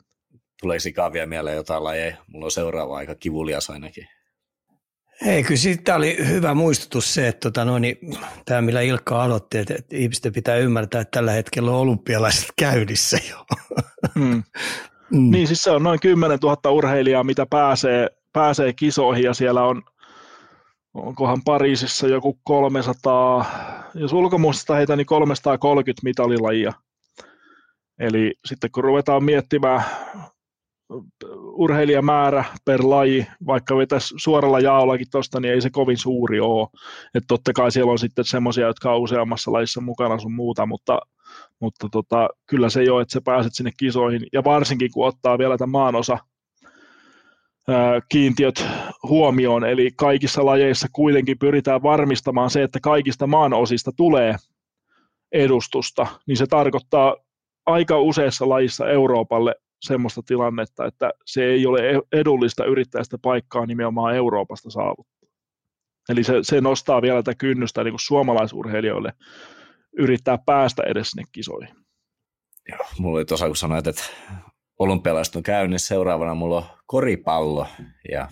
[0.61, 2.17] Tuleeko ikaa vielä mieleen jotain lajeja?
[2.27, 4.07] Mulla on seuraava aika kivulias ainakin.
[5.25, 7.97] Ei, kyllä siitä oli hyvä muistutus se, että tota, no, niin,
[8.45, 13.17] tämä millä Ilkka aloitti, että, että ihmisten pitää ymmärtää, että tällä hetkellä on olympialaiset käynnissä
[13.29, 13.45] jo.
[14.15, 14.43] Mm.
[15.11, 15.31] Mm.
[15.31, 19.81] Niin, siis se on noin 10 000 urheilijaa, mitä pääsee, pääsee kisoihin ja siellä on,
[20.93, 23.45] onkohan Pariisissa joku 300,
[23.93, 26.73] jos ulkomuistista heitä, niin 330 mitalilajia.
[27.99, 29.83] Eli sitten kun ruvetaan miettimään
[31.33, 36.67] urheilijamäärä per laji, vaikka vetäisi suoralla jaollakin tuosta, niin ei se kovin suuri ole.
[37.15, 40.99] Että totta kai siellä on sitten semmoisia, jotka on useammassa lajissa mukana sun muuta, mutta,
[41.59, 45.57] mutta tota, kyllä se jo, että sä pääset sinne kisoihin, ja varsinkin kun ottaa vielä
[45.57, 46.17] tämän maanosa
[48.09, 48.65] kiintiöt
[49.03, 54.35] huomioon, eli kaikissa lajeissa kuitenkin pyritään varmistamaan se, että kaikista maanosista tulee
[55.31, 57.15] edustusta, niin se tarkoittaa
[57.65, 63.65] aika useassa lajissa Euroopalle semmoista tilannetta, että se ei ole e-, edullista yrittää sitä paikkaa
[63.65, 65.29] nimenomaan Euroopasta saavuttaa.
[66.09, 69.13] Eli se, se nostaa vielä tätä kynnystä niin kuin suomalaisurheilijoille
[69.97, 71.75] yrittää päästä edes sinne kisoihin.
[72.69, 74.03] Joo, mulla oli tuossa, kun sanoit, että
[74.79, 77.67] olympialaiset on käynnissä, seuraavana mulla on koripallo
[78.11, 78.27] ja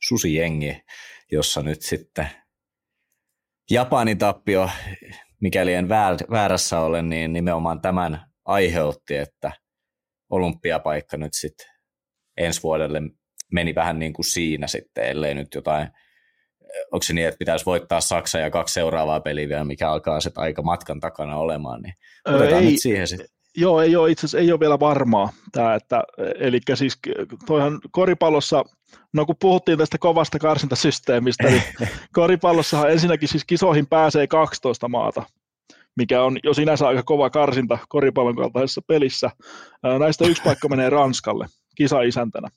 [0.00, 0.82] susijengi,
[1.32, 2.28] jossa nyt sitten
[3.70, 4.70] Japanin tappio,
[5.40, 5.88] mikäli en
[6.30, 9.52] väärässä ole, niin nimenomaan tämän aiheutti, että–
[10.30, 11.66] olympiapaikka nyt sitten
[12.36, 13.00] ensi vuodelle
[13.52, 15.88] meni vähän niin kuin siinä sitten, ellei nyt jotain,
[16.92, 20.42] onko se niin, että pitäisi voittaa Saksa ja kaksi seuraavaa peliä vielä, mikä alkaa sitten
[20.42, 21.94] aika matkan takana olemaan, niin
[22.26, 23.26] otetaan ei, nyt siihen sitten.
[23.56, 26.02] Joo, ei ole itse asiassa ei ole vielä varmaa tämä, että,
[26.38, 26.98] eli siis
[27.46, 28.64] toihan koripallossa,
[29.12, 31.62] no kun puhuttiin tästä kovasta karsintasysteemistä, niin
[32.12, 35.22] koripallossahan ensinnäkin siis kisoihin pääsee 12 maata,
[35.98, 39.30] mikä on jo sinänsä aika kova karsinta koripallon kaltaisessa pelissä.
[39.98, 41.46] Näistä yksi paikka menee Ranskalle
[41.76, 42.48] kisaisäntänä.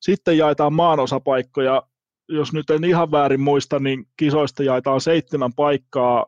[0.00, 1.82] Sitten jaetaan maanosapaikkoja.
[2.28, 6.26] Jos nyt en ihan väärin muista, niin kisoista jaetaan seitsemän paikkaa.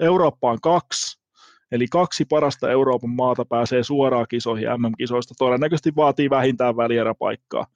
[0.00, 1.20] Eurooppaan kaksi,
[1.72, 5.34] eli kaksi parasta Euroopan maata pääsee suoraan kisoihin MM-kisoista.
[5.38, 7.66] Todennäköisesti vaatii vähintään välieräpaikkaa,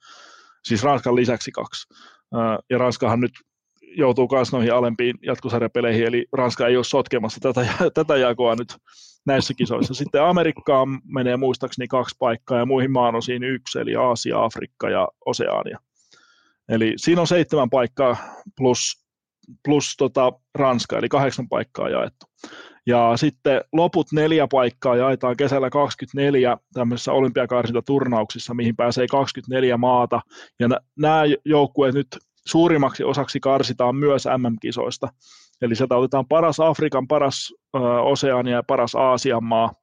[0.63, 1.87] siis Ranskan lisäksi kaksi.
[2.69, 3.31] Ja Ranskahan nyt
[3.97, 8.75] joutuu myös noihin alempiin jatkosarjapeleihin, eli Ranska ei ole sotkemassa tätä, tätä jakoa nyt
[9.25, 9.93] näissä kisoissa.
[9.93, 15.79] Sitten Amerikkaan menee muistaakseni kaksi paikkaa ja muihin maanosiin yksi, eli Aasia, Afrikka ja Oseania.
[16.69, 18.17] Eli siinä on seitsemän paikkaa
[18.57, 19.05] plus,
[19.65, 22.25] plus tota Ranska, eli kahdeksan paikkaa jaettu.
[22.87, 30.21] Ja sitten loput neljä paikkaa jaetaan kesällä 24 tämmöisissä olympiakarsintaturnauksissa, mihin pääsee 24 maata.
[30.59, 30.67] Ja
[30.97, 32.07] nämä joukkueet nyt
[32.47, 35.07] suurimmaksi osaksi karsitaan myös MM-kisoista.
[35.61, 37.53] Eli sieltä otetaan paras Afrikan, paras
[38.03, 39.73] Oseania ja paras Aasian maa,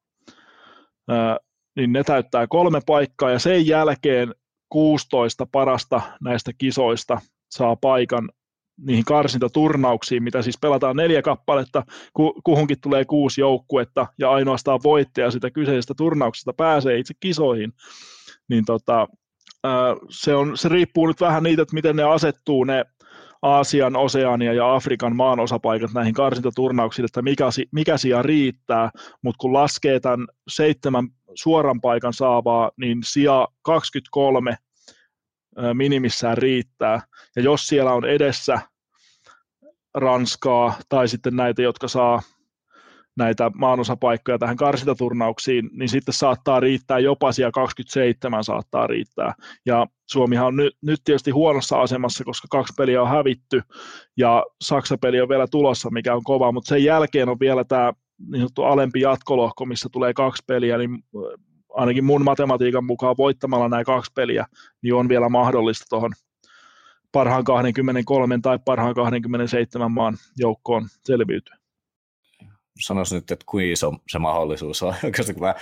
[1.77, 4.35] niin ne täyttää kolme paikkaa ja sen jälkeen
[4.69, 7.21] 16 parasta näistä kisoista
[7.51, 8.31] saa paikan
[8.77, 11.83] niihin karsintaturnauksiin, mitä siis pelataan neljä kappaletta,
[12.45, 17.73] kuhunkin tulee kuusi joukkuetta ja ainoastaan voittaja sitä kyseisestä turnauksesta pääsee itse kisoihin,
[18.49, 19.09] niin tota,
[20.11, 22.85] se, on, se riippuu nyt vähän niitä, että miten ne asettuu ne
[23.43, 28.91] Aasian, Oseania ja Afrikan maan osapaikat näihin karsintaturnauksiin, että mikä, mikä sija riittää,
[29.23, 34.57] mutta kun laskee tämän seitsemän suoran paikan saavaa, niin sija 23
[35.75, 37.01] minimissään riittää.
[37.37, 38.61] Ja jos siellä on edessä
[39.95, 42.23] Ranskaa tai sitten näitä, jotka saa
[43.17, 49.35] näitä maanosapaikkoja tähän karsintaturnauksiin, niin sitten saattaa riittää jopa siellä 27 saattaa riittää.
[49.67, 53.63] Ja Suomihan on nyt, nyt tietysti huonossa asemassa, koska kaksi peliä on hävitty
[54.17, 58.41] ja Saksa-peli on vielä tulossa, mikä on kova, mutta sen jälkeen on vielä tämä niin
[58.41, 60.91] sanottu alempi jatkolohko, missä tulee kaksi peliä, niin
[61.69, 64.47] ainakin mun matematiikan mukaan voittamalla nämä kaksi peliä,
[64.83, 66.13] niin on vielä mahdollista tuohon
[67.13, 71.64] parhaan 23 tai parhaan 27 maan joukkoon selviytyä
[72.81, 74.95] sanoisi nyt, että kuinka iso se mahdollisuus on.
[75.17, 75.55] Koska mä,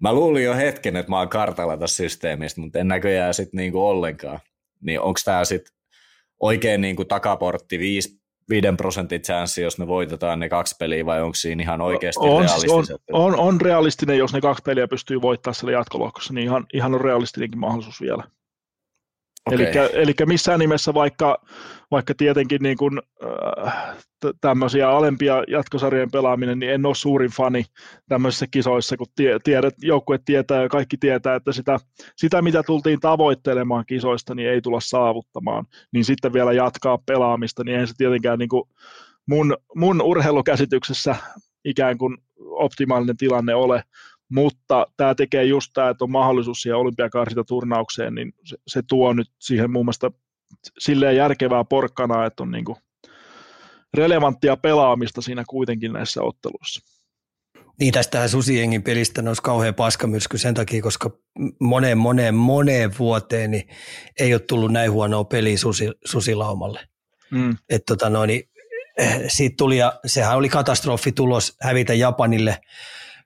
[0.00, 3.86] mä luulin jo hetken, että mä oon kartalla tässä systeemistä, mutta en näköjään sitten niinku
[3.86, 4.40] ollenkaan.
[4.80, 5.76] Niin onko tämä sitten
[6.40, 11.34] oikein niinku takaportti 5, 5 prosentin chanssi, jos me voitetaan ne kaksi peliä, vai onko
[11.34, 13.02] siinä ihan oikeasti on, realistiset?
[13.12, 16.94] On, on, on, realistinen, jos ne kaksi peliä pystyy voittamaan siellä jatkolohkossa, niin ihan, ihan
[16.94, 18.24] on realistinenkin mahdollisuus vielä.
[19.46, 19.88] Okay.
[19.92, 21.38] Eli missään nimessä vaikka,
[21.90, 23.00] vaikka tietenkin niin kuin,
[23.66, 23.96] äh,
[24.40, 27.64] tämmöisiä alempia jatkosarjojen pelaaminen, niin en ole suurin fani
[28.08, 31.78] tämmöisissä kisoissa, kun tie, tiedät, joukkue tietää ja kaikki tietää, että sitä,
[32.16, 37.72] sitä, mitä tultiin tavoittelemaan kisoista, niin ei tulla saavuttamaan, niin sitten vielä jatkaa pelaamista, niin
[37.72, 38.64] eihän se tietenkään niin kuin
[39.26, 41.16] mun, mun urheilukäsityksessä
[41.64, 43.82] ikään kuin optimaalinen tilanne ole,
[44.32, 49.30] mutta tämä tekee just tämä, että on mahdollisuus siihen olympiakarsita-turnaukseen, niin se, se tuo nyt
[49.40, 50.10] siihen muun muassa
[50.78, 52.78] silleen järkevää porkkanaa, että on niinku
[53.94, 56.96] relevanttia pelaamista siinä kuitenkin näissä otteluissa.
[57.80, 61.10] Niin tästähän Susiengin pelistä nousi kauhean paskamyrsky sen takia, koska
[61.60, 63.68] moneen, moneen, moneen vuoteen niin
[64.20, 66.80] ei ole tullut näin huonoa peliä susi, susilaumalle.
[67.30, 67.56] Mm.
[67.68, 68.42] Et tota noin, niin,
[68.98, 72.58] eh, siitä tuli, ja sehän oli katastrofi tulos hävitä Japanille–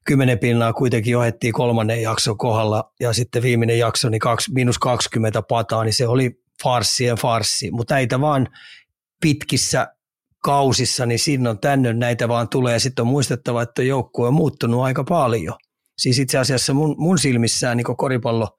[0.06, 5.42] kymmenen pinnaa kuitenkin johettiin kolmannen jakson kohdalla ja sitten viimeinen jakso, niin kaksi, miinus 20
[5.42, 7.70] pataa, niin se oli farssien farssi.
[7.70, 8.48] Mutta näitä vaan
[9.20, 9.94] pitkissä
[10.38, 12.78] kausissa, niin sinne on tänne näitä vaan tulee.
[12.78, 15.54] Sitten on muistettava, että joukkue on muuttunut aika paljon.
[15.98, 18.56] Siis itse asiassa mun, mun silmissään niin koripallo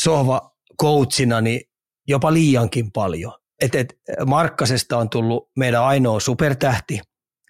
[0.00, 0.50] sohva
[0.82, 1.60] coachina, niin
[2.08, 3.32] jopa liiankin paljon.
[3.62, 3.94] Et, et
[4.26, 7.00] Markkasesta on tullut meidän ainoa supertähti–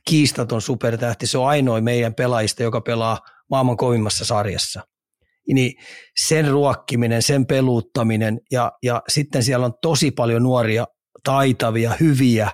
[0.09, 1.27] kiistaton supertähti.
[1.27, 3.19] Se on ainoa meidän pelaajista, joka pelaa
[3.51, 4.83] maailman kovimmassa sarjassa.
[5.53, 5.73] Niin
[6.25, 10.87] sen ruokkiminen, sen peluuttaminen ja, ja sitten siellä on tosi paljon nuoria,
[11.25, 12.51] taitavia, hyviä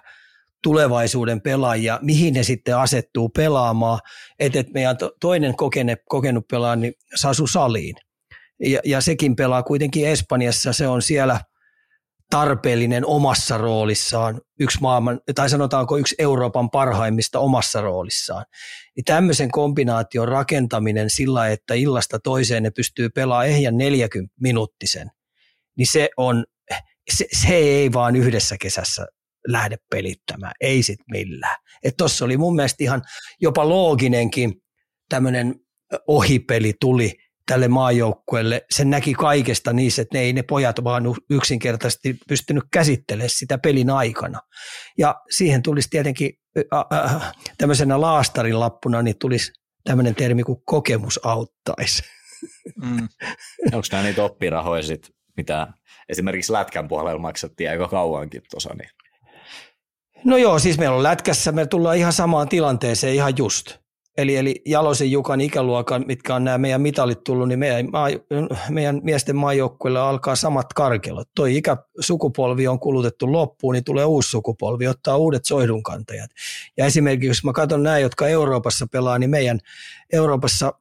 [0.62, 3.98] tulevaisuuden pelaajia, mihin ne sitten asettuu pelaamaan.
[4.38, 7.96] Että et meidän toinen kokene, kokenut pelaaja, niin Sasu Saliin.
[8.60, 11.40] Ja, ja sekin pelaa kuitenkin Espanjassa, se on siellä–
[12.32, 18.44] tarpeellinen omassa roolissaan, yksi maailman, tai sanotaanko yksi Euroopan parhaimmista omassa roolissaan.
[18.96, 25.10] Niin tämmöisen kombinaation rakentaminen sillä, että illasta toiseen ne pystyy pelaamaan ehjän 40 minuuttisen,
[25.76, 26.44] niin se on,
[27.14, 29.06] se, se ei vaan yhdessä kesässä
[29.48, 31.56] lähde pelittämään, ei sit millään.
[31.98, 33.02] Tuossa oli mun mielestä ihan
[33.40, 34.54] jopa looginenkin
[35.09, 35.54] tämmöinen
[36.06, 37.14] ohipeli tuli,
[37.47, 38.64] tälle maajoukkueelle.
[38.70, 43.90] Sen näki kaikesta niissä, että ne ei ne pojat vaan yksinkertaisesti pystynyt käsittelemään sitä pelin
[43.90, 44.40] aikana.
[44.98, 49.52] Ja siihen tulisi tietenkin äh, äh, tämmöisenä laastarin lappuna, niin tulisi
[49.85, 52.02] tämmöinen termi kuin kokemus auttaisi.
[52.82, 53.09] Mm.
[53.74, 55.69] Onko nämä niitä oppirahoja sit, mitä
[56.09, 58.74] esimerkiksi Lätkän puolella maksettiin aika kauankin tuossa?
[58.74, 58.90] Niin?
[60.24, 63.81] No joo, siis meillä on Lätkässä, me tullaan ihan samaan tilanteeseen ihan just.
[64.16, 67.89] Eli, eli Jalosen Jukan ikäluokan, mitkä on nämä meidän mitalit tullut, niin meidän,
[68.70, 71.28] meidän miesten maajoukkueille alkaa samat karkelot.
[71.34, 76.30] Toi ikäsukupolvi on kulutettu loppuun, niin tulee uusi sukupolvi, ottaa uudet soihdunkantajat.
[76.76, 79.59] Ja esimerkiksi jos mä katson nämä, jotka Euroopassa pelaa, niin meidän
[80.12, 80.72] Euroopassa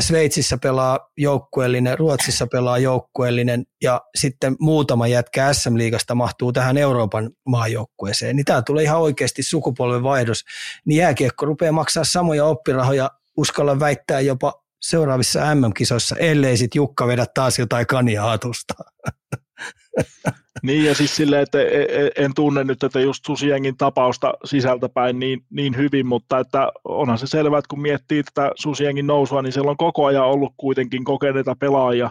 [0.00, 8.36] Sveitsissä pelaa joukkueellinen, Ruotsissa pelaa joukkueellinen ja sitten muutama jätkä SM-liigasta mahtuu tähän Euroopan maajoukkueeseen.
[8.36, 10.44] Niin tämä tulee ihan oikeasti sukupolven vaihdos.
[10.84, 17.26] Niin jääkiekko rupeaa maksaa samoja oppirahoja, uskalla väittää jopa seuraavissa MM-kisoissa, ellei sitten Jukka vedä
[17.34, 18.74] taas jotain kania hatusta.
[20.62, 25.18] Niin ja siis silleen, että e, e, en tunne nyt tätä just Susiengin tapausta sisältäpäin
[25.18, 29.52] niin, niin hyvin, mutta että onhan se selvää, että kun miettii tätä Susiengin nousua, niin
[29.52, 32.10] siellä on koko ajan ollut kuitenkin kokeneita pelaajia,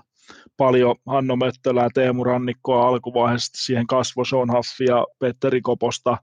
[0.57, 6.17] paljon Hanno Möttölää, Teemu Rannikkoa alkuvaiheessa, siihen kasvo Sean Huffia, Petteri Koposta,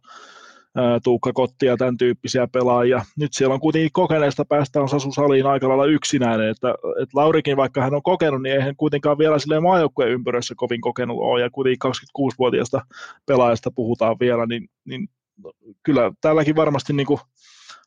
[1.05, 3.05] Tuukka Kotti ja tämän tyyppisiä pelaajia.
[3.17, 6.71] Nyt siellä on kuitenkin kokeneesta päästä on Sasu Saliin aika lailla yksinäinen, että,
[7.03, 11.17] että Laurikin vaikka hän on kokenut, niin eihän kuitenkaan vielä sille maajoukkueen ympyrössä kovin kokenut
[11.21, 12.81] ole, ja kuitenkin 26-vuotiaasta
[13.27, 15.09] pelaajasta puhutaan vielä, niin, niin
[15.83, 17.21] kyllä täälläkin varmasti niin kuin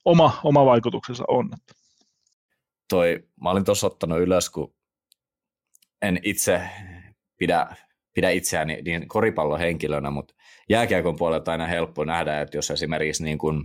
[0.05, 1.49] oma, oma vaikutuksensa on.
[2.89, 4.73] Toi, mä olin tuossa ottanut ylös, kun
[6.01, 6.61] en itse
[7.37, 7.75] pidä,
[8.15, 10.33] pidä itseäni niin koripallohenkilönä, mutta
[10.69, 13.63] jääkiekon puolelta aina helppo nähdä, että jos esimerkiksi niin kuin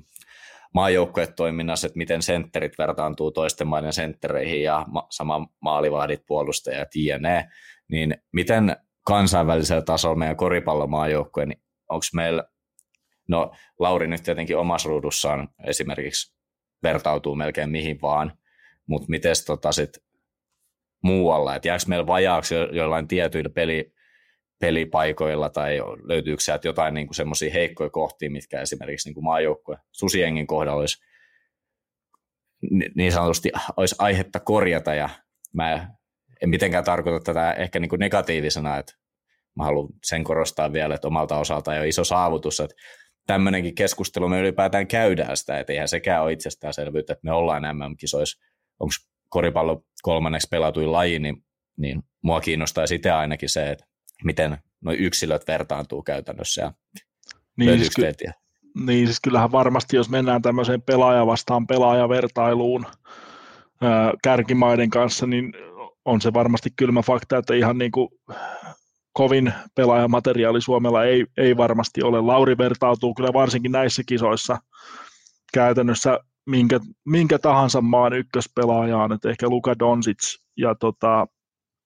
[0.74, 7.48] maajoukkuetoiminnassa, että miten sentterit vertaantuu toisten maiden senttereihin ja ma- sama maalivahdit, puolustajat, jne,
[7.88, 12.44] niin miten kansainvälisellä tasolla meidän koripallomaajoukkue, niin onko meillä,
[13.28, 16.36] no Lauri nyt tietenkin omassa ruudussaan esimerkiksi
[16.82, 18.32] vertautuu melkein mihin vaan,
[18.86, 19.98] mutta miten tota sit
[21.02, 23.92] muualla, että jääkö meillä vajaaksi jo, jollain tietyillä peli,
[24.60, 30.80] pelipaikoilla tai löytyykö sieltä jotain niin semmoisia heikkoja kohtia, mitkä esimerkiksi niin maajoukkue Susiengin kohdalla
[30.80, 31.02] olisi
[32.94, 35.08] niin sanotusti olisi aihetta korjata ja
[35.52, 35.90] mä
[36.42, 38.92] en mitenkään tarkoita tätä ehkä niin kuin negatiivisena, että
[39.56, 42.76] mä haluan sen korostaa vielä, että omalta osalta ole iso saavutus, että
[43.26, 48.44] tämmöinenkin keskustelu me ylipäätään käydään sitä, että eihän sekään ole itsestäänselvyyttä, että me ollaan MM-kisoissa,
[48.80, 48.92] onko
[49.28, 51.36] koripallo kolmanneksi pelatuin laji, niin,
[51.76, 53.89] niin mua kiinnostaa sitä ainakin se, että
[54.24, 56.72] miten noin yksilöt vertaantuu käytännössä ja
[57.56, 58.32] niin, siis ky-
[58.86, 62.86] niin siis kyllähän varmasti, jos mennään tämmöiseen pelaaja vastaan pelaajavertailuun
[63.82, 65.52] ää, kärkimaiden kanssa, niin
[66.04, 68.08] on se varmasti kylmä fakta, että ihan niin kuin
[69.12, 72.20] kovin pelaajamateriaali Suomella ei, ei varmasti ole.
[72.20, 74.58] Lauri vertautuu kyllä varsinkin näissä kisoissa
[75.52, 81.26] käytännössä minkä, minkä tahansa maan ykköspelaajaan, että ehkä Luka Doncic ja tota,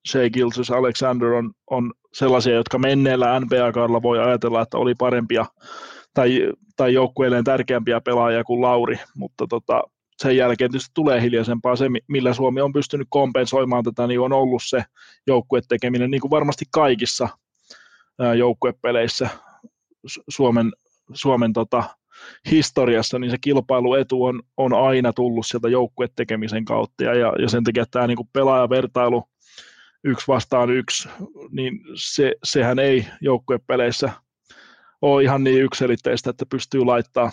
[0.09, 5.47] Shea Gilsus Alexander on, on sellaisia, jotka menneellä NBA-kaudella voi ajatella, että oli parempia
[6.15, 9.83] tai, tai joukkueelleen tärkeämpiä pelaajia kuin Lauri, mutta tota,
[10.23, 14.63] sen jälkeen tietysti tulee hiljaisempaa se, millä Suomi on pystynyt kompensoimaan tätä, niin on ollut
[14.65, 14.85] se
[15.27, 17.29] joukkuetekeminen, niin kuin varmasti kaikissa
[18.39, 19.29] joukkuepeleissä
[20.29, 20.73] Suomen,
[21.13, 21.85] Suomen tota,
[22.51, 27.85] historiassa, niin se kilpailuetu on, on aina tullut sieltä joukkuetekemisen kautta, ja, ja sen takia
[27.91, 29.25] tämä niin pelaajavertailu
[30.05, 31.09] yksi vastaan yksi,
[31.51, 34.11] niin se, sehän ei joukkuepeleissä
[35.03, 37.31] ole ihan niin yksilitteistä, että pystyy laittaa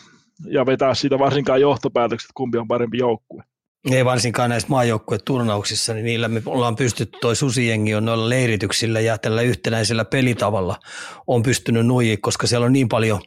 [0.48, 3.43] ja vetää siitä varsinkaan johtopäätökset, kumpi on parempi joukkue.
[3.91, 9.18] Ei varsinkaan näissä maajoukkueturnauksissa, niin niillä me ollaan pystytty, toi susijengi on noilla leirityksillä ja
[9.18, 10.80] tällä yhtenäisellä pelitavalla
[11.27, 13.22] on pystynyt nuijia, koska siellä on niin paljon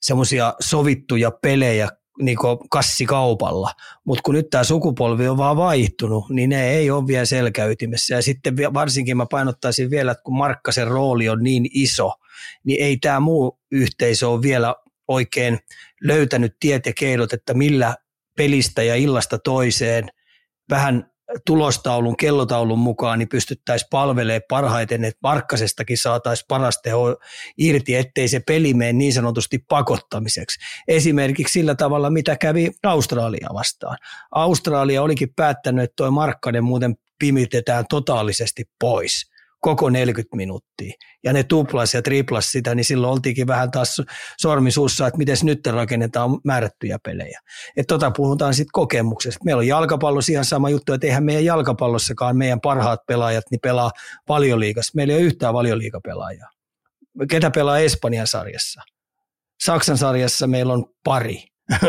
[0.00, 1.88] semmoisia sovittuja pelejä
[2.20, 2.36] niin
[2.70, 3.72] kassikaupalla,
[4.04, 8.14] mutta kun nyt tämä sukupolvi on vaan vaihtunut, niin ne ei ole vielä selkäytimessä.
[8.14, 12.12] Ja sitten varsinkin mä painottaisin vielä, että kun Markkasen rooli on niin iso,
[12.64, 14.74] niin ei tämä muu yhteisö ole vielä
[15.08, 15.58] oikein
[16.02, 17.96] löytänyt tiet ja keinot, että millä
[18.36, 20.08] pelistä ja illasta toiseen
[20.70, 21.10] vähän
[21.46, 27.16] tulostaulun, kellotaulun mukaan, niin pystyttäisiin palvelemaan parhaiten, että Markkasestakin saataisiin paras teho
[27.58, 30.58] irti, ettei se peli mene niin sanotusti pakottamiseksi.
[30.88, 33.96] Esimerkiksi sillä tavalla, mitä kävi Australia vastaan.
[34.34, 39.29] Australia olikin päättänyt, että tuo Markkanen muuten pimitetään totaalisesti pois
[39.60, 40.92] koko 40 minuuttia.
[41.24, 44.02] Ja ne tuplas ja triplas sitä, niin silloin oltiinkin vähän taas
[44.38, 47.40] sormisuussa, että miten nyt rakennetaan määrättyjä pelejä.
[47.76, 49.44] Että tota puhutaan sitten kokemuksesta.
[49.44, 53.90] Meillä on jalkapallossa ihan sama juttu, että eihän meidän jalkapallossakaan meidän parhaat pelaajat niin pelaa
[54.28, 54.92] valioliigassa.
[54.96, 56.50] Meillä ei ole yhtään valioliigapelaajaa.
[57.30, 58.82] Ketä pelaa Espanjan sarjassa?
[59.60, 61.44] Saksan sarjassa meillä on pari.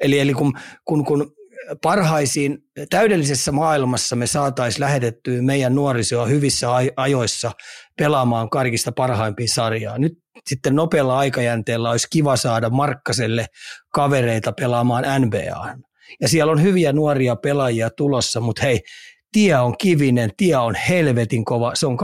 [0.00, 0.52] eli, eli kun,
[0.84, 1.32] kun, kun
[1.82, 2.58] parhaisiin,
[2.90, 7.52] täydellisessä maailmassa me saataisiin lähetettyä meidän nuorisoa hyvissä ajoissa
[7.98, 9.98] pelaamaan kaikista parhaimpiin sarjaa.
[9.98, 10.12] Nyt
[10.46, 13.46] sitten nopealla aikajänteellä olisi kiva saada Markkaselle
[13.94, 15.74] kavereita pelaamaan NBA.
[16.20, 18.80] Ja siellä on hyviä nuoria pelaajia tulossa, mutta hei,
[19.32, 21.98] tie on kivinen, tie on helvetin kova, se on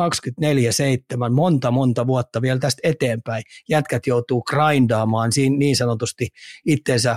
[1.24, 3.42] 24-7, monta monta vuotta vielä tästä eteenpäin.
[3.68, 6.28] Jätkät joutuu grindaamaan niin sanotusti
[6.66, 7.16] itsensä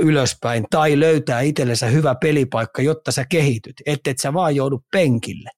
[0.00, 5.50] ylöspäin tai löytää itsellensä hyvä pelipaikka, jotta sä kehityt, ettei sä vaan joudu penkille.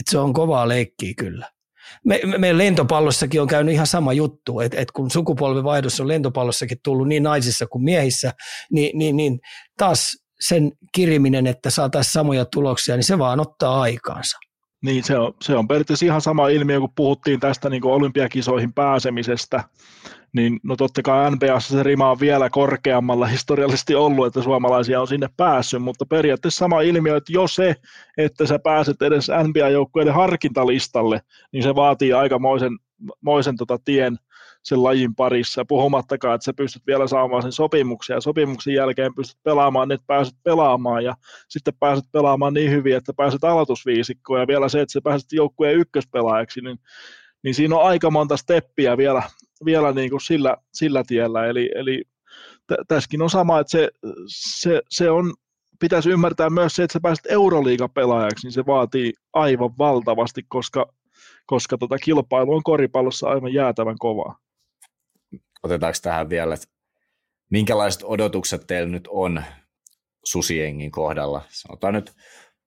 [0.00, 1.50] Et se on kovaa leikkiä kyllä.
[2.04, 7.08] Me, me, lentopallossakin on käynyt ihan sama juttu, että et kun sukupolvivaihdos on lentopallossakin tullut
[7.08, 8.32] niin naisissa kuin miehissä,
[8.72, 9.40] niin, niin, niin
[9.78, 14.38] taas sen kiriminen, että saataisiin samoja tuloksia, niin se vaan ottaa aikaansa.
[14.84, 18.72] Niin, se on, se on periaatteessa ihan sama ilmiö, kun puhuttiin tästä niin kuin olympiakisoihin
[18.72, 19.64] pääsemisestä,
[20.32, 25.08] niin no totta kai NBAssa se rima on vielä korkeammalla historiallisesti ollut, että suomalaisia on
[25.08, 27.76] sinne päässyt, mutta periaatteessa sama ilmiö, että jo se,
[28.18, 31.20] että sä pääset edes NBA-joukkueiden harkintalistalle,
[31.52, 32.78] niin se vaatii aikamoisen
[33.20, 34.18] moisen tota tien
[34.62, 39.42] sen lajin parissa, puhumattakaan, että sä pystyt vielä saamaan sen sopimuksen, ja sopimuksen jälkeen pystyt
[39.42, 41.14] pelaamaan, niin että pääset pelaamaan, ja
[41.48, 45.76] sitten pääset pelaamaan niin hyvin, että pääset aloitusviisikkoon, ja vielä se, että sä pääset joukkueen
[45.76, 46.78] ykköspelaajaksi, niin,
[47.44, 49.22] niin siinä on aika monta steppiä vielä,
[49.64, 52.02] vielä niin kuin sillä, sillä tiellä, eli, eli
[52.88, 53.90] tässäkin on sama, että se,
[54.26, 55.34] se, se on,
[55.80, 60.92] pitäisi ymmärtää myös se, että sä pääset Euroliigapelaajaksi, niin se vaatii aivan valtavasti, koska,
[61.46, 64.49] koska tota kilpailu on koripallossa aivan jäätävän kovaa
[65.62, 66.66] otetaanko tähän vielä, että
[67.50, 69.42] minkälaiset odotukset teillä nyt on
[70.24, 71.42] susiengin kohdalla?
[71.48, 72.12] Sanotaan nyt,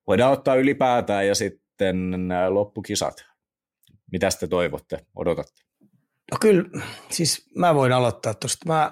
[0.07, 3.25] voidaan ottaa ylipäätään ja sitten loppukisat.
[4.11, 5.63] Mitä te toivotte, odotatte?
[6.31, 6.69] No kyllä,
[7.09, 8.65] siis mä voin aloittaa tuosta.
[8.67, 8.91] Mä,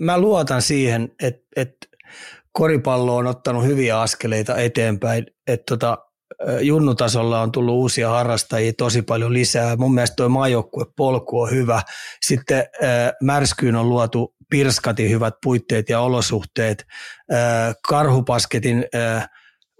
[0.00, 1.86] mä luotan siihen, että, että
[2.52, 5.26] koripallo on ottanut hyviä askeleita eteenpäin.
[5.46, 6.09] Että tota,
[6.60, 9.76] junnutasolla on tullut uusia harrastajia tosi paljon lisää.
[9.76, 10.28] Mun mielestä tuo
[10.96, 11.82] polku on hyvä.
[12.22, 12.64] Sitten
[13.22, 16.86] Märskyyn on luotu pirskati hyvät puitteet ja olosuhteet.
[17.88, 18.84] Karhupasketin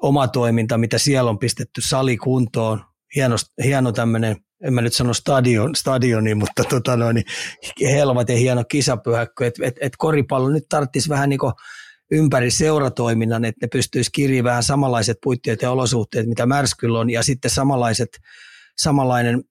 [0.02, 2.84] oma toiminta, mitä siellä on pistetty salikuntoon.
[3.14, 7.24] Hieno, hieno tämmöinen en mä nyt sano stadion, stadioni, mutta tota noin,
[7.82, 11.52] helvat ja hieno kisapyhäkkö, että et, et koripallo nyt tarvitsisi vähän niin kuin
[12.10, 17.22] ympäri seuratoiminnan, että ne pystyisi kirjaamaan vähän samanlaiset puitteet ja olosuhteet, mitä Märskyllä on, ja
[17.22, 18.08] sitten samanlaiset,
[18.76, 19.44] samanlainen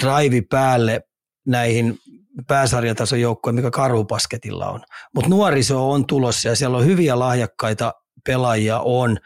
[0.00, 1.02] drive päälle
[1.46, 1.98] näihin
[2.46, 4.80] pääsarjatason joukkoihin, mikä Karhupasketilla on.
[5.14, 7.92] Mutta nuoriso on tulossa ja siellä on hyviä lahjakkaita
[8.26, 9.18] pelaajia on.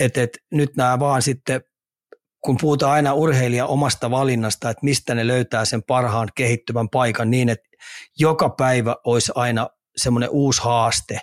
[0.00, 1.60] Et, et, nyt nämä vaan sitten,
[2.44, 7.48] kun puhutaan aina urheilija omasta valinnasta, että mistä ne löytää sen parhaan kehittyvän paikan niin,
[7.48, 7.68] että
[8.18, 11.20] joka päivä olisi aina semmoinen uusi haaste.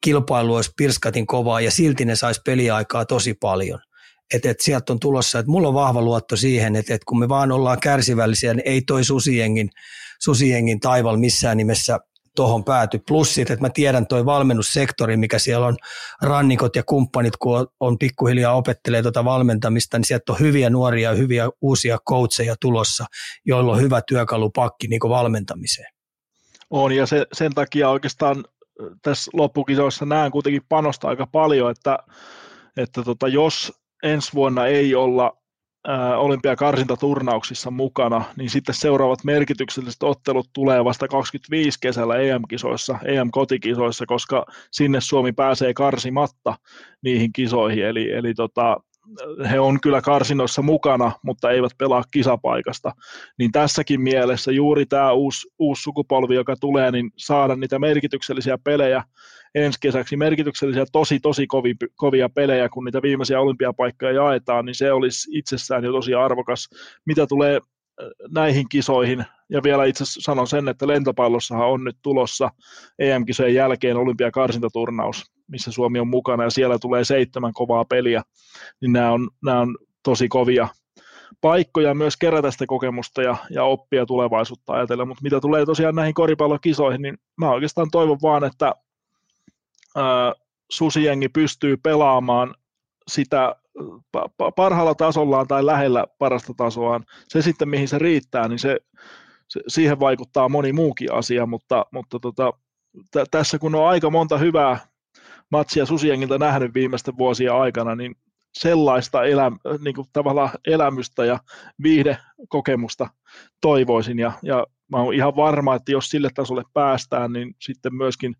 [0.00, 3.80] Kilpailu olisi pirskatin kovaa ja silti ne saisi peliaikaa tosi paljon
[4.34, 7.28] että, että sieltä on tulossa, että mulla on vahva luotto siihen, että, että kun me
[7.28, 9.70] vaan ollaan kärsivällisiä, niin ei toi susijengin,
[10.20, 12.00] susijengin taival missään nimessä
[12.36, 13.00] tuohon pääty.
[13.08, 15.76] Plus että mä tiedän toi valmennussektori, mikä siellä on,
[16.22, 21.14] rannikot ja kumppanit, kun on, on pikkuhiljaa opettelee tuota valmentamista, niin sieltä on hyviä nuoria,
[21.14, 23.04] hyviä uusia coacheja tulossa,
[23.44, 25.92] joilla on hyvä työkalupakki niin valmentamiseen.
[26.70, 28.44] On, ja se, sen takia oikeastaan
[29.02, 31.98] tässä loppukisoissa näen kuitenkin panosta aika paljon, että,
[32.76, 35.40] että tota, jos ensi vuonna ei olla
[36.16, 45.00] olympiakarsintaturnauksissa mukana, niin sitten seuraavat merkitykselliset ottelut tulee vasta 25 kesällä EM-kisoissa, EM-kotikisoissa, koska sinne
[45.00, 46.54] Suomi pääsee karsimatta
[47.02, 48.76] niihin kisoihin, eli, eli tota,
[49.50, 52.92] he on kyllä karsinoissa mukana, mutta eivät pelaa kisapaikasta.
[53.38, 59.02] Niin tässäkin mielessä juuri tämä uusi, uusi sukupolvi, joka tulee, niin saada niitä merkityksellisiä pelejä
[59.54, 64.92] ensi kesäksi, merkityksellisiä tosi tosi kovia, kovia pelejä, kun niitä viimeisiä olympiapaikkoja jaetaan, niin se
[64.92, 66.68] olisi itsessään jo tosi arvokas.
[67.06, 72.50] Mitä tulee äh, näihin kisoihin, ja vielä itse sanon sen, että lentopallossahan on nyt tulossa
[72.98, 78.22] EM-kisojen jälkeen olympiakarsintaturnaus, missä Suomi on mukana, ja siellä tulee seitsemän kovaa peliä,
[78.80, 80.68] niin nämä on, nämä on tosi kovia
[81.40, 86.14] paikkoja myös kerätä sitä kokemusta ja, ja oppia tulevaisuutta ajatella, mutta mitä tulee tosiaan näihin
[86.14, 88.74] koripallokisoihin, niin mä oikeastaan toivon vaan, että
[89.96, 90.32] ää,
[90.70, 92.54] susijengi pystyy pelaamaan
[93.08, 93.56] sitä
[94.56, 97.04] parhaalla tasollaan tai lähellä parasta tasoaan.
[97.28, 98.76] Se sitten, mihin se riittää, niin se,
[99.48, 102.52] se siihen vaikuttaa moni muukin asia, mutta, mutta tota,
[103.10, 104.78] t- tässä kun on aika monta hyvää
[105.50, 108.16] matsia susijengiltä nähnyt viimeisten vuosien aikana, niin
[108.52, 109.52] sellaista elä,
[109.84, 111.38] niin kuin tavallaan elämystä ja
[111.82, 113.08] viihdekokemusta
[113.60, 114.18] toivoisin.
[114.18, 118.36] Ja, ja mä oon ihan varma, että jos sille tasolle päästään, niin sitten myöskin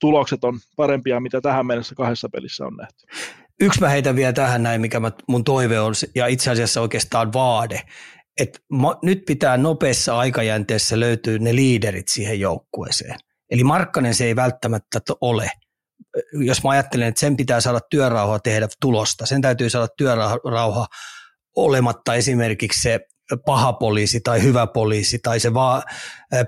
[0.00, 3.06] tulokset on parempia, mitä tähän mennessä kahdessa pelissä on nähty.
[3.60, 7.32] Yksi mä heitän vielä tähän näin, mikä mä, mun toive on, ja itse asiassa oikeastaan
[7.32, 7.82] vaade,
[8.40, 8.58] että
[9.02, 13.18] nyt pitää nopeassa aikajänteessä löytyä ne liiderit siihen joukkueeseen.
[13.50, 15.50] Eli Markkanen se ei välttämättä ole–
[16.32, 20.86] jos mä ajattelen, että sen pitää saada työrauha tehdä tulosta, sen täytyy saada työrauha
[21.56, 23.00] olematta esimerkiksi se
[23.46, 25.82] paha poliisi tai hyvä poliisi tai se va-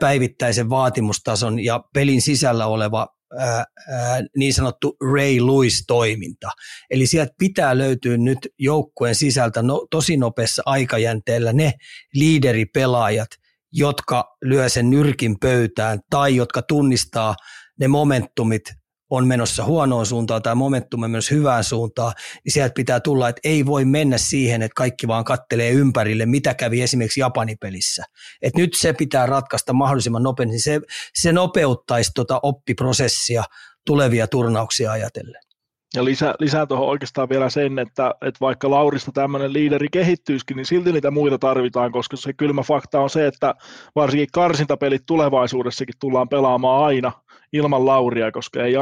[0.00, 3.06] päivittäisen vaatimustason ja pelin sisällä oleva
[3.38, 6.50] ää, ää, niin sanottu Ray Lewis-toiminta.
[6.90, 11.72] Eli sieltä pitää löytyä nyt joukkueen sisältä no, tosi nopeassa aikajänteellä ne
[12.14, 13.28] liideripelaajat,
[13.72, 17.34] jotka lyö sen nyrkin pöytään tai jotka tunnistaa
[17.80, 18.62] ne momentumit
[19.10, 22.12] on menossa huonoon suuntaan tai momentum on menossa hyvään suuntaan,
[22.44, 26.54] niin sieltä pitää tulla, että ei voi mennä siihen, että kaikki vaan kattelee ympärille, mitä
[26.54, 28.04] kävi esimerkiksi Japanin pelissä.
[28.42, 30.80] Et nyt se pitää ratkaista mahdollisimman nopeasti, niin se,
[31.14, 33.44] se nopeuttaisi tuota oppiprosessia
[33.86, 35.46] tulevia turnauksia ajatellen.
[35.94, 40.66] Ja lisää, lisää tuohon oikeastaan vielä sen, että, että vaikka Laurista tämmöinen liideri kehittyisikin, niin
[40.66, 43.54] silti niitä muita tarvitaan, koska se kylmä fakta on se, että
[43.94, 47.12] varsinkin karsintapelit tulevaisuudessakin tullaan pelaamaan aina
[47.52, 48.74] ilman Lauria, koska ei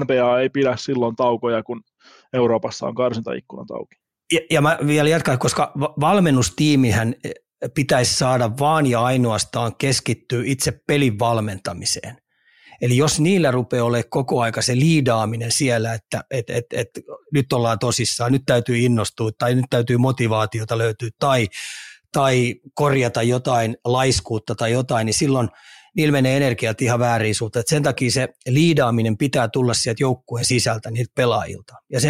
[0.00, 1.82] NBA ei pidä silloin taukoja, kun
[2.32, 3.96] Euroopassa on karsintaikkunat auki.
[4.32, 7.32] Ja, ja mä vielä jatkan, koska valmennustiimihän eh,
[7.74, 12.16] pitäisi saada vaan ja ainoastaan keskittyä itse pelin valmentamiseen.
[12.80, 16.88] Eli jos niillä rupeaa olemaan koko aika se liidaaminen siellä, että et, et, et,
[17.32, 21.46] nyt ollaan tosissaan, nyt täytyy innostua tai nyt täytyy motivaatiota löytyä tai,
[22.12, 25.48] tai korjata jotain laiskuutta tai jotain, niin silloin
[25.96, 27.64] niillä menee energiat ihan väärin suuntaan.
[27.66, 31.74] Sen takia se liidaaminen pitää tulla sieltä joukkueen sisältä niiltä pelaajilta.
[31.92, 32.00] Ja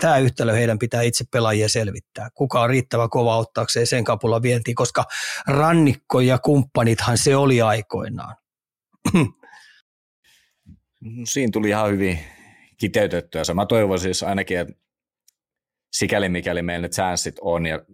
[0.00, 2.28] tämä yhtälö heidän pitää itse pelaajia selvittää.
[2.34, 5.04] Kuka on riittävä kova ottaakseen sen kapula vientiin, koska
[5.46, 8.36] rannikko ja kumppanithan se oli aikoinaan.
[11.24, 12.18] Siinä tuli ihan hyvin
[12.76, 13.42] kiteytettyä.
[13.54, 14.74] Mä toivon siis ainakin, että
[15.92, 17.84] sikäli mikäli meillä ne chanssit on ja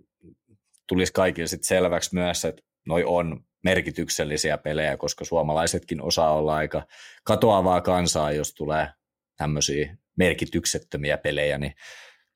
[0.88, 6.86] tulisi kaikille sitten selväksi myös, että noi on merkityksellisiä pelejä, koska suomalaisetkin osaa olla aika
[7.24, 8.88] katoavaa kansaa, jos tulee
[9.36, 11.74] tämmöisiä merkityksettömiä pelejä, niin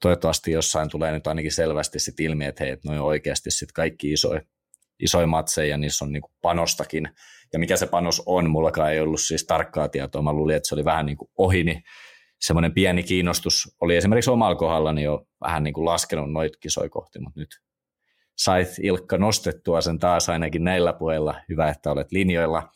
[0.02, 3.72] toivottavasti jossain tulee nyt ainakin selvästi sit ilmi, että hei, että noi on oikeasti sit
[3.72, 4.40] kaikki isoja
[5.00, 7.08] isoja matseja, niissä on niinku panostakin.
[7.52, 10.74] Ja mikä se panos on, mullakaan ei ollut siis tarkkaa tietoa, mä luulin, että se
[10.74, 11.82] oli vähän niin kuin ohi, niin
[12.40, 17.18] semmoinen pieni kiinnostus oli esimerkiksi omalla kohdallani jo vähän niin kuin laskenut noita kisoja kohti,
[17.20, 17.48] mutta nyt
[18.36, 21.40] sait Ilkka nostettua sen taas ainakin näillä puheilla.
[21.48, 22.68] Hyvä, että olet linjoilla.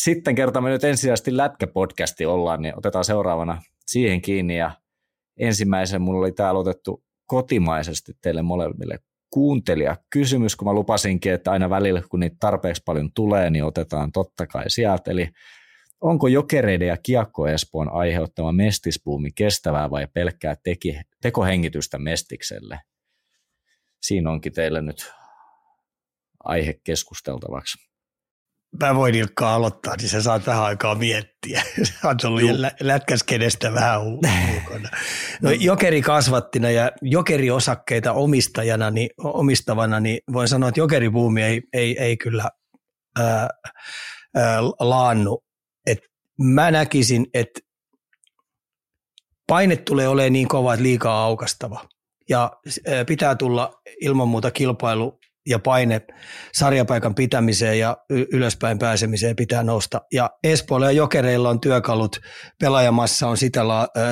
[0.00, 4.58] Sitten kertaamme nyt ensisijaisesti lätkäpodcasti ollaan, niin otetaan seuraavana siihen kiinni.
[4.58, 4.70] Ja
[5.38, 8.98] ensimmäisen mulla oli täällä otettu kotimaisesti teille molemmille
[9.30, 14.12] kuuntelija kysymys, kun mä lupasinkin, että aina välillä, kun niitä tarpeeksi paljon tulee, niin otetaan
[14.12, 15.10] totta kai sieltä.
[15.10, 15.28] Eli
[16.00, 22.80] onko jokereiden ja kiekko Espoon aiheuttama mestispuumi kestävää vai pelkkää teki, tekohengitystä mestikselle?
[24.02, 25.12] Siinä onkin teille nyt
[26.44, 27.86] aihe keskusteltavaksi
[28.80, 31.62] mä voin Ilkka aloittaa, niin sä saat vähän aikaa miettiä.
[31.82, 34.88] Sä oot ollut lä- lätkäskenestä vähän ulkona.
[35.42, 41.98] No jokeri kasvattina ja jokeriosakkeita omistajana, niin, omistavana, niin voin sanoa, että jokeribuumi ei, ei,
[41.98, 42.50] ei kyllä
[43.18, 43.48] ää,
[44.34, 45.44] ää, laannu.
[45.86, 45.98] Et
[46.38, 47.60] mä näkisin, että
[49.46, 51.88] paine tulee olemaan niin kova, että liikaa aukastava.
[52.28, 52.52] Ja
[53.06, 56.02] pitää tulla ilman muuta kilpailu ja paine
[56.54, 60.00] sarjapaikan pitämiseen ja ylöspäin pääsemiseen pitää nousta.
[60.12, 62.16] Ja Espoolla ja Jokereilla on työkalut,
[62.60, 63.62] pelaajamassa on sitä,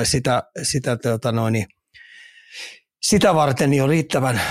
[0.03, 1.65] sitä, sitä, tota noin,
[3.01, 4.41] sitä varten jo riittävän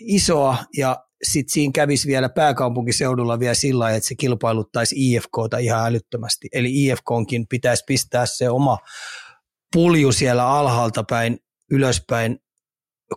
[0.00, 6.48] isoa ja sitten siinä kävisi vielä pääkaupunkiseudulla vielä sillä että se kilpailuttaisi IFKta ihan älyttömästi.
[6.52, 8.78] Eli IFKonkin pitäisi pistää se oma
[9.72, 11.38] pulju siellä alhaalta päin
[11.70, 12.38] ylöspäin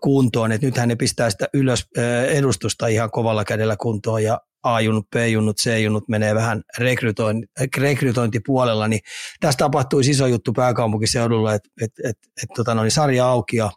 [0.01, 1.85] kuntoon, että nythän ne pistää sitä ylös
[2.29, 7.47] edustusta ihan kovalla kädellä kuntoon ja A-junnut, B-junnut, C-junnut menee vähän rekrytoin,
[7.77, 8.99] rekrytointipuolella, niin
[9.39, 13.71] tässä tapahtui iso juttu pääkaupunkiseudulla, että et, et, et, tota no, niin sarja auki ja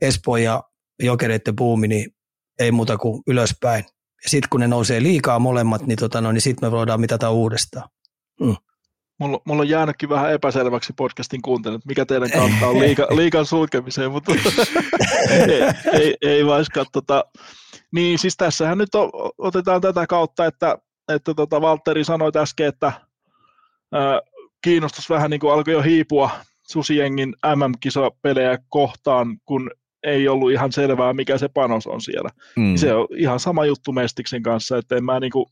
[0.00, 0.62] Espoo ja
[1.02, 2.10] Jokereiden buumi, niin
[2.58, 3.84] ei muuta kuin ylöspäin.
[4.26, 7.88] Sitten kun ne nousee liikaa molemmat, niin, tota no, niin sitten me voidaan mitata uudestaan.
[8.40, 8.56] Mm
[9.18, 14.10] mulla, mulla on jäänytkin vähän epäselväksi podcastin kuuntelut, mikä teidän kautta on liika, liikan sulkemiseen,
[14.10, 14.32] mutta
[15.30, 15.62] ei,
[15.92, 16.86] ei, ei vaiskaan.
[16.92, 17.24] Tota,
[17.92, 20.78] niin siis tässähän nyt on, otetaan tätä kautta, että,
[21.08, 22.92] että tota Valtteri sanoi äsken, että
[23.92, 24.20] ää,
[24.64, 26.30] kiinnostus vähän niin kuin alkoi jo hiipua
[26.62, 29.70] Susiengin MM-kisapelejä kohtaan, kun
[30.02, 32.30] ei ollut ihan selvää, mikä se panos on siellä.
[32.56, 32.76] Mm.
[32.76, 35.46] Se on ihan sama juttu Mestiksen kanssa, että en mä niin kuin,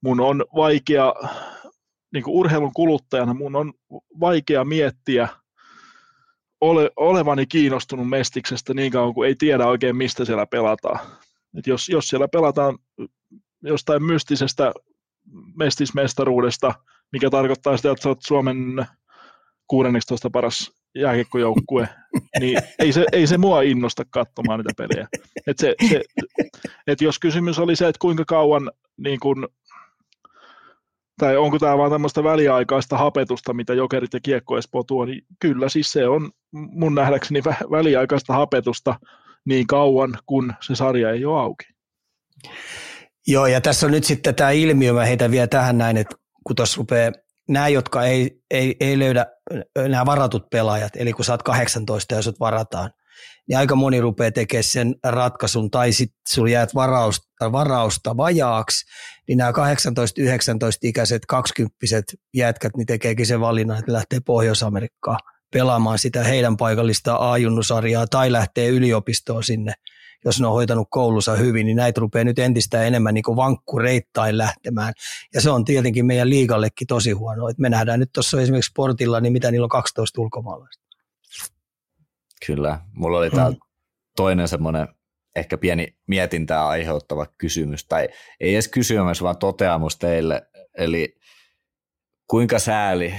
[0.00, 1.14] mun on vaikea
[2.12, 3.72] niin kuin urheilun kuluttajana mun on
[4.20, 5.28] vaikea miettiä
[6.60, 10.98] ole, olevani kiinnostunut Mestiksestä niin kauan kuin ei tiedä oikein, mistä siellä pelataan.
[11.58, 12.78] Et jos, jos siellä pelataan
[13.62, 14.72] jostain mystisestä
[15.56, 16.74] mestismestaruudesta,
[17.12, 18.86] mikä tarkoittaa sitä, että sä oot Suomen
[19.66, 21.88] 16 paras jääkiekkojoukkue,
[22.40, 25.08] niin ei se, ei se mua innosta katsomaan niitä pelejä.
[25.46, 26.02] Et se, se,
[26.86, 29.48] et jos kysymys oli se, että kuinka kauan niin kun
[31.22, 34.54] tai onko tämä vaan tämmöistä väliaikaista hapetusta, mitä Jokerit ja Kiekko
[34.86, 38.94] tuo, niin kyllä siis se on mun nähdäkseni väliaikaista hapetusta
[39.44, 41.64] niin kauan, kun se sarja ei ole auki.
[43.26, 46.16] Joo, ja tässä on nyt sitten tämä ilmiö, mä heitän vielä tähän näin, että
[46.46, 47.12] kun tuossa rupeaa
[47.48, 49.26] nämä, jotka ei, ei, ei löydä,
[49.88, 52.90] nämä varatut pelaajat, eli kun sä oot 18 ja sut varataan,
[53.48, 58.84] niin aika moni rupeaa tekemään sen ratkaisun, tai sitten sulla jäät varausta, varausta vajaaksi,
[59.28, 61.76] niin nämä 18-19-ikäiset 20
[62.34, 65.18] jätkät niin tekeekin sen valinnan, että lähtee Pohjois-Amerikkaan
[65.52, 69.72] pelaamaan sitä heidän paikallista A-junnusarjaa tai lähtee yliopistoon sinne,
[70.24, 74.92] jos ne on hoitanut koulunsa hyvin, niin näitä rupeaa nyt entistä enemmän niin vankkureittain lähtemään.
[75.34, 77.48] Ja se on tietenkin meidän liigallekin tosi huono.
[77.48, 80.81] Et me nähdään nyt tuossa esimerkiksi sportilla, niin mitä niillä on 12 ulkomaalaista.
[82.46, 82.80] Kyllä.
[82.94, 83.60] Mulla oli täällä mm.
[84.16, 84.88] toinen semmoinen
[85.36, 88.08] ehkä pieni mietintää aiheuttava kysymys, tai
[88.40, 90.42] ei edes kysymys, vaan toteamus teille.
[90.78, 91.16] Eli
[92.26, 93.14] kuinka sääli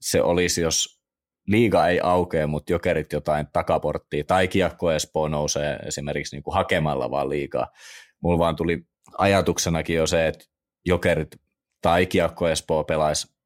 [0.00, 1.02] se olisi, jos
[1.46, 7.10] liiga ei aukea, mutta jokerit jotain takaporttia, tai kiekko Espoo nousee esimerkiksi niin kuin hakemalla
[7.10, 7.66] vaan liigaa.
[8.22, 8.86] Mulla vaan tuli
[9.18, 10.44] ajatuksenakin jo se, että
[10.86, 11.36] jokerit
[11.82, 13.36] tai kiekko Espoo pelaisi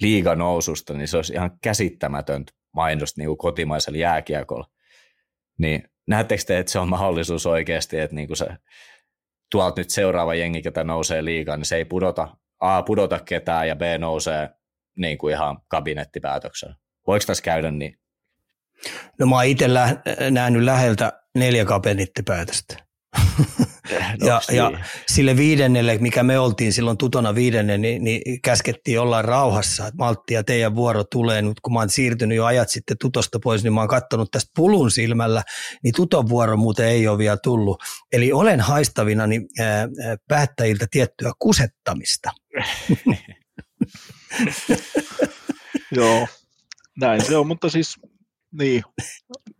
[0.00, 4.66] liiga noususta, niin se olisi ihan käsittämätöntä mainosta niin kotimaisella jääkiekolla.
[5.58, 8.46] Niin näettekö te, että se on mahdollisuus oikeasti, että niin kuin se
[9.50, 13.76] tuolta nyt seuraava jengi, ketä nousee liigaan, niin se ei pudota, A, pudota ketään ja
[13.76, 14.50] B, nousee
[14.96, 16.76] niin kuin ihan kabinettipäätöksellä.
[17.06, 17.98] Voiko tässä käydä niin?
[19.18, 22.83] No mä oon itse lä- nähnyt läheltä neljä kabinettipäätöstä.
[24.20, 24.70] Ja, ja
[25.08, 30.34] sille viidennelle, mikä me oltiin silloin tutona viidenne, niin, niin käskettiin olla rauhassa, että maltti
[30.34, 31.42] ja teidän vuoro tulee.
[31.42, 34.50] Nyt kun mä oon siirtynyt jo ajat sitten tutosta pois, niin mä oon katsonut tästä
[34.56, 35.42] pulun silmällä,
[35.82, 37.82] niin tuton vuoro muuten ei ole vielä tullut.
[38.12, 39.88] Eli olen haistavina niin, ää,
[40.28, 42.30] päättäjiltä tiettyä kusettamista.
[45.96, 46.28] Joo,
[47.00, 47.96] näin se on, mutta siis
[48.58, 48.82] niin,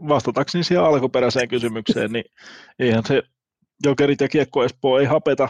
[0.08, 2.24] vastatakseni siihen alkuperäiseen kysymykseen, niin
[2.78, 3.22] eihän se
[3.84, 5.48] Jokerit ja Kiekko Espoo ei hapeta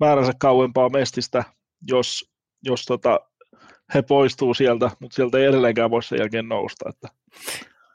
[0.00, 1.44] määränsä kauempaa mestistä,
[1.88, 2.32] jos,
[2.62, 3.20] jos tota,
[3.94, 6.88] he poistuu sieltä, mutta sieltä ei edelleenkään voi sen jälkeen nousta.
[6.88, 7.08] Että.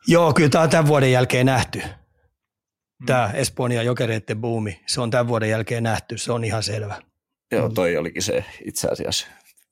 [0.07, 1.79] Joo, kyllä tämä on tämän vuoden jälkeen nähty.
[1.79, 3.05] Hmm.
[3.05, 7.01] Tämä Espoon ja Jokereiden buumi, se on tämän vuoden jälkeen nähty, se on ihan selvä.
[7.51, 9.27] Joo, toi olikin se itse asiassa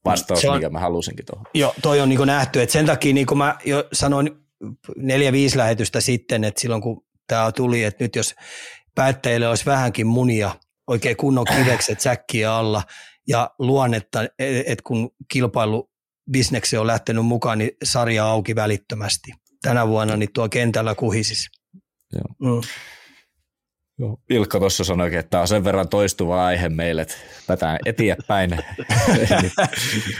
[0.05, 1.45] vastaus, on, mikä mä halusinkin tuohon.
[1.53, 4.29] Joo, toi on niin nähty, että sen takia niin kuin mä jo sanoin
[4.95, 8.35] neljä-viisi lähetystä sitten, että silloin kun tämä tuli, että nyt jos
[8.97, 10.51] päättäjille olisi vähänkin munia,
[10.87, 12.83] oikein kunnon kivekset säkkiä alla
[13.27, 15.89] ja luonnetta, että kun kilpailu
[16.31, 19.31] bisneksi on lähtenyt mukaan, niin sarja auki välittömästi.
[19.61, 21.47] Tänä vuonna niin tuo kentällä kuhisis.
[22.13, 22.55] Joo.
[22.55, 22.61] Mm.
[23.99, 24.17] Joo.
[24.29, 27.15] Ilkka tuossa sanoi, että tämä on sen verran toistuva aihe meille, että
[27.47, 28.51] päätään eteenpäin.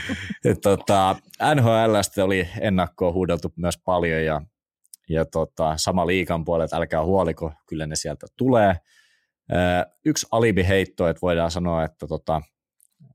[0.62, 1.16] tota,
[1.54, 4.40] NHLstä oli ennakkoon huudeltu myös paljon ja,
[5.08, 8.76] ja tota, sama liikan puolelta, älkää huoliko, kyllä ne sieltä tulee.
[10.04, 12.42] Yksi alibiheitto, että voidaan sanoa, että tota,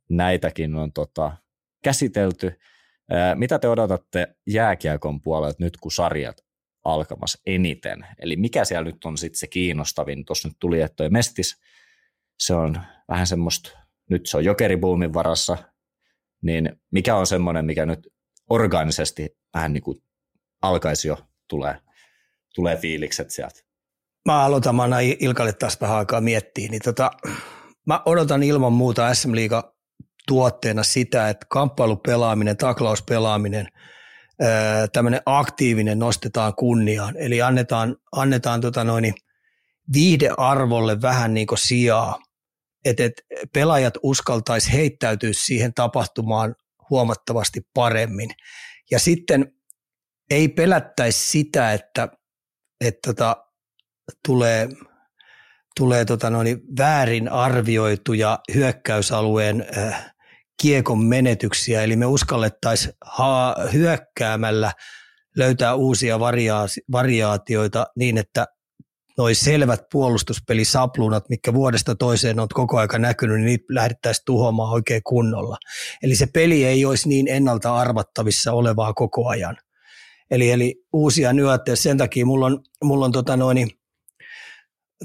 [0.09, 1.37] näitäkin on tota,
[1.83, 2.59] käsitelty.
[3.35, 6.37] Mitä te odotatte jääkiekon puolelta nyt, kun sarjat
[6.83, 8.05] alkamassa eniten?
[8.19, 10.25] Eli mikä siellä nyt on sitten se kiinnostavin?
[10.25, 11.61] Tuossa nyt tuli, että toi Mestis,
[12.39, 13.79] se on vähän semmoista,
[14.09, 15.57] nyt se on jokeribuumin varassa,
[16.41, 18.07] niin mikä on semmoinen, mikä nyt
[18.49, 20.03] organisesti vähän niin kuin
[20.61, 21.17] alkaisi jo
[21.53, 21.75] tulee,
[22.55, 23.59] tulee fiilikset sieltä?
[24.25, 27.11] Mä aloitan, mä annan Ilkalle taas vähän aikaa miettiä, niin tota,
[27.87, 29.75] mä odotan ilman muuta SM Liiga
[30.27, 33.67] tuotteena sitä, että kamppailupelaaminen, taklauspelaaminen,
[34.93, 37.17] tämmöinen aktiivinen nostetaan kunniaan.
[37.17, 39.13] Eli annetaan, annetaan tota noin,
[39.93, 42.19] viihdearvolle vähän niin kuin sijaa,
[42.85, 43.21] että et
[43.53, 46.55] pelaajat uskaltaisi heittäytyä siihen tapahtumaan
[46.89, 48.29] huomattavasti paremmin.
[48.91, 49.53] Ja sitten
[50.33, 52.09] ei pelättäisi sitä, että,
[52.81, 53.45] että tota,
[54.27, 54.69] tulee,
[55.79, 60.13] tulee tota noin, väärin arvioituja hyökkäysalueen äh,
[60.61, 62.93] kiekon menetyksiä, eli me uskallettaisiin
[63.73, 64.71] hyökkäämällä
[65.37, 68.45] löytää uusia varia- variaatioita niin, että
[69.17, 75.01] noi selvät puolustuspelisapluunat, mitkä vuodesta toiseen on koko aika näkynyt, niin niitä lähdettäisiin tuhoamaan oikein
[75.03, 75.57] kunnolla.
[76.03, 79.57] Eli se peli ei olisi niin ennalta arvattavissa olevaa koko ajan.
[80.31, 81.75] Eli, eli uusia nyöttejä.
[81.75, 83.67] Sen takia mulla on, mulla on tota noin,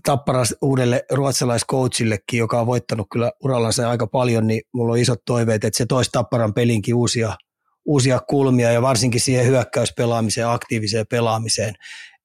[0.04, 5.64] Tappara uudelle ruotsalaiskoachillekin, joka on voittanut kyllä urallansa aika paljon, niin mulla on isot toiveet,
[5.64, 7.36] että se toisi Tapparan pelinkin uusia,
[7.84, 11.74] uusia kulmia ja varsinkin siihen hyökkäyspelaamiseen, aktiiviseen pelaamiseen.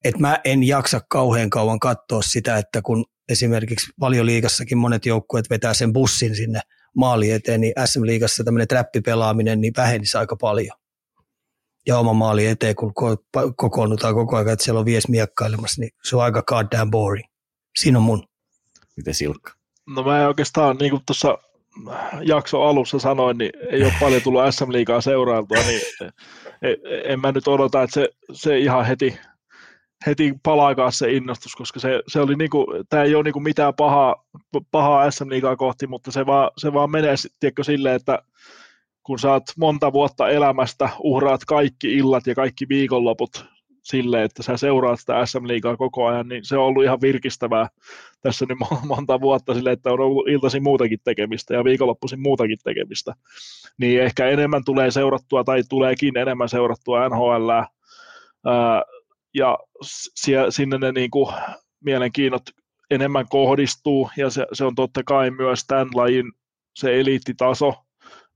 [0.04, 5.74] Et mä en jaksa kauhean kauan katsoa sitä, että kun esimerkiksi valioliigassakin monet joukkueet vetää
[5.74, 6.60] sen bussin sinne
[6.96, 10.83] maali eteen, niin SM-liigassa tämmöinen trappipelaaminen niin vähenisi aika paljon.
[11.86, 12.92] Ja oma maali eteen, kun
[13.56, 17.28] kokoonnutaan koko ajan, että siellä on vies miekkailemassa, niin se on aika goddamn boring.
[17.78, 18.22] Siinä on mun.
[18.96, 19.52] Miten Silkka?
[19.86, 21.38] No mä en oikeastaan, niin kuin tuossa
[22.22, 25.80] jakso alussa sanoin, niin ei ole paljon tullut SM Liigaa seurailtua, niin
[27.04, 29.18] en mä nyt odota, että se, se ihan heti,
[30.06, 34.24] heti palaakaan se innostus, koska se, se oli niinku, tämä ei ole niinku mitään pahaa,
[34.70, 38.22] pahaa SM Liigaa kohti, mutta se vaan, se vaan menee tiedätkö, silleen, että
[39.04, 43.46] kun sä oot monta vuotta elämästä, uhraat kaikki illat ja kaikki viikonloput
[43.82, 47.68] sille, että sä seuraat sitä SM-liigaa koko ajan, niin se on ollut ihan virkistävää
[48.20, 53.14] tässä nyt monta vuotta sille, että on ollut iltaisin muutakin tekemistä ja viikonloppuisin muutakin tekemistä.
[53.78, 57.50] Niin ehkä enemmän tulee seurattua tai tuleekin enemmän seurattua NHL,
[59.34, 59.58] ja
[60.50, 61.34] sinne ne niin kuin
[61.84, 62.42] mielenkiinnot
[62.90, 66.32] enemmän kohdistuu, ja se, se on totta kai myös tämän lajin
[66.74, 67.74] se eliittitaso,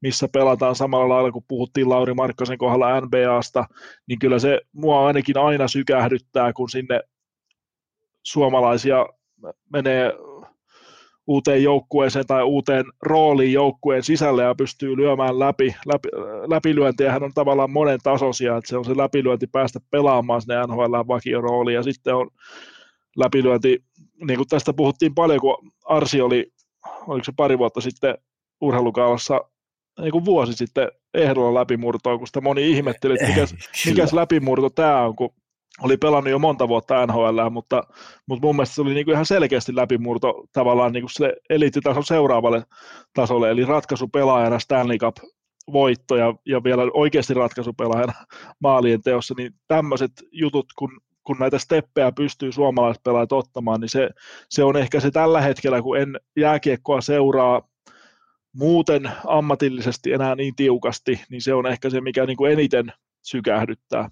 [0.00, 3.64] missä pelataan samalla lailla, kun puhuttiin Lauri Markkasen kohdalla NBAsta,
[4.06, 7.00] niin kyllä se mua ainakin aina sykähdyttää, kun sinne
[8.22, 9.06] suomalaisia
[9.72, 10.12] menee
[11.26, 15.74] uuteen joukkueeseen tai uuteen rooliin joukkueen sisälle ja pystyy lyömään läpi.
[15.86, 16.08] läpi
[16.46, 21.74] läpilyöntiähän on tavallaan monen tasoisia, että se on se läpilyönti päästä pelaamaan sinne NHL vakiorooliin
[21.74, 22.30] ja sitten on
[23.16, 23.84] läpilyönti,
[24.26, 26.52] niin kuin tästä puhuttiin paljon, kun Arsi oli,
[27.06, 28.18] oliko se pari vuotta sitten
[28.60, 29.40] urheilukaalassa
[30.00, 33.54] niin kuin vuosi sitten ehdolla läpimurtoa, kun sitä moni ihmetteli, että mikäs,
[33.86, 35.30] mikäs läpimurto tämä on, kun
[35.82, 37.82] oli pelannut jo monta vuotta NHL, mutta,
[38.26, 42.04] mutta mun mielestä se oli niin kuin ihan selkeästi läpimurto tavallaan niin kuin sille eliittitason
[42.04, 42.62] seuraavalle
[43.14, 45.16] tasolle, eli ratkaisupelaajana Stanley Cup
[45.72, 48.12] voitto ja, ja vielä oikeasti ratkaisupelaajana
[48.62, 54.10] maalien teossa, niin tämmöiset jutut, kun, kun näitä steppejä pystyy suomalaispelaajat ottamaan, niin se,
[54.48, 57.68] se on ehkä se tällä hetkellä, kun en jääkiekkoa seuraa
[58.54, 62.92] muuten ammatillisesti enää niin tiukasti, niin se on ehkä se, mikä niin kuin eniten
[63.22, 64.10] sykähdyttää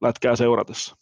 [0.00, 0.96] lätkää seuratessa.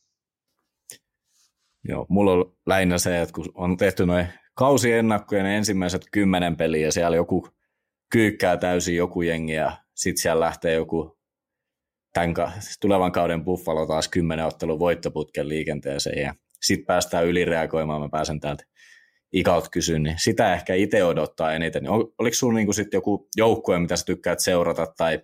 [1.88, 7.16] Joo, mulla on lähinnä se, että kun on tehty noin kausiennakkojen ensimmäiset kymmenen peliä siellä
[7.16, 7.48] joku
[8.12, 11.18] kyykkää täysin joku jengi ja sitten siellä lähtee joku
[12.12, 12.34] tämän,
[12.80, 18.64] tulevan kauden Buffalo taas kymmenen ottelun voittoputken liikenteeseen ja sitten päästään ylireagoimaan, mä pääsen täältä
[19.32, 21.90] ikaut kysyn, niin sitä ehkä itse odottaa eniten.
[21.90, 25.20] Oliko sinulla niinku sit joku joukkue, mitä sä tykkäät seurata, tai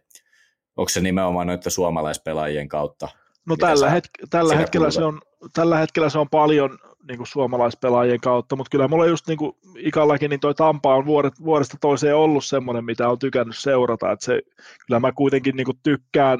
[0.76, 3.08] onko se nimenomaan noiden suomalaispelaajien kautta?
[3.46, 5.20] No tällä, hetk- tällä, hetkellä se on,
[5.54, 6.78] tällä hetkellä se on paljon
[7.08, 11.06] niin kuin suomalaispelaajien kautta, mutta kyllä mulla just niin kuin ikallakin, niin toi Tampa on
[11.06, 14.42] vuodet, vuodesta toiseen ollut semmoinen, mitä on tykännyt seurata, että se,
[14.86, 16.38] kyllä mä kuitenkin niin kuin tykkään,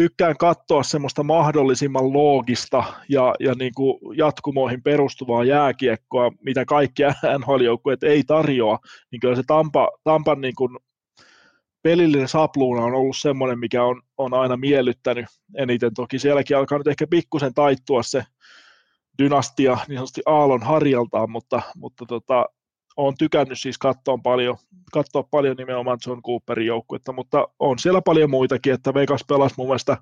[0.00, 7.02] tykkään katsoa semmoista mahdollisimman loogista ja, ja niin kuin jatkumoihin perustuvaa jääkiekkoa, mitä kaikki
[7.38, 8.78] NHL-joukkueet ei tarjoa,
[9.10, 10.78] niin kyllä se Tampa, Tampan niin kuin
[11.82, 15.94] pelillinen sapluuna on ollut semmoinen, mikä on, on aina miellyttänyt eniten.
[15.94, 18.24] Toki sielläkin alkaa nyt ehkä pikkusen taittua se
[19.18, 22.46] dynastia niin sanotusti Aallon harjaltaan, mutta, mutta tota,
[23.00, 24.56] olen tykännyt siis katsoa paljon,
[24.92, 29.66] katsoa paljon nimenomaan John Cooperin joukkuetta, mutta on siellä paljon muitakin, että Vegas pelasi mun
[29.66, 29.96] mielestä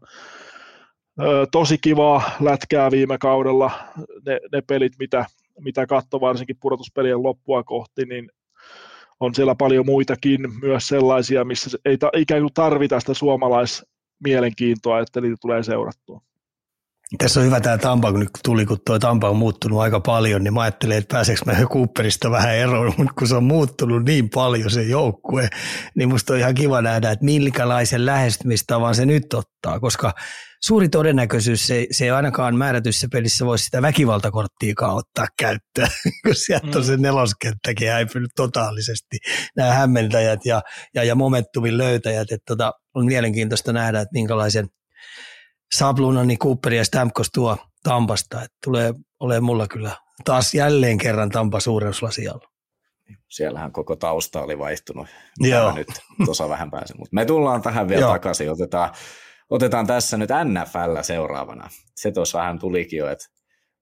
[1.21, 3.71] ö, tosi kivaa lätkää viime kaudella,
[4.27, 5.27] ne, ne pelit, mitä,
[5.61, 8.31] mitä katso varsinkin pudotuspelien loppua kohti, niin
[9.21, 15.21] on siellä paljon muitakin, myös sellaisia, missä ei ta, ikään kuin tarvita sitä suomalaismielenkiintoa, että
[15.21, 16.21] niitä tulee seurattua.
[17.19, 20.45] Tässä on hyvä tämä Tampa, kun nyt tuli, kun tuo Tampa on muuttunut aika paljon,
[20.45, 24.31] niin mä ajattelin, että pääseekö mä Cooperista vähän eroon, mutta kun se on muuttunut niin
[24.31, 25.49] paljon se joukkue,
[25.95, 30.13] niin musta on ihan kiva nähdä, että minkälaisen lähestymistavan se nyt ottaa, koska
[30.65, 35.89] suuri todennäköisyys se, se ei ainakaan määrätyssä pelissä voi sitä väkivaltakorttia ottaa käyttöön,
[36.27, 37.03] kun sieltä on se mm.
[37.03, 39.19] neloskenttäkin häipynyt totaalisesti,
[39.57, 40.63] nämä hämmentäjät ja,
[40.95, 44.67] ja, ja momentumin löytäjät, että tota, on mielenkiintoista nähdä, että minkälaisen
[45.75, 48.43] Sabluna, niin Cooper ja Stamkos tuo Tampasta.
[48.43, 52.49] Että tulee olemaan mulla kyllä taas jälleen kerran Tampa suurennuslasialla.
[53.29, 55.07] Siellähän koko tausta oli vaihtunut.
[55.39, 55.75] Joo.
[55.75, 55.89] Nyt
[56.25, 56.97] tuossa vähän pääsen.
[56.99, 58.13] Mutta me tullaan tähän vielä Joo.
[58.13, 58.51] takaisin.
[58.51, 58.91] Otetaan,
[59.51, 61.69] otetaan tässä nyt NFL seuraavana.
[61.95, 63.27] Se tuossa vähän tulikin jo, että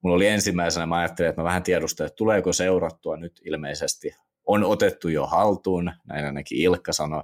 [0.02, 4.14] mulla oli ensimmäisenä, mä ajattelin, että mä vähän tiedustelin, että tuleeko seurattua nyt ilmeisesti.
[4.46, 7.22] On otettu jo haltuun, näin ainakin Ilkka sanoi.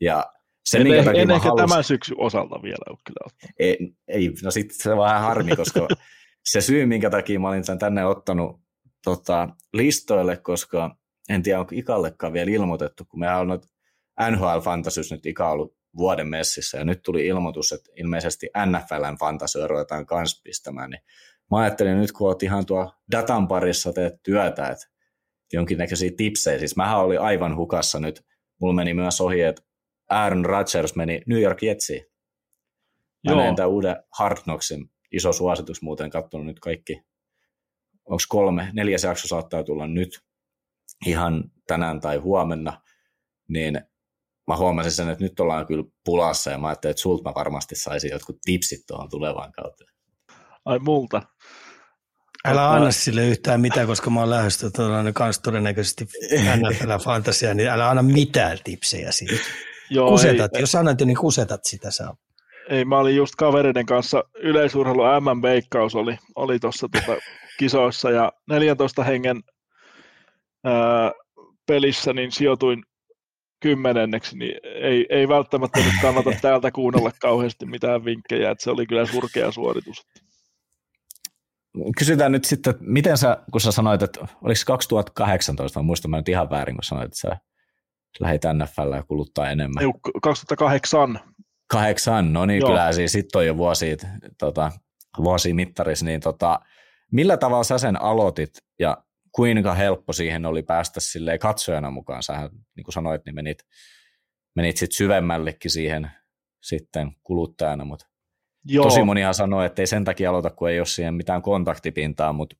[0.00, 0.32] Ja
[0.70, 1.70] se, en, minkä takia en ehkä halus...
[1.70, 5.88] tämän syksyn osalta vielä ole kyllä Ei, ei no sitten se on vähän harmi, koska
[6.52, 8.60] se syy, minkä takia mä olin tämän tänne ottanut
[9.04, 10.96] tota, listoille, koska
[11.28, 13.60] en tiedä, onko Ikallekaan vielä ilmoitettu, kun me on
[14.30, 19.66] NHL Fantasys nyt Ika ollut vuoden messissä, ja nyt tuli ilmoitus, että ilmeisesti NFLn fantasy
[19.66, 21.00] ruvetaan kanssa pistämään, niin
[21.50, 24.86] mä ajattelin nyt, kun oot ihan tuo datan parissa teet työtä, että
[25.52, 28.22] jonkinnäköisiä tipsejä, siis mähän oli aivan hukassa nyt,
[28.60, 29.62] mulla meni myös ohi, että
[30.08, 32.06] Aaron Rodgers meni New York Jetsiin.
[33.28, 37.02] Mä näin tämän uuden Hard Knocksin, iso suositus muuten, katsonut nyt kaikki,
[38.04, 40.20] onko kolme, neljäs jakso saattaa tulla nyt
[41.06, 42.80] ihan tänään tai huomenna,
[43.48, 43.80] niin
[44.46, 47.74] mä huomasin sen, että nyt ollaan kyllä pulassa ja mä ajattelin, että sulta mä varmasti
[47.74, 49.84] saisin jotkut tipsit tuohon tulevaan kautta.
[50.64, 51.22] Ai multa?
[52.44, 56.04] Älä anna sille yhtään mitään, koska mä oon lähdössä tuollainen kans todennäköisesti
[56.56, 59.44] NFL fantasia, niin älä anna mitään tipsejä siitä.
[59.90, 62.16] Joo, kusetat, ei, jos annat, niin kusetat sitä saa.
[62.68, 67.20] Ei, mä olin just kavereiden kanssa, yleisurheilu MM-veikkaus oli, oli tuossa tuota
[67.58, 69.40] kisoissa ja 14 hengen
[70.64, 71.12] ää,
[71.66, 72.82] pelissä niin sijoituin
[73.60, 78.86] kymmenenneksi, niin ei, ei välttämättä nyt kannata täältä kuunnella kauheasti mitään vinkkejä, että se oli
[78.86, 80.06] kyllä surkea suoritus.
[81.98, 86.28] Kysytään nyt sitten, että miten sä, kun sä sanoit, että oliko 2018, muistan mä nyt
[86.28, 87.38] ihan väärin, kun sanoit, että sä
[88.20, 89.84] lähit NFL ja kuluttaa enemmän.
[89.84, 89.90] Ei,
[90.22, 91.20] 2008.
[91.70, 92.68] Kahdeksan, no niin, Joo.
[92.68, 93.96] kyllä siis sitten on jo vuosi,
[94.38, 94.72] tota,
[95.18, 96.60] vuosi mittarissa, niin tota,
[97.12, 98.96] millä tavalla sä sen aloitit ja
[99.32, 101.00] kuinka helppo siihen oli päästä
[101.40, 102.22] katsojana mukaan?
[102.22, 103.58] Sähän, niin kuin sanoit, niin menit,
[104.56, 106.10] menit sit syvemmällekin siihen
[106.62, 108.06] sitten kuluttajana, mutta
[108.64, 108.84] Joo.
[108.84, 112.56] tosi monihan sanoo, että ei sen takia aloita, kun ei ole siihen mitään kontaktipintaa, mutta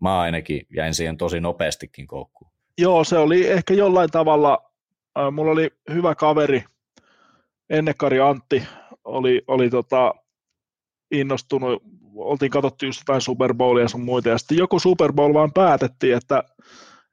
[0.00, 2.50] mä ainakin jäin siihen tosi nopeastikin koukkuun.
[2.78, 4.71] Joo, se oli ehkä jollain tavalla
[5.32, 6.64] mulla oli hyvä kaveri,
[7.70, 8.62] Ennekari Antti,
[9.04, 10.14] oli, oli tota,
[11.10, 11.82] innostunut,
[12.14, 16.16] oltiin katsottu just jotain Super Bowlia sun muita, ja sitten joku Super Bowl vaan päätettiin,
[16.16, 16.44] että,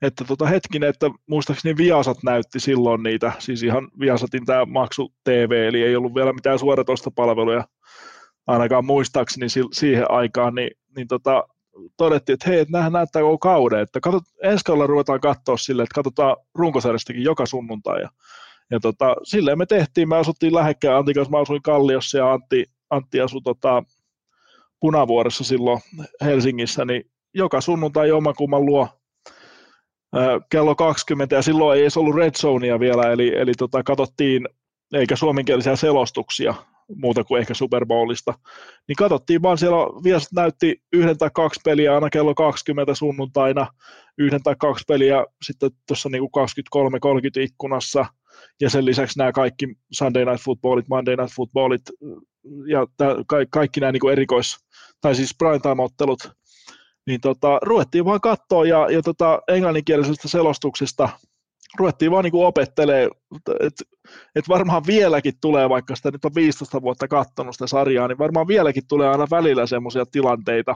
[0.01, 5.67] että tota hetkinen, että muistaakseni Viasat näytti silloin niitä, siis ihan Viasatin tämä maksu TV,
[5.67, 7.63] eli ei ollut vielä mitään suoratoistopalveluja
[8.47, 11.43] ainakaan muistaakseni siihen aikaan, niin, niin tota,
[11.97, 15.95] todettiin, että hei, nämähän näyttää koko kauden, että katsot, ensi kaudella ruvetaan katsoa silleen, että
[15.95, 18.01] katsotaan runkosarjastakin joka sunnuntai.
[18.01, 18.09] Ja,
[18.71, 22.65] ja tota, silleen me tehtiin, me asuttiin lähekkäin Antti kanssa, mä asuin Kalliossa ja Antti,
[22.89, 23.83] Antti asui tota,
[24.79, 25.79] Punavuoressa silloin
[26.21, 27.03] Helsingissä, niin
[27.33, 28.87] joka sunnuntai jommankumman luo
[30.49, 34.47] kello 20, ja silloin ei edes ollut Red Zonea vielä, eli, eli tota, katsottiin,
[34.93, 36.53] eikä suomenkielisiä selostuksia
[36.95, 38.33] muuta kuin ehkä Super Bowlista,
[38.87, 43.67] niin katsottiin vaan siellä, vielä näytti yhden tai kaksi peliä aina kello 20 sunnuntaina,
[44.17, 48.05] yhden tai kaksi peliä sitten tuossa niin 23-30 ikkunassa,
[48.61, 51.81] ja sen lisäksi nämä kaikki Sunday Night Footballit, Monday Night Footballit,
[52.67, 52.87] ja
[53.27, 54.57] ka- kaikki nämä niin erikois,
[55.01, 56.31] tai siis primetime-ottelut,
[57.07, 61.09] niin tota, ruvettiin vaan katsoa ja, ja tota, englanninkielisestä selostuksesta
[61.77, 63.09] ruvettiin vaan niin opettelee,
[63.59, 63.83] että
[64.35, 68.47] et varmaan vieläkin tulee, vaikka sitä nyt on 15 vuotta katsonut sitä sarjaa, niin varmaan
[68.47, 70.75] vieläkin tulee aina välillä semmoisia tilanteita,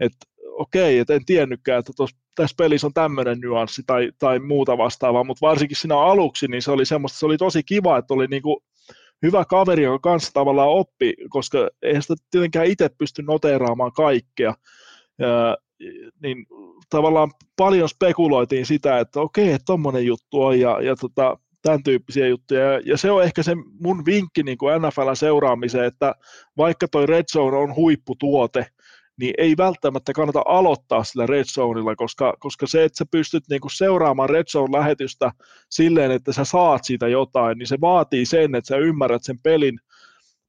[0.00, 4.78] että okei, että en tiennytkään, että tos, tässä pelissä on tämmöinen nyanssi tai, tai muuta
[4.78, 8.26] vastaavaa, mutta varsinkin siinä aluksi, niin se oli semmoista, se oli tosi kiva, että oli
[8.26, 8.56] niin kuin
[9.22, 14.54] hyvä kaveri, joka kanssa tavallaan oppi, koska eihän sitä tietenkään itse pysty noteeraamaan kaikkea,
[16.22, 16.46] niin
[16.90, 22.28] tavallaan paljon spekuloitiin sitä, että okei, että tommonen juttu on ja, ja tota, tämän tyyppisiä
[22.28, 22.72] juttuja.
[22.72, 26.14] Ja, ja se on ehkä se mun vinkki niin kuin NFLn seuraamiseen, että
[26.56, 28.66] vaikka toi Red Zone on huipputuote,
[29.20, 33.68] niin ei välttämättä kannata aloittaa sillä Red Zoneilla, koska, koska se, että sä pystyt niinku
[33.68, 35.32] seuraamaan Red Zone-lähetystä
[35.70, 39.78] silleen, että sä saat siitä jotain, niin se vaatii sen, että sä ymmärrät sen pelin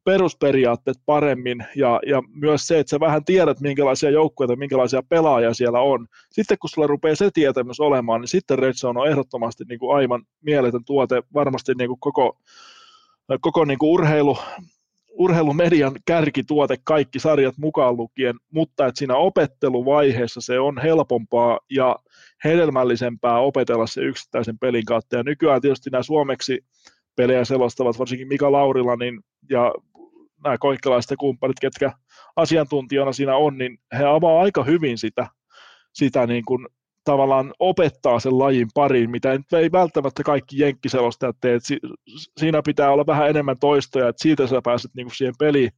[0.04, 5.80] perusperiaatteet paremmin ja, ja myös se, että sä vähän tiedät, minkälaisia joukkueita, minkälaisia pelaajia siellä
[5.80, 6.08] on.
[6.32, 9.96] Sitten kun sulla rupeaa se tietämys olemaan, niin sitten Red Zone on ehdottomasti niin kuin
[9.96, 12.38] aivan mieletön tuote, varmasti niin kuin koko,
[13.42, 14.38] koko niin kuin urheilu,
[15.12, 21.96] urheilumedian kärkituote, kaikki sarjat mukaan lukien, mutta että siinä opetteluvaiheessa se on helpompaa ja
[22.44, 25.16] hedelmällisempää opetella se yksittäisen pelin kautta.
[25.16, 26.66] Ja nykyään tietysti nämä suomeksi
[27.16, 29.20] pelejä selostavat, varsinkin Mika Laurila niin,
[29.50, 29.74] ja
[30.44, 31.92] nämä koikkalaiset kumppanit, ketkä
[32.36, 35.28] asiantuntijana siinä on, niin he avaa aika hyvin sitä,
[35.94, 36.68] sitä niin kuin
[37.04, 41.60] tavallaan opettaa sen lajin pariin, mitä ei välttämättä kaikki jenkkiselostajat tee.
[41.60, 41.80] Si-
[42.40, 45.72] siinä pitää olla vähän enemmän toistoja, että siitä sä pääset niin kuin siihen peliin,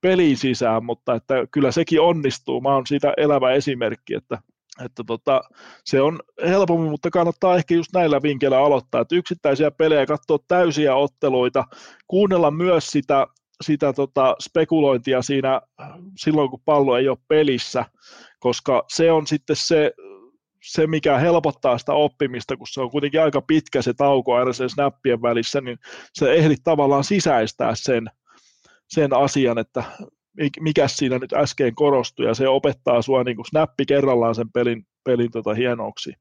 [0.00, 2.60] peliin sisään, mutta että kyllä sekin onnistuu.
[2.60, 4.38] Mä oon siitä elävä esimerkki, että,
[4.84, 5.40] että tota,
[5.84, 10.94] se on helpommin, mutta kannattaa ehkä just näillä vinkkeillä aloittaa, että yksittäisiä pelejä, katsoa täysiä
[10.94, 11.64] otteluita,
[12.08, 13.26] kuunnella myös sitä
[13.64, 15.60] sitä tota spekulointia siinä
[16.16, 17.84] silloin, kun pallo ei ole pelissä,
[18.40, 19.92] koska se on sitten se,
[20.62, 24.70] se, mikä helpottaa sitä oppimista, kun se on kuitenkin aika pitkä se tauko aina sen
[24.70, 25.78] snappien välissä, niin
[26.12, 28.10] se ehdit tavallaan sisäistää sen,
[28.88, 29.84] sen asian, että
[30.60, 34.86] mikä siinä nyt äsken korostui, ja se opettaa sua niin kuin snappi kerrallaan sen pelin,
[35.04, 36.12] pelin tota hienouksi.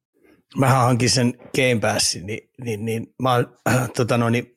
[0.57, 4.55] Mä hankin sen Game Passin, niin, niin, niin mä oon äh, tota no, niin,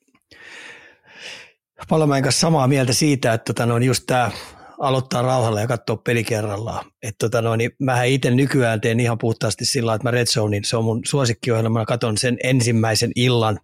[1.88, 4.30] Palomäen kanssa samaa mieltä siitä, että tota, no, just tämä
[4.78, 6.84] aloittaa rauhalla ja katsoa peli kerrallaan.
[7.02, 10.64] Et, tota, no, niin mähän itse nykyään teen ihan puhtaasti sillä että mä Red Zonein,
[10.64, 13.58] se on mun suosikkiohjelma, mä katson sen ensimmäisen illan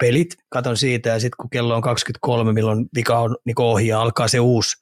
[0.00, 4.00] pelit, katon siitä ja sitten kun kello on 23, milloin vika on niin ohi ja
[4.00, 4.76] alkaa se uusi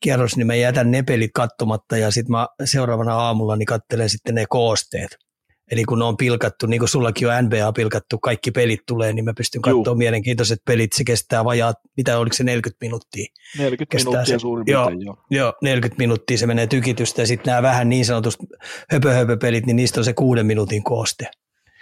[0.00, 4.34] kierros, niin mä jätän ne pelit katsomatta ja sitten mä seuraavana aamulla niin katselen sitten
[4.34, 5.25] ne koosteet.
[5.70, 9.24] Eli kun ne on pilkattu, niin kuin sullakin on NBA pilkattu, kaikki pelit tulee, niin
[9.24, 10.92] mä pystyn katsoa mielenkiintoiset pelit.
[10.92, 13.26] Se kestää vajaa, mitä oliko se 40 minuuttia?
[13.58, 15.16] 40 kestää minuuttia se, suurin joo, joo.
[15.30, 18.46] joo, 40 minuuttia se menee tykitystä ja sitten nämä vähän niin sanotusti
[18.90, 21.30] höpö, höpö pelit, niin niistä on se kuuden minuutin kooste.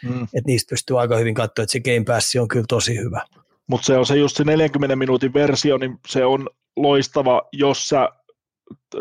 [0.02, 0.22] Mm.
[0.22, 3.22] Et niistä pystyy aika hyvin katsoa, että se Game Pass on kyllä tosi hyvä.
[3.66, 8.08] Mutta se on se just se 40 minuutin versio, niin se on loistava, jos sä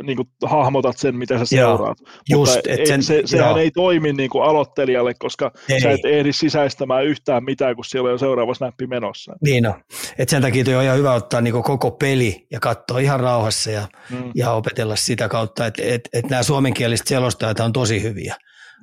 [0.04, 1.98] niin kuin, hahmotat sen, mitä sä seuraat.
[2.30, 3.58] Joo, Mutta just, ei, sen, se, sehän joo.
[3.58, 5.82] ei toimi niin kuin aloittelijalle, koska ei.
[5.82, 9.36] sä et ehdi sisäistämään yhtään mitään, kun siellä on seuraava snappi menossa.
[9.42, 9.76] Niin no.
[10.18, 13.72] Et sen takia on ihan hyvä ottaa niin kuin koko peli ja katsoa ihan rauhassa
[13.72, 14.32] ja, mm.
[14.36, 18.36] ja opetella sitä kautta, että et, et nämä suomenkieliset selostajat on tosi hyviä.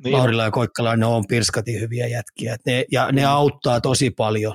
[0.04, 0.12] Niin.
[0.12, 2.54] Laurila ja Koikkala, ne on pirskati hyviä jätkiä.
[2.54, 3.28] Et ne, ja ne mm.
[3.28, 4.54] auttaa tosi paljon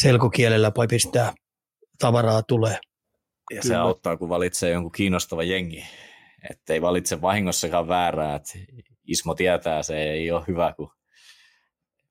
[0.00, 1.32] selkokielellä, pistää
[1.98, 2.78] tavaraa tulee.
[3.50, 3.74] Ja Kyllä.
[3.74, 5.84] se auttaa, kun valitsee jonkun kiinnostava jengi.
[6.50, 8.36] Että ei valitse vahingossakaan väärää.
[8.36, 8.44] Et
[9.06, 10.90] Ismo tietää, se ei ole hyvä, kun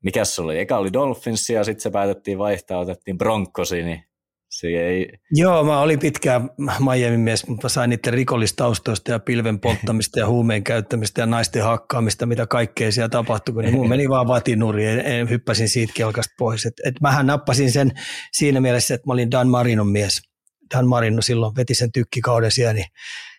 [0.03, 0.60] mikäs se oli?
[0.60, 4.03] Eka oli Dolphins ja sitten se päätettiin vaihtaa, otettiin Broncosi, niin
[4.49, 5.10] se ei...
[5.31, 6.49] Joo, mä olin pitkään
[6.80, 12.26] Miami mies, mutta sain niiden rikollistaustoista ja pilven polttamista ja huumeen käyttämistä ja naisten hakkaamista,
[12.26, 16.65] mitä kaikkea siellä tapahtui, niin mun meni vaan vatinuri, en, en hyppäsin siitä kelkasta pois.
[16.65, 17.91] Et, et mähän nappasin sen
[18.31, 20.22] siinä mielessä, että mä olin Dan Marinon mies–
[20.76, 22.88] Dan Marino silloin veti sen tykkikauden siellä, niin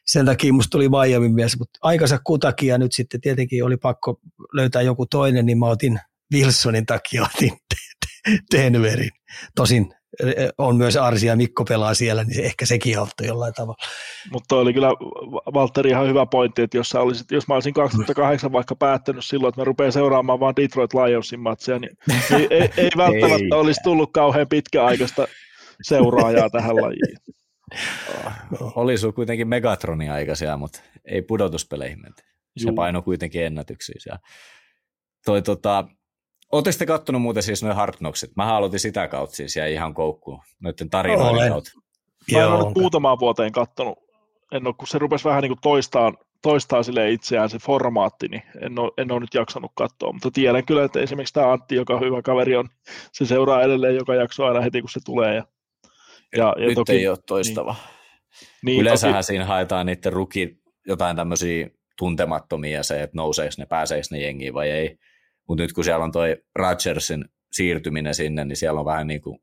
[0.06, 4.20] sen takia musta tuli Miami mies, mutta aikansa kutakin ja nyt sitten tietenkin oli pakko
[4.52, 6.00] löytää joku toinen, niin mä otin
[6.32, 7.52] Wilsonin takia otin
[8.52, 9.10] Denverin.
[9.56, 9.94] Tosin
[10.58, 13.84] on myös Arsi ja Mikko pelaa siellä, niin ehkä sekin auttoi jollain tavalla.
[14.32, 14.88] Mutta oli kyllä
[15.54, 19.60] Valtteri ihan hyvä pointti, että jos, olisit, jos mä olisin 2008 vaikka päättänyt silloin, että
[19.60, 21.96] mä rupean seuraamaan vaan Detroit Lionsin matseja, niin,
[22.30, 23.52] niin ei, ei välttämättä ei.
[23.52, 25.28] olisi tullut kauhean pitkäaikaista
[25.82, 27.18] seuraajaa tähän lajiin.
[28.74, 32.22] Oli sulla kuitenkin Megatronin aikaisia, mutta ei pudotuspeleihin menty.
[32.56, 34.18] Se paino kuitenkin ennätyksiä.
[35.24, 35.84] Toi, tota,
[36.54, 38.36] Oletteko te kattonut muuten siis noin Hard Knocksit?
[38.36, 41.70] Mä aloitin sitä kautta siis ja ihan koukkuun noiden tarinoiden kautta.
[42.32, 43.98] Mä en ole muutamaan vuoteen kattonut.
[44.52, 48.42] En ole, kun se rupesi vähän niin kuin toistaa, toistaa sille itseään se formaatti, niin
[48.60, 50.12] en ole, en ole nyt jaksanut katsoa.
[50.12, 52.68] Mutta tiedän kyllä, että esimerkiksi tämä Antti, joka on hyvä kaveri, on,
[53.12, 55.34] se seuraa edelleen joka jakso aina heti, kun se tulee.
[55.34, 55.44] Ja,
[56.36, 57.72] ja, ja nyt toki, ei ole toistava.
[57.72, 63.66] Niin, niin Yleensähän toki, siinä haetaan niiden ruki jotain tämmöisiä tuntemattomia se, että nouseeko ne,
[63.66, 64.98] pääseekö ne jengiin vai ei.
[65.48, 69.38] Mutta nyt kun siellä on toi Rodgersin siirtyminen sinne, niin siellä on vähän niin kuin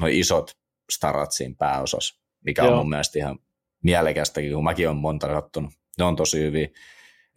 [0.00, 0.50] noin isot
[0.92, 2.72] starat siinä pääosassa, mikä Joo.
[2.72, 3.38] on mun mielestä ihan
[3.82, 5.72] mielekästäkin, kun mäkin olen monta kattonut.
[5.98, 6.68] Ne on tosi hyviä.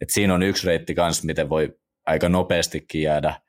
[0.00, 3.40] Et siinä on yksi reitti kanssa, miten voi aika nopeastikin jäädä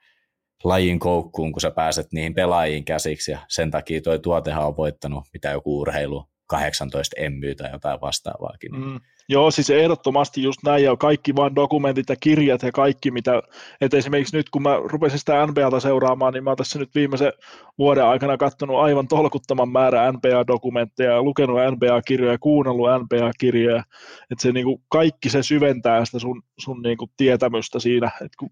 [0.68, 5.23] lajin koukkuun, kun sä pääset niihin pelaajiin käsiksi, ja sen takia toi tuotehan on voittanut
[5.34, 8.72] mitä joku urheilu 18 emmyä tai jotain vastaavaakin.
[8.72, 8.99] Mm.
[9.30, 13.41] Joo, siis ehdottomasti just näin, ja kaikki vain dokumentit ja kirjat ja kaikki, mitä,
[13.81, 17.34] että esimerkiksi nyt kun mä rupesin sitä NBAta seuraamaan, niin mä oon tässä nyt viimeisen
[17.77, 23.84] vuoden aikana katsonut aivan tolkuttoman määrä NBA-dokumentteja, lukenut NBA-kirjoja, kuunnellut NBA-kirjoja,
[24.31, 28.49] että se niinku, kaikki se syventää sitä sun, sun niinku tietämystä siinä, että kun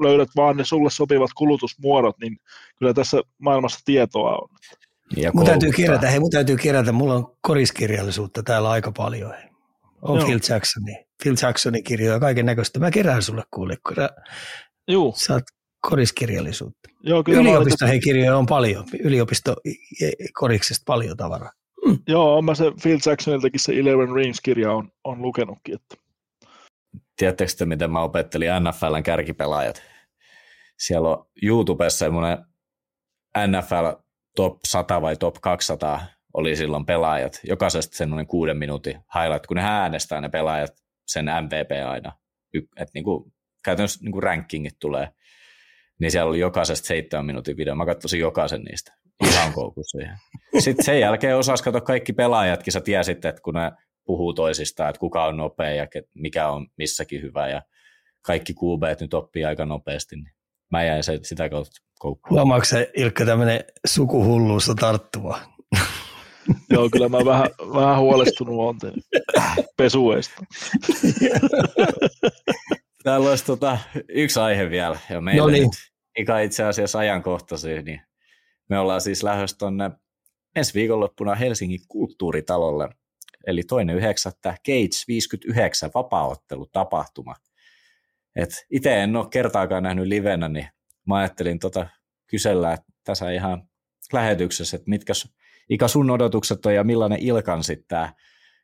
[0.00, 2.36] löydät vaan ne sulle sopivat kulutusmuodot, niin
[2.78, 4.48] kyllä tässä maailmassa tietoa on.
[5.34, 9.34] mun täytyy kerätä, hei, mun täytyy kerätä, mulla on koriskirjallisuutta täällä aika paljon.
[10.02, 10.26] On Joo.
[10.26, 12.78] Phil Jacksoni, Phil Jacksonin kirjoja, kaiken näköistä.
[12.78, 13.96] Mä kerään sulle kuule, kun
[14.88, 15.12] Joo.
[15.16, 15.44] saat
[15.80, 16.88] koriskirjallisuutta.
[17.00, 19.56] Joo, kyllä Yliopisto hei kirjoja on paljon, yliopisto
[20.34, 21.50] koriksesta paljon tavaraa.
[21.86, 21.98] Mm.
[22.08, 25.74] Joo, on mä se Phil Jacksoniltakin se Eleven Rings-kirja on, on lukenutkin.
[25.74, 26.01] Että.
[27.16, 29.82] Tiedättekö te, miten mä opettelin NFLn kärkipelaajat?
[30.78, 32.38] Siellä on YouTubessa semmoinen
[33.46, 34.02] NFL
[34.36, 36.00] top 100 vai top 200
[36.34, 40.72] oli silloin pelaajat, jokaisesta semmoinen kuuden minuutin highlight, kun ne äänestää ne pelaajat
[41.06, 42.12] sen MVP aina,
[42.54, 43.04] että niin
[43.64, 45.08] käytännössä niin kuin rankingit tulee,
[46.00, 48.92] niin siellä oli jokaisesta seitsemän minuutin video, mä katsoisin jokaisen niistä,
[49.24, 49.98] ihan koukussa
[50.58, 53.72] Sitten sen jälkeen osasi katsoa kaikki pelaajatkin, sä tiesit, että kun ne
[54.04, 57.62] puhuu toisistaan, että kuka on nopea ja mikä on missäkin hyvä ja
[58.22, 60.32] kaikki QB nyt oppii aika nopeasti, niin
[60.70, 62.38] mä jäin sitä kautta koukkuun.
[62.38, 65.38] Huomaatko se Ilkka tämmöinen sukuhulluusta tarttuva?
[66.70, 69.02] Joo, kyllä mä vähän, vähän huolestunut olen
[69.76, 70.44] pesueista.
[73.04, 75.70] Täällä olisi tota, yksi aihe vielä, ja meillä no niin.
[76.18, 78.00] ikä itse asiassa ajankohtaisia, niin
[78.68, 79.90] me ollaan siis lähdössä tuonne
[80.56, 82.88] ensi viikonloppuna Helsingin kulttuuritalolle,
[83.46, 87.34] eli toinen yhdeksättä Cage 59 vapaaottelutapahtuma.
[88.36, 90.68] Et itse en ole kertaakaan nähnyt livenä, niin
[91.06, 91.86] mä ajattelin tota
[92.26, 93.68] kysellä, että tässä ihan
[94.12, 95.12] lähetyksessä, että mitkä
[95.70, 98.12] Ika sun odotukset on ja millainen Ilkan sitten tämä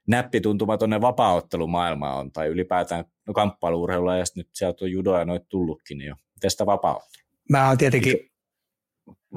[0.07, 5.99] näppituntuma tuonne vapaaottelumaailmaan on, tai ylipäätään no kamppailuurheilulla, ja nyt sieltä on judoja noit tullutkin,
[5.99, 6.15] niin jo.
[6.35, 7.25] Miten sitä vapaaottelu?
[7.51, 8.31] Mä oon tietenkin,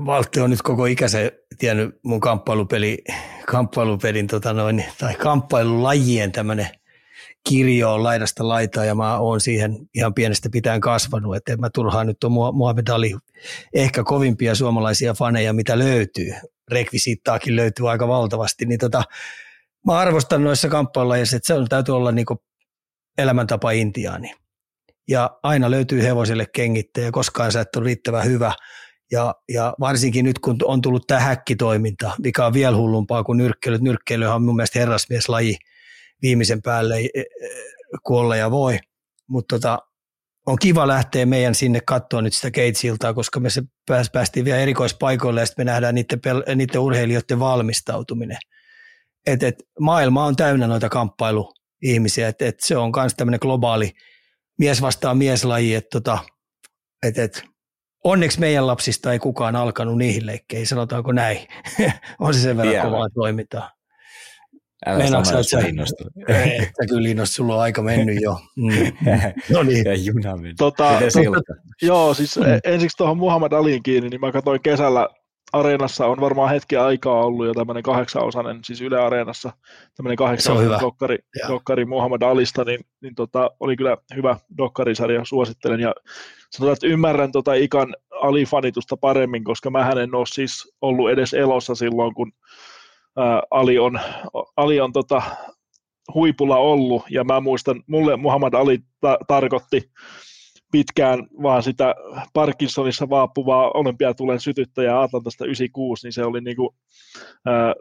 [0.06, 2.98] Valtti on nyt koko ikäisen tiennyt mun kamppailupeli,
[3.48, 6.68] kamppailupelin tota noin, tai kamppailulajien tämmöinen
[7.49, 12.07] kirjo on laidasta laitaa ja mä oon siihen ihan pienestä pitäen kasvanut, että mä turhaan
[12.07, 13.15] nyt on Muhammed Ali
[13.73, 16.34] ehkä kovimpia suomalaisia faneja, mitä löytyy
[16.72, 19.03] rekvisiittaakin löytyy aika valtavasti, niin tota,
[19.85, 22.26] mä arvostan noissa kamppailulajissa, että se on, täytyy olla niin
[23.18, 24.34] elämäntapa intiaani.
[25.07, 28.53] Ja aina löytyy hevosille kengittäjä, koskaan sä et ole riittävän hyvä.
[29.11, 33.77] Ja, ja varsinkin nyt, kun on tullut tämä häkkitoiminta, mikä on vielä hullumpaa kuin nyrkkeily.
[33.81, 35.57] Nyrkkeily on mun mielestä herrasmieslaji
[36.21, 36.95] viimeisen päälle
[38.03, 38.79] kuolla ja voi.
[39.27, 39.79] Mutta tota,
[40.45, 43.61] on kiva lähteä meidän sinne katsoa nyt sitä keitsiltaa, koska me se
[44.13, 48.38] päästiin vielä erikoispaikoille ja sitten me nähdään niiden, pel- niiden urheilijoiden valmistautuminen.
[49.27, 53.91] Et, et, maailma on täynnä noita kamppailuihmisiä, että et se on myös tämmöinen globaali
[54.59, 56.19] mies vastaan mieslaji, että tota,
[57.03, 57.43] et, et,
[58.03, 61.37] onneksi meidän lapsista ei kukaan alkanut niihin leikkeihin, sanotaanko näin.
[62.19, 62.85] on se sen verran yeah.
[62.85, 63.71] kovaa toimintaa.
[64.85, 66.03] Älä Meinaatko sä, sä innostu.
[66.81, 68.39] Sä kyllä innostu, sulla on aika mennyt jo.
[68.57, 68.71] Mm.
[69.53, 69.85] no niin.
[69.85, 70.57] Ja juna mennyt.
[70.57, 72.43] Tota, tota, joo, siis mm.
[72.63, 75.09] ensiksi tuohon Muhammad Aliin kiinni, niin mä katsoin kesällä
[75.53, 79.51] Areenassa on varmaan hetki aikaa ollut jo tämmöinen kahdeksanosainen, siis Yle Areenassa
[79.97, 81.17] tämmöinen kahdeksan dokkari,
[81.47, 85.79] dokkari Muhammad Alista, niin, niin tota, oli kyllä hyvä dokkarisarja, suosittelen.
[85.79, 85.95] Ja
[86.51, 91.75] sanotaan, että ymmärrän tota Ikan alifanitusta paremmin, koska mä en ole siis ollut edes elossa
[91.75, 92.31] silloin, kun
[93.17, 93.99] ää, Ali on,
[94.57, 95.21] Ali on tota,
[96.13, 99.91] huipulla ollut, ja mä muistan, mulle Muhammad Ali ta- tarkoitti
[100.71, 101.95] pitkään vaan sitä
[102.33, 106.69] Parkinsonissa vaapuvaa olympiatulen sytyttäjää Atlantasta 96, niin se oli niin kuin,
[107.45, 107.73] ää,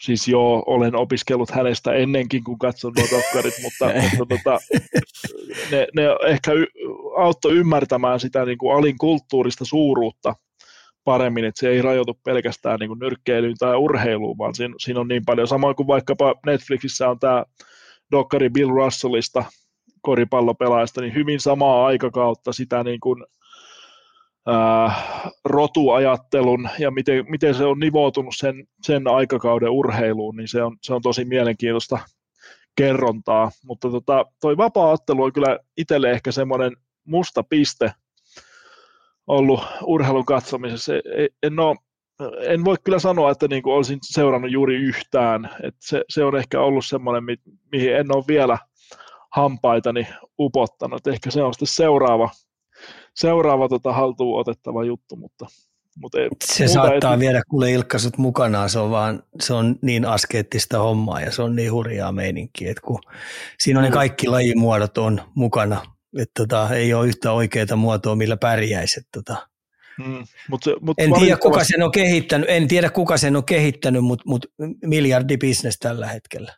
[0.00, 3.84] siis joo, olen opiskellut hänestä ennenkin, kun katson nuo dokkarit, mutta,
[4.18, 4.58] mutta tota,
[5.70, 6.66] ne, ne ehkä y-
[7.16, 10.34] auttoi ymmärtämään sitä niin kuin alin kulttuurista suuruutta
[11.04, 15.08] paremmin, että se ei rajoitu pelkästään niin kuin nyrkkeilyyn tai urheiluun, vaan siinä, siinä on
[15.08, 17.44] niin paljon, samoin kuin vaikkapa Netflixissä on tämä
[18.10, 19.44] dokkari Bill Russellista,
[20.02, 23.24] koripallopelaajasta, niin hyvin samaa aikakautta sitä niin kuin,
[25.44, 30.94] rotuajattelun ja miten, miten se on nivoutunut sen, sen aikakauden urheiluun, niin se on, se
[30.94, 31.98] on tosi mielenkiintoista
[32.76, 37.92] kerrontaa, mutta tota, toi vapaa-ottelu on kyllä itselle ehkä semmoinen musta piste
[39.26, 40.92] ollut urheilun katsomisessa.
[41.42, 41.76] En, ole,
[42.40, 45.44] en voi kyllä sanoa, että niin kuin olisin seurannut juuri yhtään.
[45.44, 47.36] että se, se on ehkä ollut semmoinen, mi,
[47.72, 48.58] mihin en ole vielä–
[49.32, 50.06] hampaitani
[50.38, 51.06] upottanut.
[51.06, 52.30] Ehkä se on sitten seuraava,
[53.14, 55.46] seuraava tota haltuun otettava juttu, mutta,
[56.02, 57.20] mutta ei, se saattaa et...
[57.20, 61.56] viedä kuule Ilkkasut mukanaan, se on, vaan, se on niin askeettista hommaa ja se on
[61.56, 63.00] niin hurjaa meininkiä, että kun
[63.58, 65.82] siinä on ne kaikki lajimuodot on mukana,
[66.18, 69.00] että tota, ei ole yhtä oikeaa muotoa, millä pärjäisi.
[69.12, 69.46] Tota.
[70.04, 73.44] Hmm, mut se, mut en, tiedä, kuka sen on kehittänyt, en tiedä, kuka sen on
[73.44, 74.46] kehittänyt, mutta mut
[74.84, 76.52] miljardi bisnes tällä hetkellä.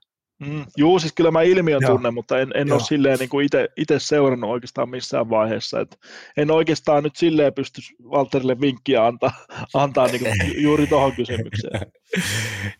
[0.46, 1.90] Mm, juu, siis kyllä mä ilmiön Joo.
[1.90, 5.80] tunnen, mutta en, en ole silleen niin kuin itse seurannut oikeastaan missään vaiheessa.
[5.80, 5.98] Et
[6.36, 9.32] en oikeastaan nyt silleen pysty Walterille vinkkiä antaa,
[9.74, 11.80] antaa niin kuin juuri tuohon kysymykseen.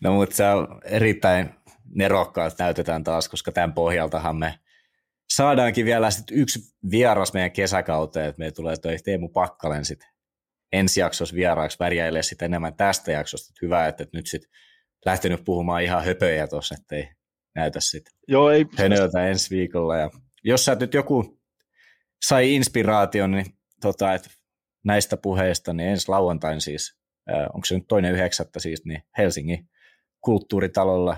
[0.01, 1.49] No mutta se on erittäin
[1.95, 4.59] nerokkaat näytetään taas, koska tämän pohjaltahan me
[5.29, 6.59] saadaankin vielä sit yksi
[6.91, 10.07] vieras meidän kesäkauteen, että me tulee toi Teemu Pakkalen sitten
[10.73, 13.51] ensi jaksossa vieraaksi värjäilee sitten enemmän tästä jaksosta.
[13.51, 14.49] Että hyvä, että nyt sitten
[15.05, 17.09] lähtenyt puhumaan ihan höpöjä tuossa, ettei
[17.55, 18.65] näytä sitten Joo, ei.
[18.77, 19.97] hönöltä ensi viikolla.
[19.97, 20.09] Ja
[20.43, 21.39] jos sä nyt joku
[22.25, 23.45] sai inspiraation, niin
[23.81, 24.29] tota, että
[24.85, 26.97] näistä puheista, niin ensi lauantain siis,
[27.31, 29.69] äh, onko se nyt toinen yhdeksättä siis, niin Helsingin
[30.21, 31.17] kulttuuritalolla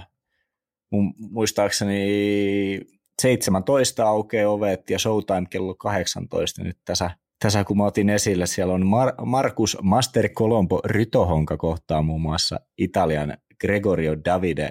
[0.91, 2.81] mun muistaakseni
[3.21, 6.63] 17 aukeaa ovet ja showtime kello 18.
[6.63, 12.01] Nyt tässä, tässä kun mä otin esille, siellä on Mar- Markus Master Colombo Rytohonka kohtaa
[12.01, 14.69] muun muassa Italian Gregorio Davide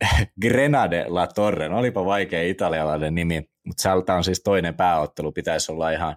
[0.42, 5.72] Grenade La Torre, no olipa vaikea italialainen nimi, mutta sieltä on siis toinen pääottelu, pitäisi
[5.72, 6.16] olla ihan,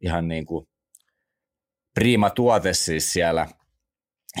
[0.00, 0.66] ihan niin kuin
[1.94, 3.46] prima tuote siis siellä,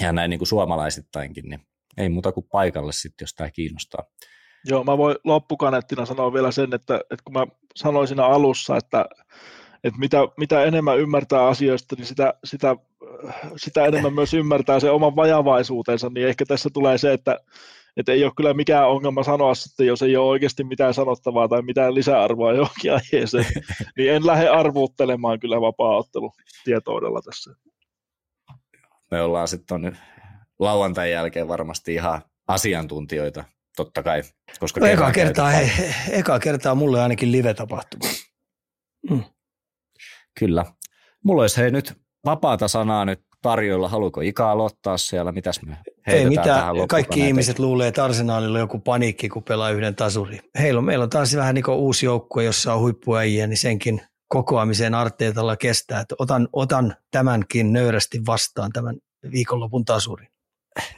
[0.00, 1.60] ihan näin niin kuin suomalaisittainkin, niin
[1.96, 4.04] ei muuta kuin paikalle sitten, jos tämä kiinnostaa.
[4.64, 7.46] Joo, mä voin loppukanettina sanoa vielä sen, että, että kun mä
[7.76, 9.06] sanoin siinä alussa, että,
[9.84, 12.76] että mitä, mitä enemmän ymmärtää asioista, niin sitä, sitä,
[13.56, 17.38] sitä enemmän myös ymmärtää se oman vajavaisuutensa, niin ehkä tässä tulee se, että
[17.96, 21.62] että ei ole kyllä mikään ongelma sanoa sitten, jos ei ole oikeasti mitään sanottavaa tai
[21.62, 23.46] mitään lisäarvoa johonkin aiheeseen,
[23.96, 26.32] niin en lähde arvuuttelemaan kyllä vapaa-ottelu
[26.64, 27.54] tietoudella tässä.
[29.10, 29.98] Me ollaan sitten
[30.58, 33.44] lauantain jälkeen varmasti ihan asiantuntijoita,
[33.76, 34.22] totta kai.
[34.60, 35.70] Koska no, eka, kertaa, hei,
[36.18, 38.08] eka kertaa mulle ainakin live-tapahtuma.
[39.10, 39.24] Mm.
[40.38, 40.64] Kyllä.
[41.24, 41.94] Mulla olisi hei nyt
[42.24, 43.88] vapaata sanaa nyt tarjolla?
[43.88, 45.32] Haluuko Ika aloittaa siellä?
[45.32, 46.88] Mitäs me Ei mitään.
[46.88, 50.38] Kaikki ihmiset luulee, että arsenaalilla on joku paniikki, kun pelaa yhden tasuri.
[50.58, 54.00] Heillä on, meillä on taas vähän niin kuin uusi joukkue, jossa on huippuäjiä, niin senkin
[54.28, 56.00] kokoamiseen Arteetalla kestää.
[56.00, 58.96] Että otan, otan tämänkin nöyrästi vastaan tämän
[59.32, 60.28] viikonlopun tasurin.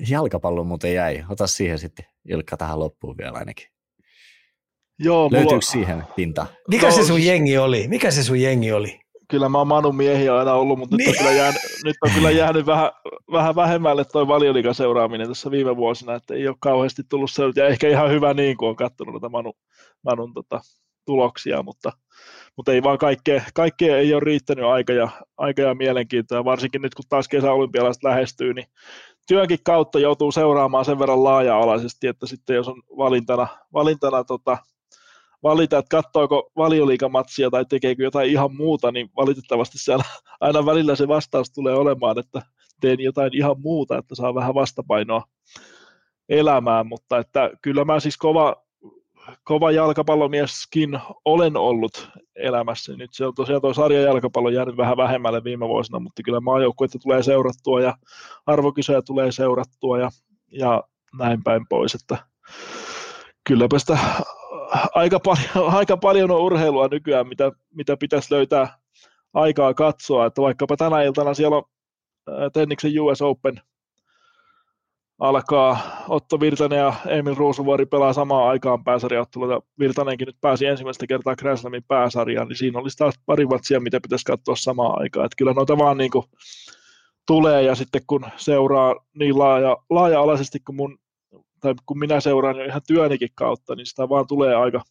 [0.08, 1.24] Jalkapallo muuten jäi.
[1.28, 3.66] Ota siihen sitten Ilkka tähän loppuun vielä ainakin.
[4.98, 5.60] Joo, Löytyykö mulla...
[5.60, 6.46] siihen pinta?
[6.68, 7.88] Mikä no, se sun jengi oli?
[7.88, 9.00] Mikä se sun jengi oli?
[9.34, 11.06] Kyllä mä oon Manun miehiä aina ollut, mutta niin.
[11.06, 12.90] nyt, on kyllä jäänyt, nyt on kyllä jäänyt vähän,
[13.32, 17.66] vähän vähemmälle toi valioliikan seuraaminen tässä viime vuosina, että ei ole kauheasti tullut seurata, ja
[17.66, 19.52] ehkä ihan hyvä niin, kuin on katsonut näitä Manu,
[20.02, 20.60] Manun tota,
[21.04, 21.92] tuloksia, mutta,
[22.56, 26.94] mutta ei vaan kaikkea, kaikkea ei ole riittänyt aika ja, aika ja mielenkiintoa, varsinkin nyt
[26.94, 28.66] kun taas kesäolympialaiset lähestyy, niin
[29.28, 34.58] työnkin kautta joutuu seuraamaan sen verran laaja-alaisesti, että sitten jos on valintana, valintana tota,
[35.44, 40.04] valita, että katsoako valioliikamatsia tai tekeekö jotain ihan muuta, niin valitettavasti siellä
[40.40, 42.42] aina välillä se vastaus tulee olemaan, että
[42.80, 45.22] teen jotain ihan muuta, että saa vähän vastapainoa
[46.28, 48.56] elämään, mutta että kyllä mä siis kova,
[49.44, 52.96] kova jalkapallomieskin olen ollut elämässä.
[52.96, 57.22] Nyt se on tosiaan tuo sarjajalkapallo jäänyt vähän vähemmälle viime vuosina, mutta kyllä maajoukkuetta tulee
[57.22, 57.94] seurattua ja
[58.46, 60.10] arvokisoja tulee seurattua ja,
[60.52, 60.82] ja
[61.18, 62.18] näin päin pois, että
[63.48, 63.98] kylläpä sitä
[64.94, 68.78] aika paljon, aika paljon on urheilua nykyään, mitä, mitä pitäisi löytää
[69.34, 71.64] aikaa katsoa, että vaikkapa tänä iltana siellä on
[72.52, 73.60] Tenniksen US Open
[75.18, 81.06] alkaa, Otto Virtanen ja Emil Ruusuvuori pelaa samaan aikaan pääsarjaottelua, ja Virtanenkin nyt pääsi ensimmäistä
[81.06, 85.26] kertaa Grand Slamin pääsarjaan, niin siinä olisi taas pari vatsia, mitä pitäisi katsoa samaan aikaan,
[85.26, 86.24] että kyllä noita vaan niin kuin
[87.26, 90.98] tulee, ja sitten kun seuraa niin laaja, laaja-alaisesti kuin mun
[91.64, 94.82] tai kun minä seuraan jo ihan työnikin kautta, niin sitä vaan tulee aika,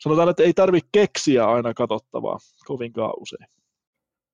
[0.00, 3.46] sanotaan, että ei tarvitse keksiä aina katsottavaa kovinkaan usein.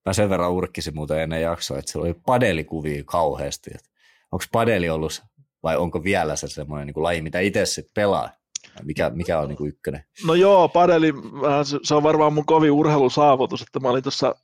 [0.07, 3.71] Mä sen verran urkkisin muuten ennen jaksoa, että se oli padelikuvia kauheasti.
[4.33, 5.23] Onko padeli ollut
[5.63, 8.31] vai onko vielä se semmoinen niin laji, mitä itse sitten pelaa?
[8.83, 10.05] Mikä, mikä on niin kuin ykkönen?
[10.27, 11.13] No joo, padeli,
[11.83, 14.35] se on varmaan mun kovin urheilusaavutus, että mä olin tuossa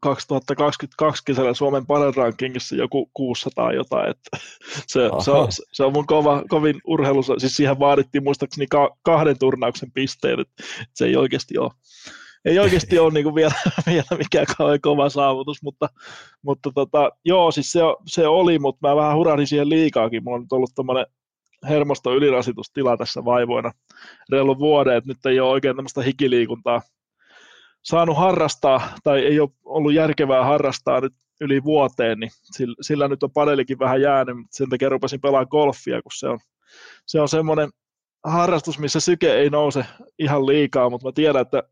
[0.00, 4.38] 2022 kesällä Suomen Padel Rankingissa joku 600 jotain, että
[4.86, 9.38] se, se, on, se on mun kova, kovin urheilu, siis siihen vaadittiin muistaakseni ka, kahden
[9.38, 10.62] turnauksen pisteet, että
[10.94, 11.70] se ei oikeasti ole,
[12.44, 13.54] ei oikeasti ole niin kuin vielä,
[13.86, 15.88] vielä mikään kauhean kova saavutus, mutta,
[16.42, 20.42] mutta tota, joo, siis se, se oli, mutta mä vähän hurahdin siihen liikaakin, mulla on
[20.42, 21.06] nyt ollut tämmöinen
[21.68, 23.72] hermosto ylirasitustila tässä vaivoina
[24.32, 26.82] reilu vuoden, että nyt ei ole oikein tämmöistä hikiliikuntaa
[27.82, 33.22] saanut harrastaa tai ei ole ollut järkevää harrastaa nyt yli vuoteen, niin sillä, sillä nyt
[33.22, 36.38] on padelikin vähän jäänyt, mutta sen takia rupesin pelaamaan golfia, kun se on,
[37.06, 37.70] se on semmoinen
[38.24, 39.84] harrastus, missä syke ei nouse
[40.18, 41.62] ihan liikaa, mutta mä tiedän, että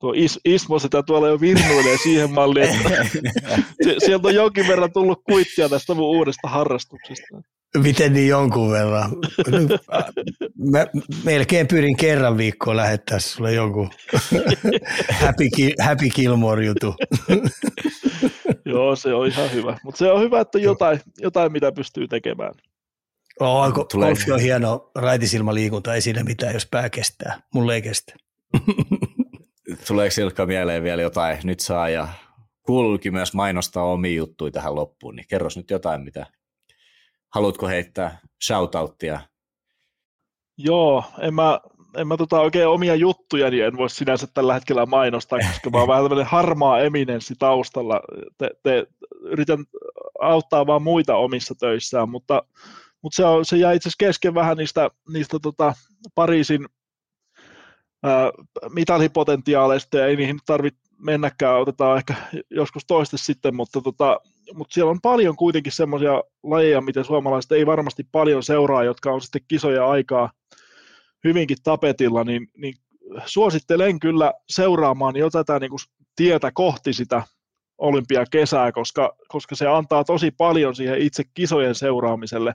[0.00, 2.86] tuo Is, Ismo sitä tuolla jo virnuilee siihen malliin, että
[4.06, 7.42] sieltä on jonkin verran tullut kuittia tästä mun uudesta harrastuksesta.
[7.82, 9.10] Miten niin jonkun verran?
[10.70, 10.86] Mä
[11.24, 13.90] melkein pyrin kerran viikkoa lähettää sulle jonkun
[15.20, 15.48] happy,
[15.82, 16.94] happy Gilmore-jutu.
[18.64, 19.78] Joo, se on ihan hyvä.
[19.82, 22.52] Mutta se on hyvä, että jotain, jotain mitä pystyy tekemään.
[23.40, 24.08] Oh, Tulee.
[24.08, 27.40] golfi on hieno raitisilmaliikunta, ei siinä mitään, jos pää kestää.
[27.54, 28.14] Mulle ei kestä.
[29.88, 31.38] Tuleeko Silkka mieleen vielä jotain?
[31.44, 32.08] Nyt saa ja
[32.62, 36.26] kulki myös mainostaa omia juttuja tähän loppuun, niin kerros nyt jotain, mitä
[37.34, 39.20] haluatko heittää shoutouttia?
[40.58, 41.60] Joo, en mä,
[41.96, 45.78] en mä tota oikein omia juttuja, niin en voi sinänsä tällä hetkellä mainostaa, koska mä
[45.78, 48.00] oon vähän tämmöinen harmaa eminenssi taustalla.
[48.38, 48.86] Te, te,
[49.20, 49.64] yritän
[50.20, 52.42] auttaa vaan muita omissa töissään, mutta,
[53.02, 55.74] mutta se, on, se jäi itse asiassa kesken vähän niistä, niistä tota
[56.14, 56.66] Pariisin
[58.02, 58.30] ää,
[58.70, 62.14] mitalipotentiaaleista, ja ei niihin tarvitse mennäkään, otetaan ehkä
[62.50, 64.20] joskus toiste sitten, mutta, tota,
[64.54, 69.20] mutta siellä on paljon kuitenkin semmoisia lajeja, mitä suomalaiset ei varmasti paljon seuraa, jotka on
[69.20, 70.30] sitten kisoja aikaa
[71.24, 72.74] hyvinkin tapetilla, niin, niin
[73.26, 75.80] suosittelen kyllä seuraamaan jo tätä niin kuin
[76.16, 77.22] tietä kohti sitä
[77.78, 82.54] olympiakesää, koska, koska se antaa tosi paljon siihen itse kisojen seuraamiselle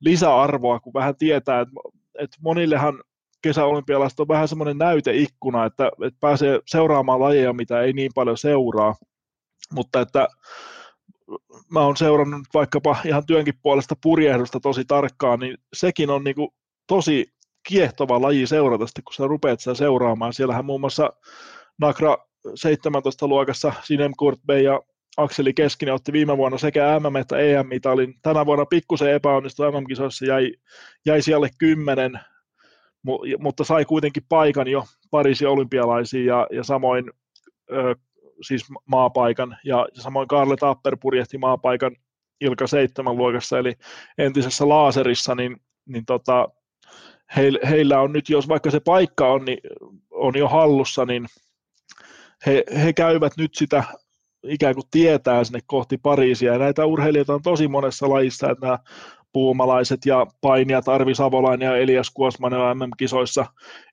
[0.00, 1.74] lisäarvoa, kun vähän tietää, että,
[2.18, 3.02] että monillehan
[3.42, 8.94] kesäolympialaiset on vähän semmoinen näyteikkuna, että, että pääsee seuraamaan lajeja, mitä ei niin paljon seuraa,
[9.74, 10.28] mutta että
[11.70, 16.50] mä oon seurannut vaikkapa ihan työnkin puolesta purjehdusta tosi tarkkaan, niin sekin on niin kuin
[16.86, 17.32] tosi
[17.68, 20.32] kiehtova laji seurata sitten, kun sä rupeat sitä seuraamaan.
[20.32, 21.12] Siellähän muun muassa
[21.80, 22.16] Nakra
[22.54, 24.80] 17 luokassa Sinem Kurtbey ja
[25.16, 28.14] Akseli Keskinen otti viime vuonna sekä MM- että EM-mitalin.
[28.22, 30.54] Tänä vuonna pikkusen epäonnistui MM-kisoissa, jäi,
[31.06, 32.20] jäi siellä kymmenen
[33.38, 37.10] mutta sai kuitenkin paikan jo Pariisin olympialaisiin ja, ja samoin
[38.42, 41.96] siis maapaikan, ja, samoin Karle Tapper purjehti maapaikan
[42.40, 43.72] Ilka 7 luokassa, eli
[44.18, 45.56] entisessä laaserissa, niin,
[45.86, 46.48] niin tota,
[47.70, 49.58] heillä on nyt, jos vaikka se paikka on, niin,
[50.10, 51.26] on jo hallussa, niin
[52.46, 53.84] he, he käyvät nyt sitä
[54.44, 58.78] ikään kuin tietää sinne kohti Pariisia, ja näitä urheilijoita on tosi monessa lajissa, että nämä
[59.32, 63.46] puumalaiset ja painijat Arvi Savolainen ja Elias Kuosmanen MM-kisoissa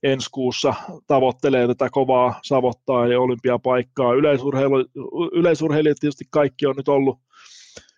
[0.04, 0.74] ensi kuussa
[1.08, 4.14] tavoittelee tätä kovaa savottaa ja olympiapaikkaa.
[4.14, 4.86] Yleisurheilu,
[5.34, 7.20] yleisurheilijat tietysti kaikki on nyt ollut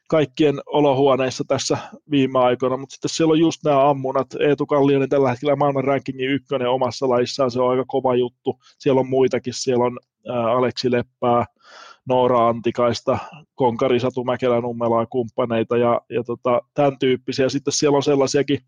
[0.08, 1.78] kaikkien olohuoneissa tässä
[2.12, 4.28] viime aikoina, mutta sitten siellä on just nämä ammunat.
[4.40, 8.60] Eetu Kallionen tällä hetkellä maailman rankingin ykkönen omassa lajissaan, se on aika kova juttu.
[8.80, 10.00] Siellä on muitakin, siellä on
[10.58, 11.46] Aleksi Leppää,
[12.10, 13.18] Noora Antikaista,
[13.56, 17.50] Konkari Satu Mäkelä Nummelaa kumppaneita ja, ja tota, tämän tyyppisiä.
[17.50, 18.60] Sitten siellä on sellaisiakin,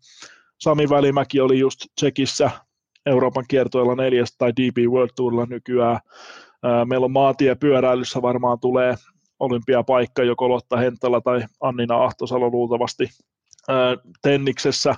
[0.60, 2.50] Sami Välimäki oli just Tsekissä
[3.06, 5.98] Euroopan kiertoilla neljäs tai DP World Tourilla nykyään.
[6.84, 8.94] Meillä on maantiepyöräilyssä varmaan tulee
[9.40, 13.08] olympiapaikka joko Lotta Henttala tai Annina Ahtosalo luultavasti.
[14.22, 14.94] Tenniksessä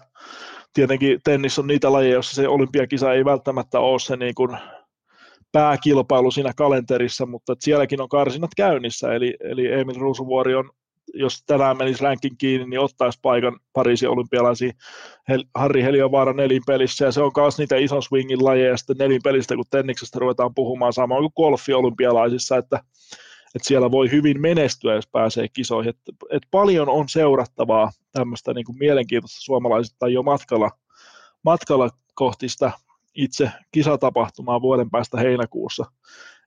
[0.75, 4.59] tietenkin tennis on niitä lajeja, joissa se olympiakisa ei välttämättä ole se niin kuin
[5.55, 10.71] pääkilpailu siinä kalenterissa, mutta sielläkin on karsinat käynnissä, eli, eli Emil Ruusuvuori on,
[11.15, 14.73] jos tänään menisi rankin kiinni, niin ottaisi paikan Pariisin olympialaisiin
[15.55, 20.19] Harri Heliovaara nelinpelissä, ja se on myös niitä ison swingin lajeja sitten nelinpelistä, kun tenniksestä
[20.19, 22.77] ruvetaan puhumaan samoin kuin golfi olympialaisissa, että,
[23.55, 25.91] että siellä voi hyvin menestyä, jos pääsee kisoihin.
[25.91, 25.99] Et,
[26.31, 30.71] et paljon on seurattavaa tämmöistä niin mielenkiintoista suomalaisista jo matkalla,
[31.45, 32.73] matkalla kohti sitä
[33.15, 35.85] itse kisatapahtumaa vuoden päästä heinäkuussa.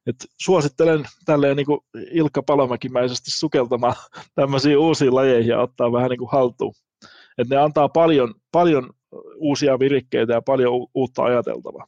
[0.08, 1.80] Et suosittelen tälleen niin kuin
[2.12, 3.96] Ilkka Palomäkimäisesti sukeltamaan
[4.36, 6.74] tämmöisiin uusiin lajeihin ja ottaa vähän niin kuin haltuun.
[7.38, 8.90] Et ne antaa paljon, paljon
[9.36, 11.88] uusia virikkeitä ja paljon uutta ajateltavaa.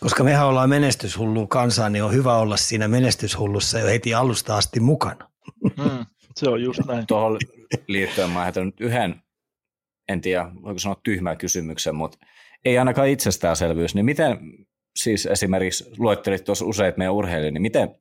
[0.00, 4.80] Koska mehän ollaan menestyshullu kansaa, niin on hyvä olla siinä menestyshullussa jo heti alusta asti
[4.80, 5.30] mukana.
[5.62, 7.06] Mm, se on just näin.
[7.06, 7.38] Tuohon
[7.88, 9.22] liittyen mä nyt yhden,
[10.08, 12.18] en tiedä voiko sanoa tyhmän kysymyksen, mutta
[12.64, 14.38] ei ainakaan itsestäänselvyys, niin miten
[14.96, 17.94] siis esimerkiksi luettelit tuossa useat meidän urheilijoita, niin miten,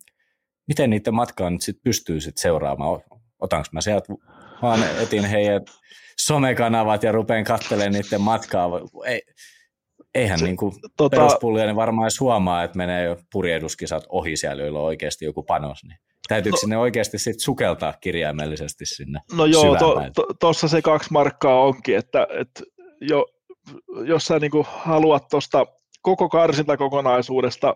[0.67, 3.01] miten niiden matkaa nyt sit pystyy sit seuraamaan?
[3.39, 4.13] Otanko mä sieltä
[4.61, 5.61] vaan etin heidän
[6.21, 8.69] somekanavat ja rupean katselemaan niiden matkaa?
[9.05, 9.21] Ei,
[10.15, 14.63] eihän se, niin kuin tota, peruspulliainen varmaan edes huomaa, että menee jo purjehduskisat ohi siellä,
[14.63, 15.83] joilla on oikeasti joku panos.
[15.83, 20.81] Niin täytyykö no, sinne oikeasti sit sukeltaa kirjaimellisesti sinne No joo, tuossa to, to, se
[20.81, 22.63] kaksi markkaa onkin, että, että
[23.01, 23.25] jo,
[24.05, 25.65] jos sä niin kuin haluat tuosta
[26.01, 27.75] koko karsintakokonaisuudesta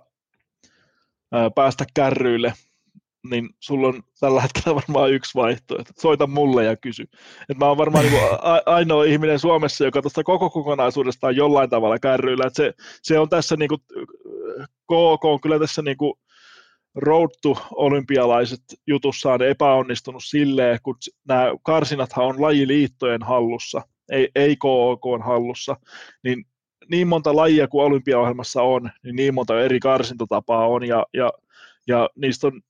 [1.31, 2.53] ää, päästä kärryille,
[3.29, 5.91] niin sulla on tällä hetkellä varmaan yksi vaihtoehto.
[5.99, 7.03] Soita mulle ja kysy.
[7.49, 8.21] Et mä oon varmaan niin
[8.65, 12.47] ainoa ihminen Suomessa, joka tuosta koko kokonaisuudesta on jollain tavalla kärryillä.
[12.47, 13.81] Et se, se on tässä niin kuin,
[14.83, 16.13] KK on kyllä tässä niin kuin
[16.95, 20.95] Road to olympialaiset jutussaan epäonnistunut silleen, kun
[21.27, 23.81] nämä karsinathan on lajiliittojen hallussa,
[24.11, 25.75] ei, ei KOK on hallussa,
[26.23, 26.45] niin
[26.91, 31.31] niin monta lajia kuin olympiaohjelmassa on, niin niin monta eri karsintatapaa on, ja, ja,
[31.87, 32.61] ja niistä on,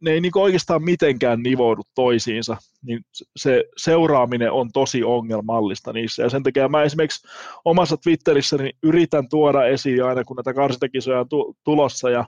[0.00, 3.00] ne ei niin oikeastaan mitenkään nivoudu toisiinsa, niin
[3.36, 7.28] se seuraaminen on tosi ongelmallista niissä, ja sen takia mä esimerkiksi
[7.64, 12.24] omassa Twitterissäni yritän tuoda esiin aina, kun näitä karsintakisoja on tu- tulossa, ja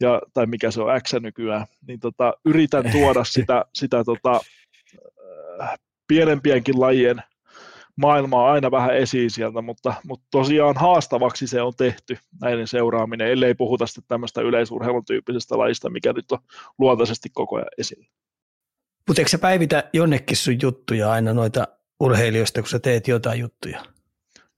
[0.00, 4.40] ja, tai mikä se on X nykyään, niin tota, yritän tuoda sitä, sitä tota,
[5.62, 5.78] äh,
[6.08, 7.22] pienempienkin lajien
[7.96, 13.54] maailmaa aina vähän esiin sieltä, mutta, mutta tosiaan haastavaksi se on tehty näiden seuraaminen, ellei
[13.54, 16.38] puhuta sitten tämmöistä yleisurheilun tyyppisestä lajista, mikä nyt on
[16.78, 18.06] luontaisesti koko ajan esillä.
[19.08, 21.68] Mutta eikö sä päivitä jonnekin sun juttuja aina noita
[22.00, 23.84] urheilijoista, kun sä teet jotain juttuja?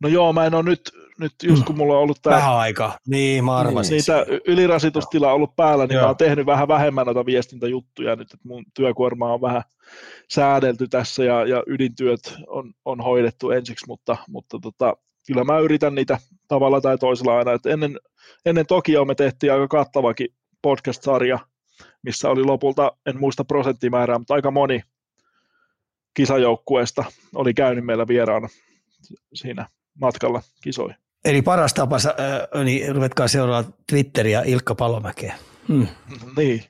[0.01, 2.36] No joo, mä en ole nyt, nyt just kun mulla on ollut tämä...
[2.36, 3.97] Vähän aika, niin mä arvasin.
[3.97, 6.03] Niitä ylirasitustila on ollut päällä, niin joo.
[6.03, 9.62] mä oon tehnyt vähän vähemmän noita viestintäjuttuja nyt, että mun työkuorma on vähän
[10.32, 14.97] säädelty tässä ja, ja ydintyöt on, on hoidettu ensiksi, mutta, mutta tota,
[15.27, 16.19] kyllä mä yritän niitä
[16.49, 17.53] tavalla tai toisella aina.
[17.53, 18.01] Et ennen,
[18.47, 20.28] ennen Tokio me tehtiin aika kattavakin
[20.62, 21.39] podcast-sarja,
[22.03, 24.82] missä oli lopulta, en muista prosenttimäärää, mutta aika moni
[26.15, 27.05] kisajoukkueesta
[27.35, 28.49] oli käynyt meillä vieraana
[29.35, 29.69] siinä
[30.01, 31.04] matkalla kisoihin.
[31.25, 35.35] Eli paras tapa, äh, niin ruvetkaa seuraamaan Twitteriä Ilkka Palomäkeä.
[35.69, 35.87] Hmm.
[36.37, 36.65] Niin,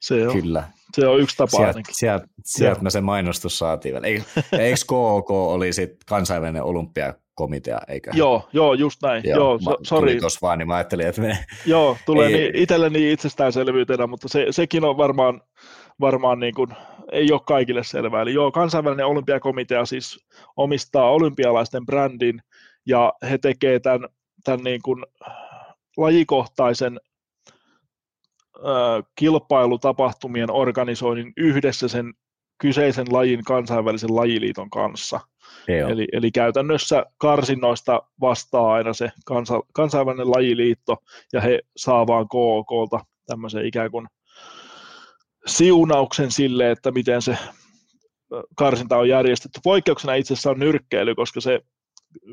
[0.00, 0.32] se on.
[0.32, 0.64] Kyllä.
[0.94, 1.94] Se on yksi tapa sieltä, ainakin.
[1.94, 4.04] Sieltä, sieltä me se mainostus saatiin.
[4.04, 4.24] Eikö,
[4.58, 8.10] eikö KOK oli sit kansainvälinen olympiakomitea, eikö?
[8.14, 9.22] Joo, joo, just näin.
[9.24, 10.20] Joo, joo so, sorry.
[10.20, 11.38] Tuossa vaan, niin mä ajattelin, että me...
[11.66, 12.34] Joo, tulee ei...
[12.34, 15.40] niin, itselleni itsestäänselvyytenä, mutta se, sekin on varmaan,
[16.00, 16.70] varmaan niin kuin,
[17.12, 18.22] ei ole kaikille selvää.
[18.22, 20.26] Eli joo, kansainvälinen olympiakomitea siis
[20.56, 22.42] omistaa olympialaisten brändin,
[22.86, 24.08] ja he tekevät tämän,
[24.44, 25.04] tämän niin kuin
[25.96, 27.00] lajikohtaisen
[29.14, 32.14] kilpailutapahtumien organisoinnin yhdessä sen
[32.58, 35.20] kyseisen lajin kansainvälisen lajiliiton kanssa.
[35.68, 40.96] Eli, eli käytännössä karsinnoista vastaa aina se kansa, kansainvälinen lajiliitto,
[41.32, 44.06] ja he saa vaan KOKlta tämmöisen ikään kuin
[45.46, 47.38] siunauksen sille, että miten se
[48.56, 49.60] karsinta on järjestetty.
[49.64, 51.60] Poikkeuksena itse asiassa on nyrkkeily, koska se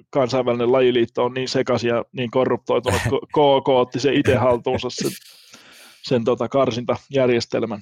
[0.09, 5.11] kansainvälinen lajiliitto on niin sekaisin ja niin korruptoitunut, että KK otti se itse haltuunsa sen
[6.03, 7.81] sen tota karsintajärjestelmän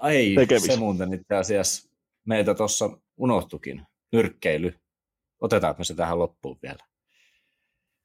[0.00, 0.72] Ai, tekemistä.
[0.72, 1.88] se muuten itse asiassa
[2.26, 3.82] meitä tuossa unohtukin.
[4.12, 4.74] Nyrkkeily.
[5.40, 6.78] Otetaanko se tähän loppuun vielä?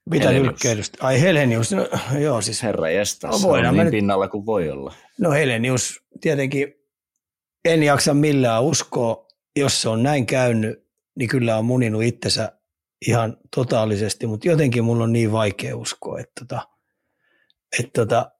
[0.09, 0.47] Mitä Helenius.
[0.47, 0.97] nyrkkeilystä?
[1.01, 1.87] Ai Helenius, no,
[2.19, 2.63] joo siis.
[2.63, 3.91] Herra jestas, no, on niin nyt...
[3.91, 4.93] pinnalla kuin voi olla.
[5.19, 6.73] No Helenius, tietenkin
[7.65, 12.51] en jaksa millään uskoa, jos se on näin käynyt, niin kyllä on muninut itsensä
[13.07, 16.67] ihan totaalisesti, mutta jotenkin mulla on niin vaikea uskoa, että tota,
[17.79, 18.31] että tota,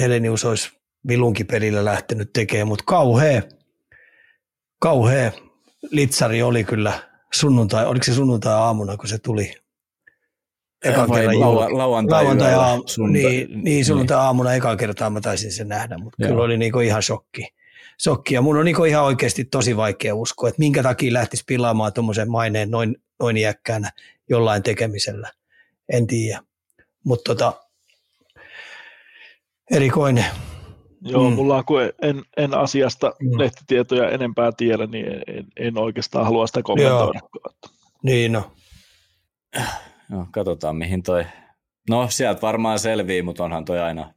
[0.00, 0.70] Helenius olisi
[1.08, 3.42] vilunkipelillä lähtenyt tekemään, mutta kauhea,
[4.80, 5.32] kauhea
[5.90, 6.92] litsari oli kyllä
[7.34, 9.54] sunnuntai, oliko se sunnuntai aamuna, kun se tuli?
[10.84, 14.24] Eka Vai kerran lau- lauantai, lauantai aamu, sunnuntai, niin, niin, sunnuntai niin.
[14.24, 16.28] aamuna eka kertaa mä taisin sen nähdä, mutta Joo.
[16.28, 17.48] kyllä oli niinku ihan shokki.
[18.04, 18.34] Shokki.
[18.34, 22.30] Ja mun on niinku ihan oikeasti tosi vaikea uskoa, että minkä takia lähtisi pilaamaan tuommoisen
[22.30, 23.90] maineen noin, noin iäkkäänä
[24.28, 25.32] jollain tekemisellä.
[25.92, 26.42] En tiedä.
[27.04, 27.52] Mutta tota,
[29.70, 30.24] erikoinen.
[31.00, 31.36] Joo, mm.
[31.36, 33.38] mulla kun en, en asiasta mm.
[33.38, 37.20] lehtitietoja enempää tiedä, niin en, en oikeastaan halua sitä kommentoida.
[37.22, 37.52] Joo.
[38.02, 38.52] Niin no.
[40.08, 41.24] No, katsotaan mihin toi...
[41.90, 44.14] No, sieltä varmaan selvii, mutta onhan toi aina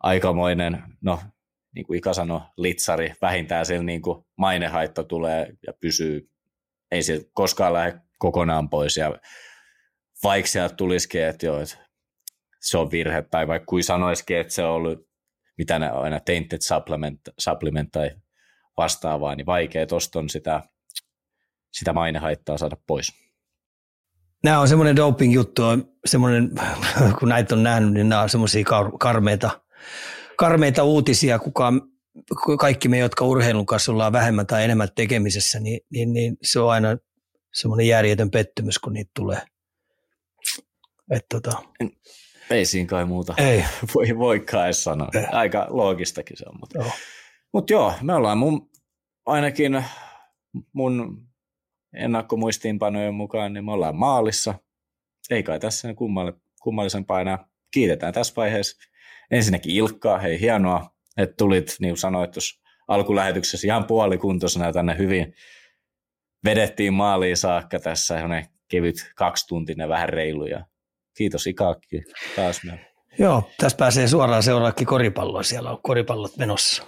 [0.00, 1.20] aikamoinen, no,
[1.74, 6.30] niin kuin Ika sanoi, litsari, vähintään sillä niin kuin mainehaitta tulee ja pysyy,
[6.90, 9.18] ei se koskaan lähde kokonaan pois, ja
[10.22, 11.76] vaikka sieltä tulisikin, että joo, että
[12.60, 15.08] se on virhe, tai vaikka kuin sanoisikin, että se on ollut
[15.58, 18.10] mitä ne aina tainted supplement, supplement tai
[18.76, 20.62] vastaavaa, niin vaikea tuosta on sitä,
[21.72, 23.12] sitä mainehaittaa saada pois.
[24.44, 25.62] Nämä on semmoinen doping-juttu,
[26.06, 26.50] semmoinen,
[27.18, 28.64] kun näitä on nähnyt, niin nämä on semmoisia
[28.98, 29.60] karmeita,
[30.36, 31.82] karmeita uutisia, kukaan,
[32.58, 36.70] kaikki me, jotka urheilun kanssa ollaan vähemmän tai enemmän tekemisessä, niin, niin, niin se on
[36.70, 36.96] aina
[37.54, 39.42] semmoinen järjetön pettymys, kun niitä tulee.
[41.10, 41.62] Et tota.
[42.50, 43.64] Ei siinä kai muuta Ei.
[43.94, 45.08] voi, voikaan edes sanoa.
[45.14, 45.26] Ei.
[45.32, 46.56] Aika loogistakin se on.
[46.60, 46.90] Mutta joo.
[47.52, 48.70] Mut joo, me ollaan mun,
[49.26, 49.84] ainakin
[50.72, 51.26] mun
[51.94, 54.54] ennakkomuistiinpanojen mukaan, niin me ollaan maalissa.
[55.30, 56.32] Ei kai tässä kummalle,
[56.62, 57.46] kummallisempaa enää.
[57.70, 58.76] Kiitetään tässä vaiheessa.
[59.30, 65.34] Ensinnäkin Ilkkaa, hei hienoa, että tulit, niin kuin sanoit tuossa alkulähetyksessä ihan puolikuntoisena tänne hyvin.
[66.44, 68.14] Vedettiin maaliin saakka tässä,
[68.68, 70.66] kevyt kaksituntinen, vähän reilu ja
[71.16, 72.02] Kiitos Ikaakki
[72.36, 72.64] taas.
[72.64, 72.86] Me.
[73.18, 76.84] Joo, tässä pääsee suoraan seuraakin koripalloa, siellä on koripallot menossa.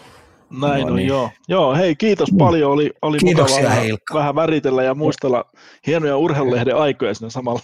[0.51, 1.09] Näin no, on, niin.
[1.09, 1.31] joo.
[1.48, 2.39] Joo, hei kiitos mm.
[2.39, 4.14] paljon, oli, oli Kiitoksia, mukava Heilkka.
[4.14, 5.44] vähän väritellä ja muistella
[5.86, 7.60] hienoja urheilulehden aikoja siinä samalla.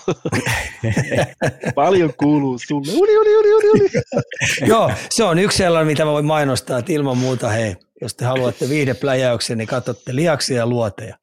[1.74, 2.92] paljon kuuluu sulle.
[2.92, 3.88] Uli, uli, uli, uli, uli.
[4.70, 8.24] joo, se on yksi sellainen, mitä mä voin mainostaa, että ilman muuta, hei, jos te
[8.24, 11.16] haluatte viihdepläjäyksen, niin katsotte liaksia ja luoteja.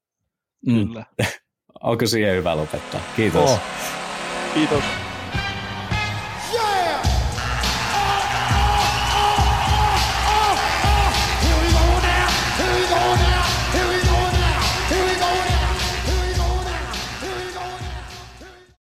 [0.66, 0.88] Mm.
[0.88, 1.04] Kyllä.
[1.82, 3.00] Onko siihen hyvä lopettaa?
[3.16, 3.50] Kiitos.
[3.50, 3.60] Oh.
[4.54, 4.84] Kiitos.